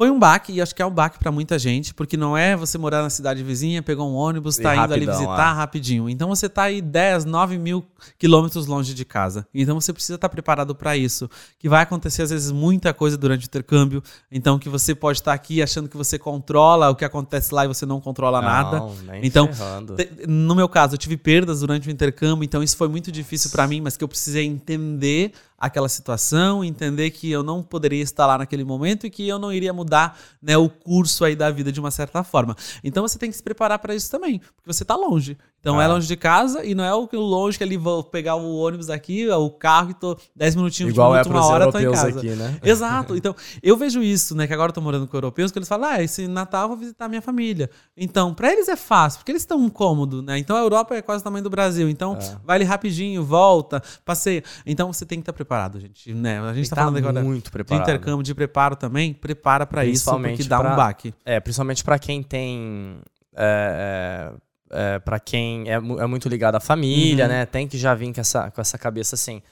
[0.00, 2.56] foi um baque, e acho que é um baque pra muita gente, porque não é
[2.56, 5.54] você morar na cidade vizinha, pegou um ônibus, E tá indo ali rapidão, visitar é.
[5.54, 6.08] rapidinho.
[6.08, 7.84] Então você tá aí 10, 9 mil
[8.18, 9.46] quilômetros longe de casa.
[9.54, 11.28] Então você precisa estar preparado pra isso.
[11.58, 14.02] Que vai acontecer, às vezes, muita coisa durante o intercâmbio.
[14.32, 17.68] Então que você pode estar aqui achando que você controla o que acontece lá e
[17.68, 18.78] você não controla nada.
[18.78, 19.50] Não, nem Então.
[19.96, 23.50] Te- No meu caso, eu tive perdas durante o intercâmbio, então isso foi muito difícil
[23.50, 28.26] pra mim, mas que eu precisei entender aquela situação, entender que eu não poderia estar
[28.26, 31.70] lá naquele momento e que eu não iria mudar né, o curso aí da vida
[31.70, 32.56] de uma certa forma.
[32.82, 35.36] Então você tem que se preparar pra isso também, porque você tá longe.
[35.60, 35.84] Então Ah.
[35.84, 38.88] é longe de casa e não é o longe que ali vou pegar o ônibus
[38.88, 42.08] aqui, o carro e tô 10 minutinhos, Igual é minutos, uma hora, tô em casa.
[42.18, 42.58] aqui, né?
[42.64, 43.14] Exato.
[43.14, 44.46] Então, eu vejo isso, né?
[44.46, 46.76] Que agora eu tô morando com europeus, que eles falam, ah, esse Natal eu vou
[46.78, 47.68] visitar minha família.
[47.96, 50.38] Então, pra eles é fácil, porque eles estão cômodos, né?
[50.38, 51.90] Então, a Europa é quase o tamanho do Brasil.
[51.90, 52.36] Então, É.
[52.42, 54.42] vai ali rapidinho, volta, passeia.
[54.64, 56.40] Então, você tem que estar preparado, gente, né?
[56.40, 57.82] A gente Tem tá falando tá agora muito de preparado.
[57.82, 59.12] intercâmbio, de preparo também.
[59.12, 61.12] Prepara pra isso, porque dá pra- um baque.
[61.24, 62.98] É, principalmente pra quem tem.
[63.36, 64.40] É, é,
[64.70, 67.30] é, para quem é, é muito ligado à família, Uhum.
[67.30, 67.46] né?
[67.46, 69.42] Tem que já vir com essa, com essa cabeça assim.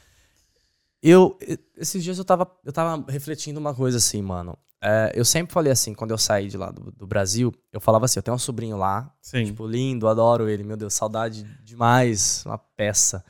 [1.03, 1.39] Eu.
[1.77, 4.57] Esses dias eu tava, eu tava refletindo uma coisa assim, mano.
[4.83, 8.05] É, eu sempre falei assim, quando eu saí de lá do, do Brasil, eu falava
[8.05, 9.45] assim: eu tenho um sobrinho lá, Sim.
[9.45, 13.25] tipo, lindo, adoro ele, meu Deus, saudade demais, uma peça.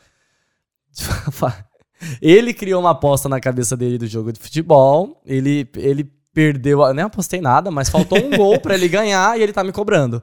[2.23, 5.21] Ele criou uma aposta na cabeça dele do jogo de futebol.
[5.27, 6.93] Ele, ele perdeu.
[6.95, 10.23] Nem apostei nada, mas faltou um gol pra ele ganhar e ele tá me cobrando.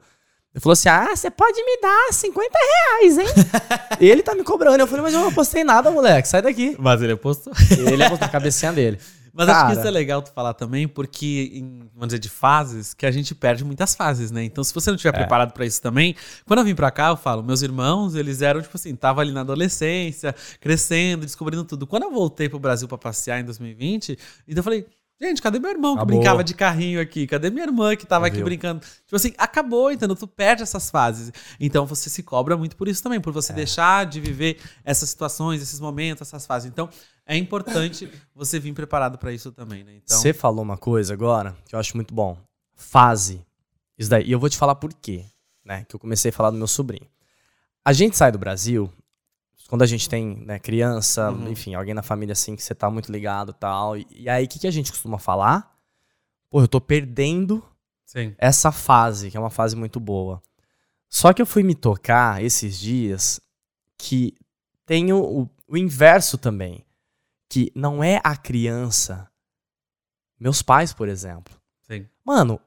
[0.55, 3.27] Ele falou assim: Ah, você pode me dar 50 reais, hein?
[3.99, 4.79] ele tá me cobrando.
[4.79, 6.29] Eu falei, mas eu não apostei nada, moleque.
[6.29, 6.77] Sai daqui.
[6.79, 7.51] Mas ele apostou.
[7.71, 8.97] Ele apostou a cabecinha dele.
[9.37, 9.79] Mas acho que Cara.
[9.79, 13.35] isso é legal tu falar também, porque, em, vamos dizer, de fases, que a gente
[13.35, 14.45] perde muitas fases, né?
[14.45, 15.17] Então, se você não estiver É.
[15.19, 16.15] preparado pra isso também,
[16.47, 19.33] quando eu vim pra cá, eu falo, meus irmãos, eles eram, tipo assim, tava ali
[19.33, 21.85] na adolescência, crescendo, descobrindo tudo.
[21.85, 24.85] Quando eu voltei pro Brasil pra passear em 2020, então eu falei,
[25.21, 26.17] gente, cadê meu irmão que Acabou.
[26.17, 27.25] brincava de carrinho aqui?
[27.27, 28.45] Cadê minha irmã que tava aqui Viu?
[28.45, 28.81] brincando?
[28.81, 30.15] Tipo assim, acabou, entendeu?
[30.15, 31.31] Tu perde essas fases.
[31.59, 33.33] Então, você se cobra muito por isso também, por É.
[33.33, 36.69] você deixar de viver essas situações, esses momentos, essas fases.
[36.71, 36.89] Então,
[37.25, 39.93] é importante você vir preparado pra isso também, né?
[40.03, 42.37] Então, Você falou uma coisa agora que eu acho muito bom.
[42.75, 43.41] Fase.
[43.97, 44.25] Isso daí.
[44.27, 45.23] E eu vou te falar por quê,
[45.63, 45.85] né?
[45.87, 47.07] Que eu comecei a falar do meu sobrinho.
[47.83, 48.91] A gente sai do Brasil,
[49.67, 51.49] quando a gente tem né, criança, Uhum.
[51.49, 53.97] enfim, alguém na família assim que você tá muito ligado e tal.
[53.97, 55.75] E, e aí, o que, que a gente costuma falar?
[56.49, 57.63] Pô, eu tô perdendo
[58.05, 58.35] sim.
[58.37, 60.41] essa fase, que é uma fase muito boa.
[61.09, 63.39] Só que eu fui me tocar esses dias
[63.97, 64.35] que
[64.85, 66.85] tem o, o inverso também.
[67.49, 69.29] Que não é a criança.
[70.39, 71.53] Meus pais, por exemplo.
[71.87, 72.05] Sim.
[72.23, 72.59] Mano,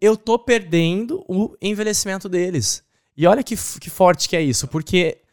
[0.00, 2.84] eu tô perdendo o envelhecimento deles.
[3.16, 5.23] E olha que, que forte que é isso, porque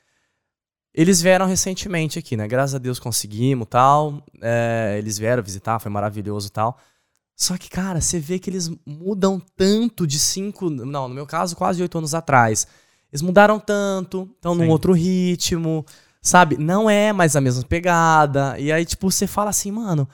[0.93, 2.47] eles vieram recentemente aqui, né?
[2.47, 4.23] Graças a Deus conseguimos tal.
[4.41, 6.77] É, eles vieram visitar, foi maravilhoso tal.
[7.35, 10.69] Só que, cara, você vê que eles mudam tanto de cinco.
[10.69, 12.67] Não, no meu caso, quase oito anos atrás.
[13.11, 15.85] Eles mudaram tanto, estão num outro ritmo,
[16.21, 16.57] sabe?
[16.57, 18.59] Não é mais a mesma pegada.
[18.59, 20.07] E aí, tipo, você fala assim, mano.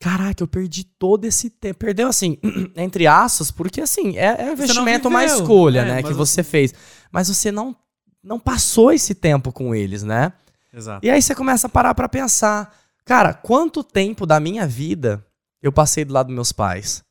[0.00, 1.80] Caraca, eu perdi todo esse tempo.
[1.80, 2.38] Perdeu, assim,
[2.76, 6.72] entre aspas, porque, assim, é, é investimento, uma escolha, é, né, que você fez.
[7.10, 7.74] Mas você não,
[8.22, 10.32] não passou esse tempo com eles, né?
[10.72, 11.04] Exato.
[11.04, 12.76] E aí você começa a parar pra pensar.
[13.04, 15.24] Cara, quanto tempo da minha vida
[15.62, 17.02] eu passei do lado dos meus pais?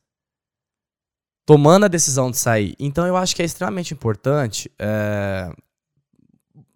[1.44, 2.74] Tomando a decisão de sair.
[2.78, 5.52] Então eu acho que é extremamente importante é,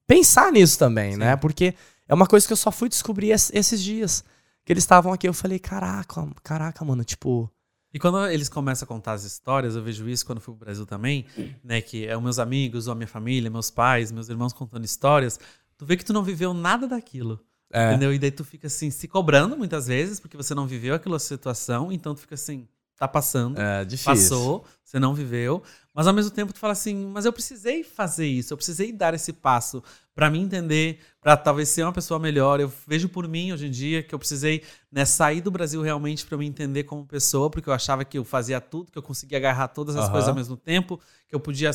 [0.06, 1.18] pensar nisso também, Sim.
[1.18, 1.36] né?
[1.36, 1.74] Porque
[2.08, 4.24] é uma coisa que eu só fui descobrir esses dias
[4.64, 5.28] que eles estavam aqui.
[5.28, 7.50] Eu falei, caraca, caraca, mano, tipo.
[7.94, 10.86] E quando eles começam a contar as histórias, eu vejo isso quando fui pro Brasil
[10.86, 11.26] também,
[11.62, 11.80] né?
[11.80, 15.38] Que é os meus amigos, ou a minha família, meus pais, meus irmãos contando histórias.
[15.76, 17.38] Tu vê que tu não viveu nada daquilo.
[17.72, 17.88] É.
[17.90, 18.12] Entendeu?
[18.12, 21.90] E daí tu fica assim, se cobrando muitas vezes, porque você não viveu aquela situação,
[21.90, 22.68] então tu fica assim,
[23.02, 23.60] tá passando.
[23.60, 24.12] É difícil.
[24.12, 25.62] Passou, você não viveu.
[25.92, 29.12] Mas ao mesmo tempo tu fala assim, mas eu precisei fazer isso, eu precisei dar
[29.12, 29.82] esse passo
[30.14, 32.60] para me entender, para talvez ser uma pessoa melhor.
[32.60, 36.24] Eu vejo por mim hoje em dia que eu precisei né, sair do Brasil realmente
[36.24, 39.38] para me entender como pessoa, porque eu achava que eu fazia tudo, que eu conseguia
[39.38, 40.12] agarrar todas as uhum.
[40.12, 41.72] coisas ao mesmo tempo, que eu podia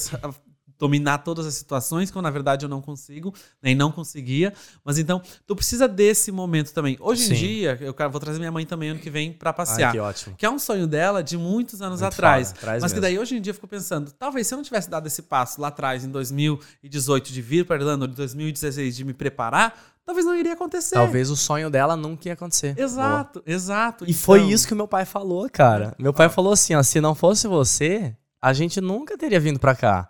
[0.79, 4.53] dominar todas as situações, quando na verdade eu não consigo, nem né, não conseguia.
[4.83, 6.97] Mas então, tu precisa desse momento também.
[6.99, 7.33] Hoje Sim.
[7.33, 9.87] em dia, eu vou trazer minha mãe também ano que vem para passear.
[9.87, 10.35] Ai, que ótimo.
[10.37, 12.53] Que é um sonho dela de muitos anos Muito atrás.
[12.63, 12.95] mas mesmo.
[12.95, 15.21] que daí hoje em dia eu fico pensando, talvez se eu não tivesse dado esse
[15.21, 19.77] passo lá atrás, em 2018, de vir para Irlanda, ou em 2016, de me preparar,
[20.05, 20.95] talvez não iria acontecer.
[20.95, 22.77] Talvez o sonho dela nunca ia acontecer.
[22.77, 23.55] Exato, Boa.
[23.55, 24.05] exato.
[24.05, 24.21] E então...
[24.21, 25.93] foi isso que o meu pai falou, cara.
[25.99, 29.75] Meu pai falou assim, ó, se não fosse você, a gente nunca teria vindo para
[29.75, 30.09] cá.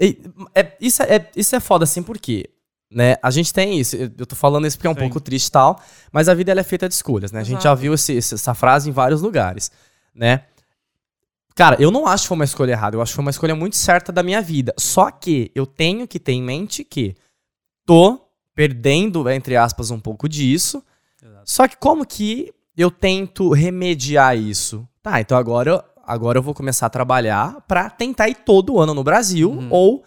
[0.00, 0.18] E,
[0.54, 2.50] é, isso, é, isso é foda, assim, porque
[2.94, 3.16] né?
[3.20, 3.96] A gente tem isso.
[3.96, 5.00] Eu tô falando isso porque é um Sim.
[5.00, 5.80] pouco triste e tal,
[6.12, 7.40] mas a vida ela é feita de escolhas, né?
[7.40, 9.70] A gente já viu esse, essa frase em vários lugares,
[10.14, 10.44] né?
[11.56, 13.54] Cara, eu não acho que foi uma escolha errada, eu acho que foi uma escolha
[13.54, 14.72] muito certa da minha vida.
[14.78, 17.16] Só que eu tenho que ter em mente que
[17.84, 18.20] tô
[18.54, 20.82] perdendo, entre aspas, um pouco disso.
[21.22, 21.42] Exato.
[21.50, 24.86] Só que como que eu tento remediar isso?
[25.02, 28.94] Tá, então agora eu, agora eu vou começar a trabalhar para tentar ir todo ano
[28.94, 29.68] no Brasil uhum.
[29.70, 30.04] ou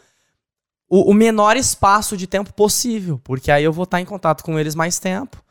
[0.90, 4.58] o, o, menor espaço de tempo possível, porque aí eu vou estar em contato com
[4.58, 5.44] eles mais tempo,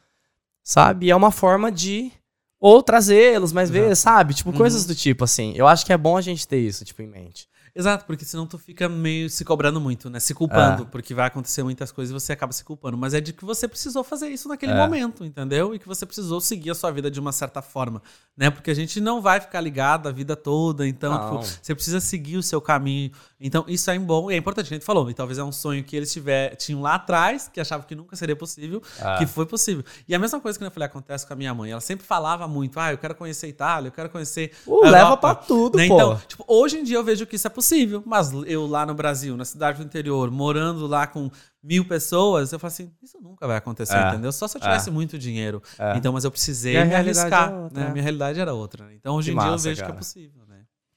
[0.62, 1.06] sabe?
[1.06, 2.10] E é uma forma de
[2.58, 4.34] ou trazê-los mais vezes, sabe?
[4.34, 4.56] Tipo, uhum.
[4.56, 5.52] coisas do tipo assim.
[5.54, 7.48] Eu acho que é bom a gente ter isso, tipo, em mente.
[7.76, 10.18] Exato, porque senão tu fica meio se cobrando muito, né?
[10.18, 10.86] Se culpando, é.
[10.86, 12.96] porque vai acontecer muitas coisas e você acaba se culpando.
[12.96, 14.76] Mas é de que você precisou fazer isso naquele é.
[14.76, 15.74] momento, entendeu?
[15.74, 18.02] E que você precisou seguir a sua vida de uma certa forma,
[18.34, 18.48] né?
[18.48, 22.38] Porque a gente não vai ficar ligado a vida toda, então tipo, você precisa seguir
[22.38, 23.10] o seu caminho.
[23.38, 25.10] Então isso é bom e é importante, a gente falou.
[25.10, 28.16] E talvez é um sonho que eles tiver, tinham lá atrás, que achavam que nunca
[28.16, 29.18] seria possível, é.
[29.18, 29.84] que foi possível.
[30.08, 31.70] E a mesma coisa que eu falei acontece com a minha mãe.
[31.70, 34.52] Ela sempre falava muito, ah, eu quero conhecer Itália, eu quero conhecer.
[34.66, 35.86] Uh, leva pra tudo, né?
[35.86, 35.94] pô.
[35.94, 38.94] Então, tipo, hoje em dia eu vejo que isso é possível, mas eu lá no
[38.94, 41.30] Brasil, na cidade do interior, morando lá com
[41.62, 44.30] mil pessoas, eu falo assim, isso nunca vai acontecer, é, entendeu?
[44.30, 45.60] Só se eu tivesse é, muito dinheiro.
[45.78, 45.96] É.
[45.96, 47.52] Então, mas eu precisei me arriscar.
[47.72, 47.90] né?
[47.90, 48.86] Minha realidade era outra.
[48.86, 48.94] Né?
[48.94, 49.92] Então, hoje que em massa, dia eu vejo cara.
[49.92, 50.45] que é possível?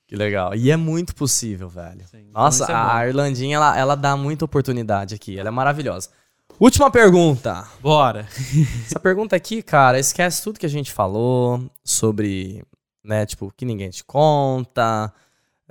[0.09, 0.55] Que legal.
[0.55, 2.03] E é muito possível, velho.
[2.07, 5.37] Sim, então Nossa, então a Irlandinha, ela, ela dá muita oportunidade aqui.
[5.37, 6.09] Ela é maravilhosa.
[6.59, 7.67] Última pergunta.
[7.79, 8.27] Bora.
[8.87, 12.65] Essa pergunta aqui, cara, esquece tudo que a gente falou sobre,
[13.03, 15.13] né, tipo, que ninguém te conta,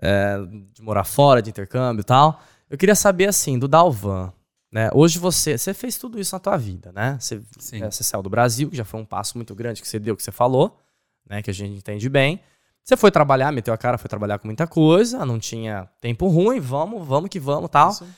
[0.00, 0.36] é,
[0.72, 2.40] de morar fora, de intercâmbio e tal.
[2.70, 4.32] Eu queria saber, assim, do Dalvan,
[4.70, 4.88] né?
[4.94, 7.18] Hoje você, você fez tudo isso na tua vida, né?
[7.18, 9.98] Você, é, você saiu do Brasil, que já foi um passo muito grande que você
[9.98, 10.78] deu, que você falou,
[11.28, 11.42] né?
[11.42, 12.40] Que a gente entende bem.
[12.88, 16.58] Você foi trabalhar, meteu a cara, foi trabalhar com muita coisa, não tinha tempo ruim,
[16.58, 17.90] vamos, vamos que vamos, tal.
[17.90, 18.08] Isso.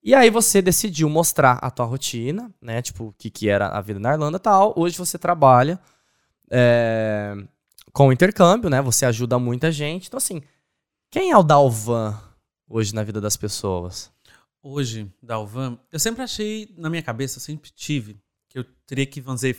[0.00, 2.80] E aí você decidiu mostrar a tua rotina, né?
[2.80, 4.72] Tipo, o que, que era a vida na Irlanda tal.
[4.76, 5.80] Hoje você trabalha
[6.48, 7.34] é,
[7.92, 8.80] com intercâmbio, né?
[8.80, 10.06] Você ajuda muita gente.
[10.06, 10.40] Então, assim,
[11.10, 12.16] quem é o Dalvan
[12.68, 14.12] hoje na vida das pessoas?
[14.62, 18.16] Hoje, Dalvan, eu sempre achei, na minha cabeça, eu sempre tive
[18.48, 19.58] que eu teria que, vamos dizer,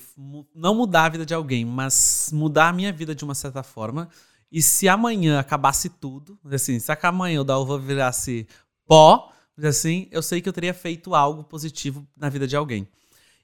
[0.56, 4.08] não mudar a vida de alguém, mas mudar a minha vida de uma certa forma.
[4.52, 8.48] E se amanhã acabasse tudo, assim, se amanhã o Dalvan virasse
[8.86, 9.32] pó,
[9.62, 12.88] assim, eu sei que eu teria feito algo positivo na vida de alguém.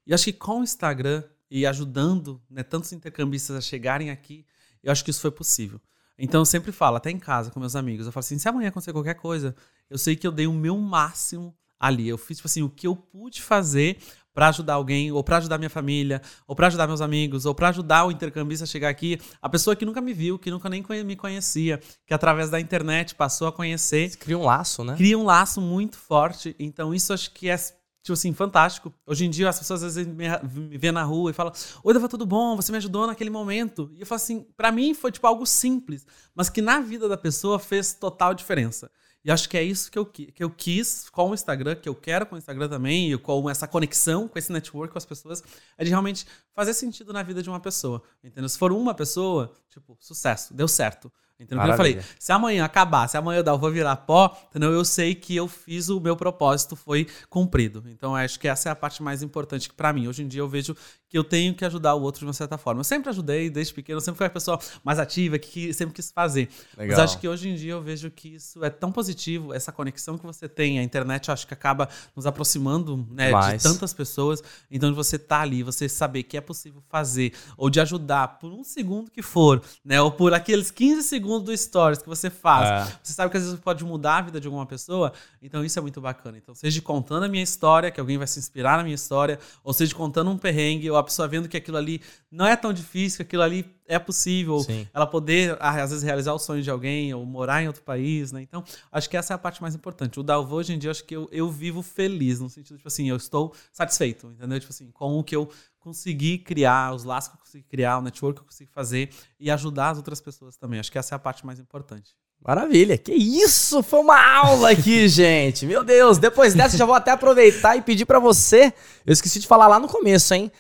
[0.06, 4.45] E acho que com o Instagram e ajudando né, tantos intercambistas a chegarem aqui,
[4.82, 5.80] eu acho que isso foi possível.
[6.18, 8.70] Então eu sempre falo, até em casa com meus amigos, eu falo assim, se amanhã
[8.70, 9.56] acontecer qualquer coisa,
[9.89, 12.08] eu sei que eu dei o meu máximo ali.
[12.08, 13.97] Eu fiz, tipo assim, o que eu pude fazer
[14.34, 17.69] para ajudar alguém, ou para ajudar minha família, ou para ajudar meus amigos, ou para
[17.69, 20.84] ajudar o intercambista a chegar aqui, a pessoa que nunca me viu, que nunca nem
[21.05, 24.09] me conhecia, que através da internet passou a conhecer.
[24.09, 24.95] Você cria um laço, né?
[24.95, 26.55] Cria um laço muito forte.
[26.59, 27.57] Então, isso acho que é
[28.03, 28.93] tipo assim, fantástico.
[29.07, 30.27] Hoje em dia as pessoas às vezes me,
[30.69, 31.53] me vêem na rua e falam:
[31.84, 32.55] Oi, Dava, tudo bom?
[32.55, 33.89] Você me ajudou naquele momento.
[33.95, 36.05] E eu falo assim: para mim foi tipo algo simples,
[36.36, 38.91] mas que na vida da pessoa fez total diferença.
[39.24, 41.95] E acho que é isso que eu, que eu quis com o Instagram, que eu
[41.95, 45.41] quero com o Instagram também, e com essa conexão com esse network com as pessoas,
[45.78, 48.03] é de realmente fazer sentido na vida de uma pessoa.
[48.24, 48.49] Entendeu?
[48.49, 51.11] Se for uma pessoa, tipo, sucesso, deu certo.
[51.39, 51.65] Entendeu?
[51.65, 54.71] Eu falei, se amanhã acabar, se amanhã eu vou virar pó, entendeu?
[54.71, 57.84] eu sei que eu fiz o meu propósito, foi cumprido.
[57.88, 60.07] Então, acho que essa é a parte mais importante para mim.
[60.07, 60.75] Hoje em dia eu vejo
[61.09, 62.79] que eu tenho que ajudar o outro de uma certa forma.
[62.79, 66.11] Eu sempre ajudei, desde pequeno, eu sempre fui a pessoa mais ativa, que sempre quis
[66.11, 66.49] fazer.
[66.77, 66.97] Legal.
[66.97, 70.17] Mas acho que hoje em dia eu vejo que isso é tão positivo, essa conexão
[70.17, 74.41] que você tem, a internet acho que acaba nos aproximando né, de tantas pessoas.
[74.71, 78.39] Então, de você estar tá ali, você saber que é possível fazer, ou de ajudar
[78.39, 80.01] por um segundo que for, né?
[80.01, 82.88] Ou por aqueles 15 segundos segundo do Stories que você faz.
[82.88, 82.97] É.
[83.01, 85.13] Você sabe que às vezes pode mudar a vida de alguma pessoa.
[85.41, 86.38] Então isso é muito bacana.
[86.38, 89.74] Então, seja contando a minha história, que alguém vai se inspirar na minha história, ou
[89.74, 93.17] seja contando um perrengue, ou a pessoa vendo que aquilo ali não é tão difícil,
[93.17, 94.59] que aquilo ali é possível.
[94.59, 94.88] Sim.
[94.93, 98.41] Ela poder, às vezes, realizar o sonho de alguém, ou morar em outro país, né?
[98.41, 100.19] Então, acho que essa é a parte mais importante.
[100.19, 103.09] O Dalvo, hoje em dia, acho que eu, eu vivo feliz, no sentido, tipo assim,
[103.09, 104.59] eu estou satisfeito, entendeu?
[104.59, 105.49] Tipo assim, com o que eu
[105.84, 109.09] conseguir criar, os laços que eu consegui criar, o network que eu consegui fazer
[109.39, 110.79] e ajudar as outras pessoas também.
[110.79, 112.15] Acho que essa é a parte mais importante.
[112.45, 115.65] Maravilha, que isso, foi uma aula aqui, gente.
[115.65, 118.73] Meu Deus, depois dessa já vou até aproveitar e pedir para você,
[119.05, 120.51] eu esqueci de falar lá no começo, hein?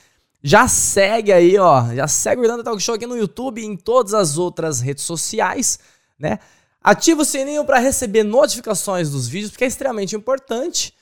[0.41, 3.77] Já segue aí, ó, já segue o Irlanda Talk Show aqui no YouTube e em
[3.77, 5.79] todas as outras redes sociais,
[6.19, 6.39] né?
[6.81, 10.93] Ativa o sininho para receber notificações dos vídeos, porque é extremamente importante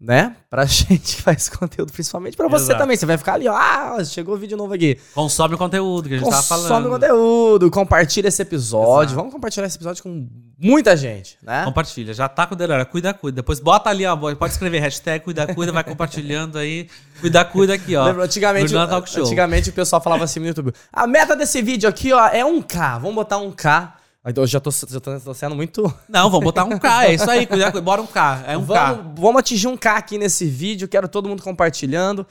[0.00, 0.34] né?
[0.48, 2.78] Pra gente que faz conteúdo, principalmente pra você Exato.
[2.78, 2.96] também.
[2.96, 4.98] Você vai ficar ali, ó, ah, chegou vídeo novo aqui.
[5.14, 6.68] Consome o conteúdo que a gente Consome tava falando.
[6.68, 9.08] Consome o conteúdo, compartilha esse episódio.
[9.08, 9.16] Exato.
[9.16, 10.26] Vamos compartilhar esse episódio com
[10.58, 11.64] muita gente, né?
[11.64, 13.36] Compartilha, já tá com o dedo, cuida, cuida.
[13.36, 16.88] Depois bota ali, ó, pode escrever hashtag cuida, cuida, vai compartilhando aí.
[17.20, 18.06] Cuida, cuida aqui, ó.
[18.06, 22.26] Lembra, antigamente, antigamente o pessoal falava assim no YouTube, a meta desse vídeo aqui, ó,
[22.28, 23.00] é 1K.
[23.00, 23.99] Vamos botar 1K.
[24.26, 25.82] Então, eu já tô, já tô, sendo muito.
[26.08, 27.48] Não, vamos botar um K, é isso aí,
[27.82, 29.12] bora um K, é um vamos, K.
[29.16, 32.26] Vamos atingir um K aqui nesse vídeo, quero todo mundo compartilhando.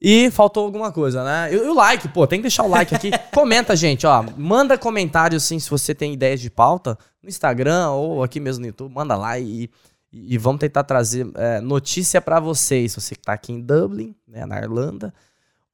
[0.00, 1.54] E faltou alguma coisa, né?
[1.54, 3.10] E, o like, pô, tem que deixar o like aqui.
[3.32, 4.22] Comenta, gente, ó.
[4.36, 8.66] Manda comentário, assim, se você tem ideias de pauta no Instagram ou aqui mesmo no
[8.66, 8.92] YouTube.
[8.92, 9.70] Manda lá e,
[10.12, 12.94] e, e vamos tentar trazer é, notícia para vocês.
[12.94, 15.14] Você que tá aqui em Dublin, né, na Irlanda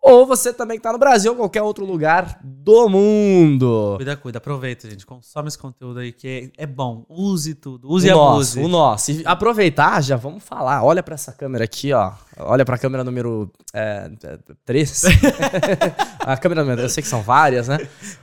[0.02, 3.94] ou você também que tá no Brasil ou qualquer outro lugar do mundo.
[3.96, 5.04] Cuida, cuida, aproveita, gente.
[5.04, 7.04] Consome esse conteúdo aí que é, é bom.
[7.08, 8.60] Use tudo, use o e nosso, abuse.
[8.60, 9.12] O nosso.
[9.12, 10.82] E aproveitar, já vamos falar.
[10.82, 12.12] Olha para essa câmera aqui, ó.
[12.38, 14.10] Olha para a câmera número é,
[14.64, 15.04] 3.
[16.20, 17.78] a câmera número, eu sei que são várias, né?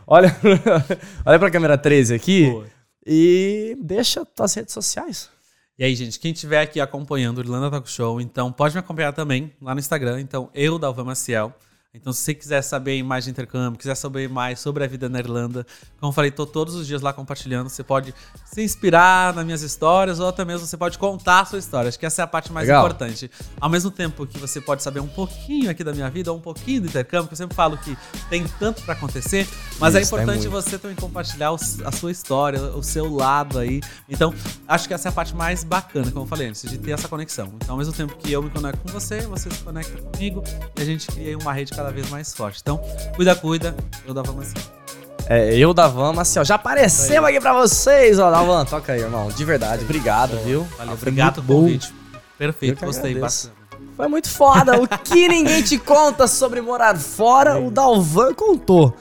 [0.08, 0.36] Olha,
[1.26, 2.66] olha para a câmera 13 aqui Boa.
[3.06, 5.30] e deixa tuas redes sociais.
[5.78, 9.14] E aí, gente, quem estiver aqui acompanhando o Irlanda Talk Show, então pode me acompanhar
[9.14, 10.20] também lá no Instagram.
[10.20, 11.54] Então, eu, Dalva Maciel.
[11.94, 15.20] Então, se você quiser saber mais de intercâmbio, quiser saber mais sobre a vida na
[15.20, 15.66] Irlanda,
[16.00, 17.70] como eu falei, estou todos os dias lá compartilhando.
[17.70, 18.14] Você pode
[18.46, 21.88] se inspirar nas minhas histórias ou até mesmo você pode contar a sua história.
[21.88, 22.86] Acho que essa é a parte mais Legal.
[22.86, 23.32] importante.
[23.60, 26.42] Ao mesmo tempo que você pode saber um pouquinho aqui da minha vida, ou um
[26.42, 27.98] pouquinho do intercâmbio, que eu sempre falo que
[28.30, 29.48] tem tanto para acontecer,
[29.80, 33.82] mas é Isso, é importante você também compartilhar a sua história, o seu lado aí.
[34.08, 34.34] Então,
[34.68, 37.08] acho que essa é a parte mais bacana, como eu falei antes, de ter essa
[37.08, 37.54] conexão.
[37.56, 40.44] Então, ao mesmo tempo que eu me conecto com você, você se conecta comigo
[40.78, 42.60] e a gente cria uma rede cada cada vez mais forte.
[42.62, 42.80] Então,
[43.16, 43.76] cuida, cuida.
[44.06, 44.64] Eu dava Maciel.
[45.30, 46.46] É, eu da Van Maciel.
[46.46, 48.30] Já apareceu aqui pra vocês, ó.
[48.30, 49.30] Davan, toca aí, irmão.
[49.30, 50.66] De verdade, obrigado, viu?
[50.78, 51.94] Valeu, obrigado pelo convite.
[52.38, 53.56] Perfeito, gostei bastante.
[53.96, 54.80] Foi muito foda.
[54.82, 58.94] O que ninguém te conta sobre morar fora, o Dalvan contou.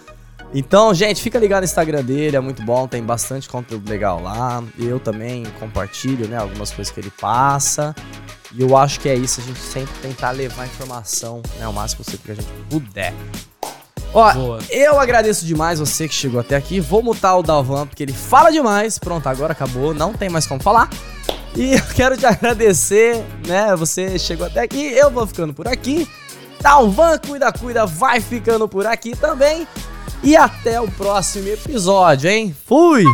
[0.54, 4.62] Então, gente, fica ligado no Instagram dele, é muito bom, tem bastante conteúdo legal lá.
[4.78, 7.94] Eu também compartilho, né, algumas coisas que ele passa.
[8.56, 12.02] E eu acho que é isso, a gente sempre tentar levar informação, né, o máximo
[12.02, 13.12] possível que a gente puder.
[14.14, 14.58] Ó, Boa.
[14.70, 16.80] eu agradeço demais você que chegou até aqui.
[16.80, 18.98] Vou mutar o Dalvan, porque ele fala demais.
[18.98, 20.88] Pronto, agora acabou, não tem mais como falar.
[21.54, 23.76] E eu quero te agradecer, né?
[23.76, 26.08] Você chegou até aqui, eu vou ficando por aqui.
[26.62, 29.68] Dalvan Cuida Cuida vai ficando por aqui também.
[30.22, 32.56] E até o próximo episódio, hein?
[32.66, 33.04] Fui!